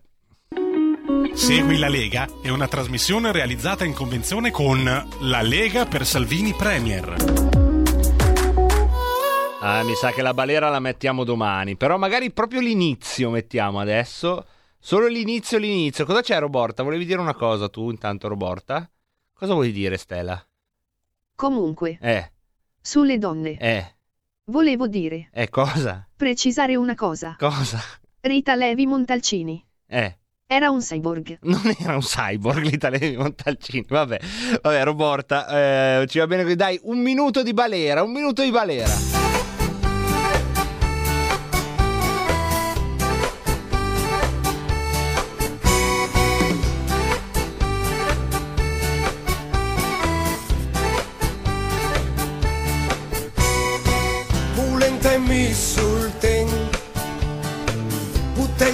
[1.35, 4.83] Segui la Lega è una trasmissione realizzata in convenzione con
[5.21, 7.15] La Lega per Salvini Premier.
[9.61, 14.45] Ah, mi sa che la balera la mettiamo domani, però magari proprio l'inizio mettiamo adesso.
[14.79, 16.05] Solo l'inizio, l'inizio.
[16.05, 16.83] Cosa c'è Roborta?
[16.83, 18.89] Volevi dire una cosa tu intanto Roborta?
[19.33, 20.45] Cosa vuoi dire Stella?
[21.35, 22.31] Comunque, Eh,
[22.81, 23.95] sulle donne, eh,
[24.45, 26.07] volevo dire, eh, cosa?
[26.17, 27.37] precisare una cosa.
[27.39, 27.81] Cosa?
[28.21, 30.19] Rita Levi Montalcini Eh.
[30.47, 31.39] Era un cyborg.
[31.43, 33.85] Non era un cyborg l'italiano Montalcini.
[33.89, 34.19] Vabbè,
[34.61, 36.57] vabbè, Roborta, eh, ci va bene così.
[36.57, 39.21] Dai, un minuto di balera, un minuto di balera.
[54.55, 55.92] Pulentemi sul ten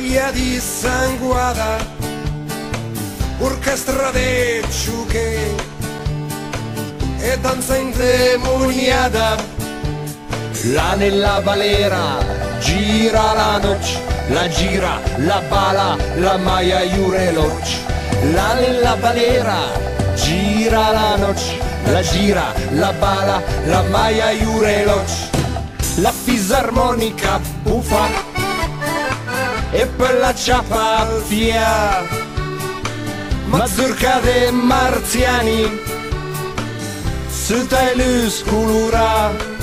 [0.09, 1.77] Bottiglia di sanguada
[3.41, 5.55] Orchestra de ciuche
[7.21, 9.37] E danza indemoniata
[10.73, 12.25] Là nella balera
[12.59, 17.63] gira la noce, la gira, la bala, la maia iureloc.
[18.33, 19.61] Là nella balera
[20.15, 25.09] gira la noce, la gira, la bala, la maia iureloc.
[26.01, 28.38] La fisarmonica buffa
[29.73, 32.07] e per la ciappa via.
[33.47, 35.81] Mazurka de marziani,
[37.29, 39.58] sutta e sculura.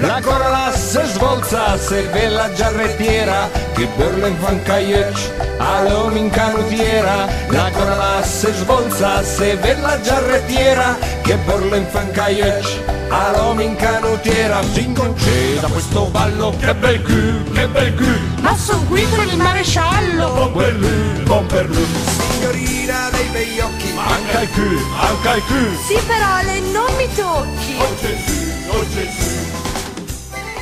[0.00, 7.26] La corola se svolza, se ve la giarrettiera, che per l'infancaiec, all'uomo in canutiera.
[7.48, 14.62] La corola se svolza, se ve la giarrettiera, che per l'infancaiec, all'uomo in canutiera.
[14.72, 18.20] Si conceda questo ballo, che bel cul, che bel cul.
[18.40, 21.86] Ma son qui con il maresciallo Buon per lui, buon per lui.
[22.30, 25.76] Signorina dei bei occhi Anche il cul, anche il cul.
[25.88, 27.74] Sì, però Ale, non mi tocchi.
[27.78, 29.47] Oh Gesù, oh Gesù.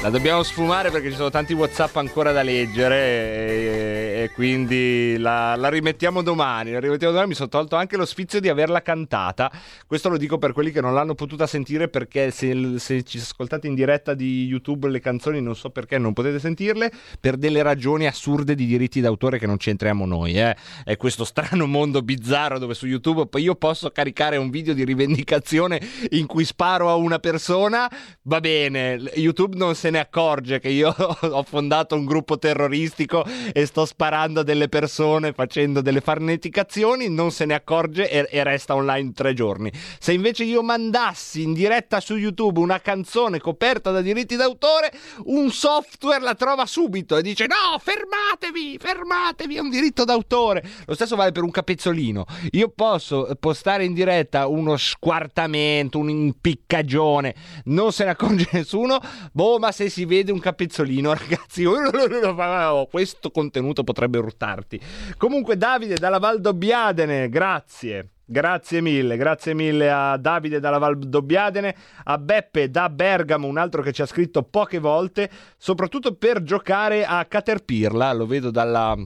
[0.07, 5.57] La dobbiamo sfumare perché ci sono tanti WhatsApp ancora da leggere e, e quindi la,
[5.57, 6.71] la rimettiamo domani.
[6.71, 7.31] La rimettiamo domani.
[7.31, 9.51] Mi sono tolto anche lo sfizio di averla cantata.
[9.85, 13.67] Questo lo dico per quelli che non l'hanno potuta sentire perché se, se ci ascoltate
[13.67, 18.07] in diretta di YouTube le canzoni non so perché non potete sentirle per delle ragioni
[18.07, 20.39] assurde di diritti d'autore che non c'entriamo noi.
[20.39, 20.55] Eh.
[20.85, 25.81] È questo strano mondo bizzarro dove su YouTube io posso caricare un video di rivendicazione
[26.11, 27.91] in cui sparo a una persona.
[28.23, 33.67] Va bene, YouTube non se ne accorge che io ho fondato un gruppo terroristico e
[33.67, 38.75] sto sparando a delle persone facendo delle farneticazioni, non se ne accorge e, e resta
[38.75, 39.73] online tre giorni.
[39.99, 44.93] Se invece io mandassi in diretta su YouTube una canzone coperta da diritti d'autore,
[45.25, 50.65] un software la trova subito e dice no, fermatevi, fermatevi, è un diritto d'autore.
[50.87, 52.25] Lo stesso vale per un capezzolino.
[52.53, 59.01] Io posso postare in diretta uno squartamento, un'impiccagione, non se ne accorge nessuno,
[59.33, 64.81] boh, ma se si vede un capezzolino, ragazzi, oh, questo contenuto potrebbe urtarti.
[65.17, 68.11] Comunque, Davide dalla Valdobbiadene, grazie.
[68.29, 73.93] Grazie mille, grazie mille a Davide dalla Valdobbiadene, a Beppe da Bergamo, un altro che
[73.93, 78.97] ci ha scritto poche volte, soprattutto per giocare a Caterpirla, lo vedo dalla,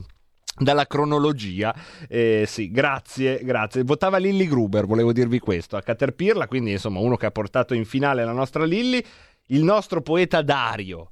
[0.57, 1.71] dalla cronologia.
[2.07, 3.83] Eh, sì, grazie, grazie.
[3.83, 7.85] Votava Lilly Gruber, volevo dirvi questo, a Caterpirla, quindi insomma uno che ha portato in
[7.85, 9.05] finale la nostra Lilly,
[9.51, 11.11] il nostro poeta Dario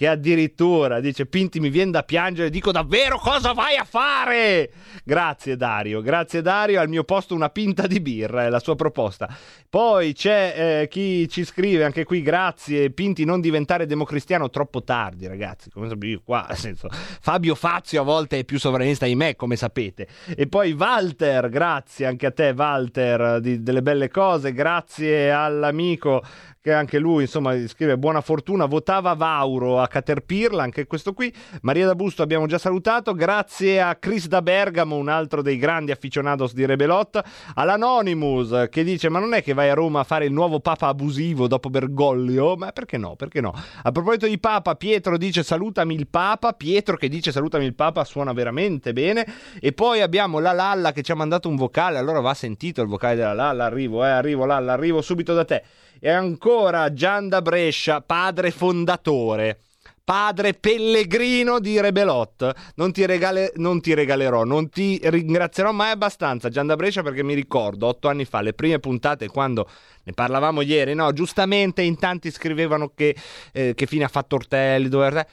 [0.00, 4.70] che addirittura dice Pinti mi viene da piangere, dico davvero cosa vai a fare?
[5.04, 9.28] Grazie Dario, grazie Dario, al mio posto una pinta di birra è la sua proposta.
[9.68, 15.26] Poi c'è eh, chi ci scrive anche qui, grazie Pinti non diventare democristiano troppo tardi
[15.26, 19.14] ragazzi, come sapete io qua, nel senso, Fabio Fazio a volte è più sovranista di
[19.14, 20.08] me come sapete.
[20.34, 26.22] E poi Walter, grazie anche a te Walter di- delle belle cose, grazie all'amico
[26.62, 31.32] che anche lui insomma scrive buona fortuna votava Vauro a Caterpillar anche questo qui.
[31.62, 33.14] Maria da Busto abbiamo già salutato.
[33.14, 37.22] Grazie a Chris da Bergamo un altro dei grandi aficionados di Rebelot.
[37.54, 40.88] all'Anonymous che dice ma non è che vai a Roma a fare il nuovo papa
[40.88, 42.56] abusivo dopo Bergoglio?
[42.56, 43.54] Ma perché no perché no?
[43.82, 46.52] A proposito di papa Pietro dice salutami il papa.
[46.52, 49.26] Pietro che dice salutami il papa suona veramente bene.
[49.58, 51.96] E poi abbiamo la Lalla che ci ha mandato un vocale.
[51.96, 53.64] Allora va sentito il vocale della Lalla.
[53.64, 55.62] Arrivo eh arrivo Lalla arrivo subito da te
[56.00, 59.60] e ancora Gian da Brescia, padre fondatore.
[60.02, 66.48] Padre pellegrino di Rebelot, non ti, regale- non ti regalerò, non ti ringrazierò mai abbastanza
[66.48, 69.68] Gian da Brescia perché mi ricordo otto anni fa, le prime puntate quando
[70.02, 71.12] ne parlavamo ieri, no?
[71.12, 73.14] Giustamente in tanti scrivevano che,
[73.52, 75.26] eh, che fine ha fatto Ortelli, dove Ortelli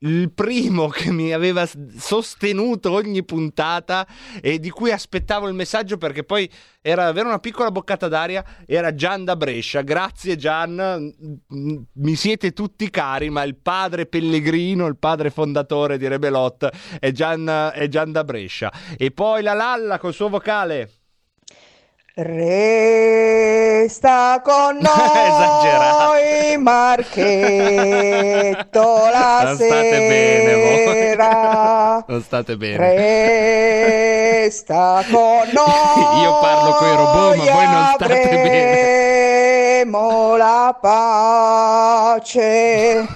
[0.00, 1.66] il primo che mi aveva
[1.96, 4.06] sostenuto ogni puntata
[4.40, 6.50] e di cui aspettavo il messaggio perché poi
[6.80, 9.82] era davvero una piccola boccata d'aria era Gian da Brescia.
[9.82, 11.12] Grazie Gian.
[11.48, 16.68] Mi siete tutti cari ma il padre Pellegrino il padre fondatore di Rebelot
[16.98, 18.72] è Gian, è Gian da Brescia.
[18.96, 21.01] E poi la Lalla col suo vocale
[22.14, 24.02] Resta
[24.44, 27.18] con noi Marchetto
[29.10, 30.52] la non state bene
[30.92, 32.04] sera.
[32.06, 32.76] non state bene
[34.44, 36.20] Resta con noi.
[36.22, 38.91] io parlo con i robot ma voi non state bene
[39.82, 43.02] avremo la pace.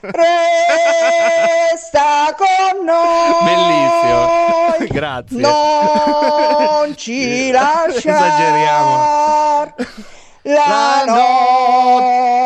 [0.00, 3.44] Resta con noi.
[3.44, 7.98] bellissimo grazie Non ci lasciare.
[7.98, 9.74] esageriamo
[10.42, 11.02] La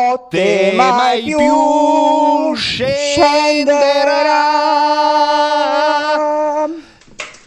[0.09, 4.49] notte mai più scenderà.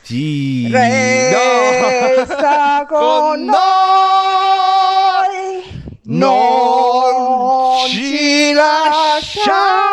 [0.06, 3.73] Ti Resta con noi.
[8.54, 9.83] Ci lasciare.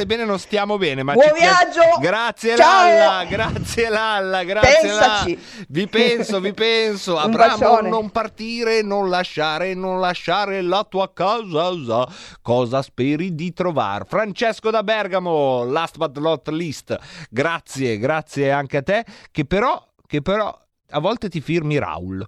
[0.00, 1.02] State bene, non stiamo bene.
[1.02, 1.80] Ma Buon viaggio!
[2.00, 2.88] Grazie Ciao!
[2.88, 5.34] Lalla, grazie Lalla, grazie Pensaci.
[5.34, 5.64] Lalla.
[5.68, 7.18] Vi penso, vi penso.
[7.18, 12.06] Abramo, non partire, non lasciare, non lasciare la tua casa.
[12.40, 14.04] Cosa speri di trovare?
[14.06, 16.96] Francesco da Bergamo, last but not least.
[17.28, 19.04] Grazie, grazie anche a te.
[19.30, 20.56] Che però, che però
[20.90, 22.26] a volte ti firmi Raul.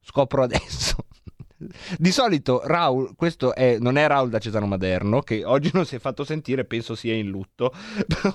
[0.00, 0.96] Scopro adesso.
[1.58, 5.96] Di solito Raul, questo è, non è Raul da Cesano Maderno, che oggi non si
[5.96, 7.72] è fatto sentire, penso sia in lutto,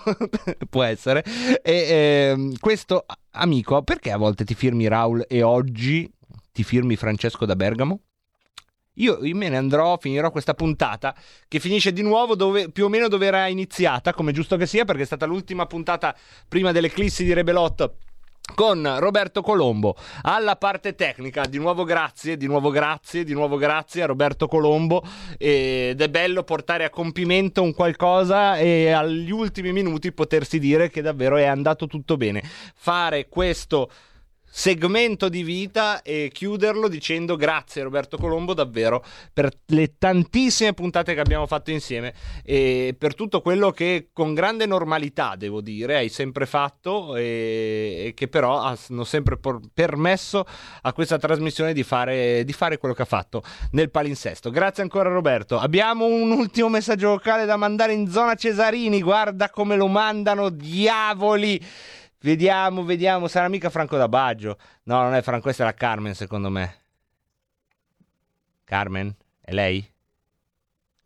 [0.69, 1.23] può essere.
[1.61, 6.11] E, ehm, questo amico, perché a volte ti firmi Raul e oggi
[6.51, 8.01] ti firmi Francesco da Bergamo?
[8.95, 11.15] Io, io me ne andrò, finirò questa puntata
[11.47, 14.83] che finisce di nuovo dove, più o meno dove era iniziata, come giusto che sia,
[14.83, 16.15] perché è stata l'ultima puntata
[16.47, 17.93] prima dell'eclissi di Rebelot
[18.55, 21.45] con Roberto Colombo alla parte tecnica.
[21.45, 25.03] Di nuovo grazie, di nuovo grazie, di nuovo grazie a Roberto Colombo
[25.37, 31.01] ed è bello portare a compimento un qualcosa e agli ultimi minuti potersi dire che
[31.01, 32.43] davvero è andato tutto bene.
[32.75, 33.89] Fare questo
[34.53, 41.21] segmento di vita e chiuderlo dicendo grazie Roberto Colombo davvero per le tantissime puntate che
[41.21, 42.13] abbiamo fatto insieme
[42.43, 48.13] e per tutto quello che con grande normalità devo dire hai sempre fatto e, e
[48.13, 50.45] che però hanno sempre por- permesso
[50.81, 53.41] a questa trasmissione di fare, di fare quello che ha fatto
[53.71, 54.49] nel palinsesto.
[54.49, 55.57] Grazie ancora Roberto.
[55.57, 59.01] Abbiamo un ultimo messaggio vocale da mandare in zona Cesarini.
[59.01, 61.59] Guarda come lo mandano diavoli
[62.21, 64.57] Vediamo, vediamo, sarà mica Franco da Baggio.
[64.83, 66.79] No, non è Franco, questa è la Carmen, secondo me.
[68.63, 69.15] Carmen?
[69.41, 69.91] È lei?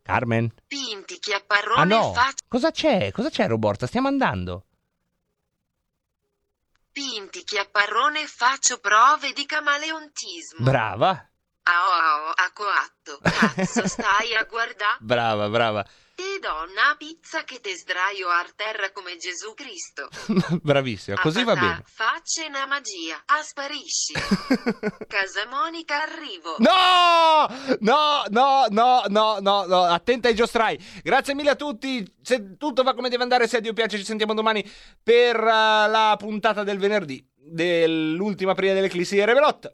[0.01, 0.53] Carmen?
[0.67, 2.43] Pinti, chiapparrone Ah no, faccio.
[2.47, 3.11] cosa c'è?
[3.11, 3.87] Cosa c'è Roborta?
[3.87, 4.65] Stiamo andando.
[6.91, 10.63] Pinti, chiapparrone faccio prove di camaleontismo.
[10.63, 11.29] Brava,
[11.63, 13.19] Ao ao, a coatto.
[13.21, 14.97] Cazzo, stai a guardare?
[15.01, 15.85] brava, brava.
[16.17, 20.07] E donna a pizza che te sdraio a terra come Gesù Cristo.
[20.63, 21.83] Bravissima, così va bene.
[21.85, 24.13] Facce una magia, asparisci.
[25.07, 26.55] Casa Monica arrivo.
[26.59, 27.47] No!
[27.81, 30.79] No, no, no, no, no, no, attenta ai giostrai.
[31.03, 32.09] Grazie mille a tutti.
[32.21, 34.63] Se tutto va come deve andare, se a Dio piace, ci sentiamo domani
[35.03, 39.73] per eh, la puntata del venerdì dell'ultima prima dell'eclissi di Rebelot.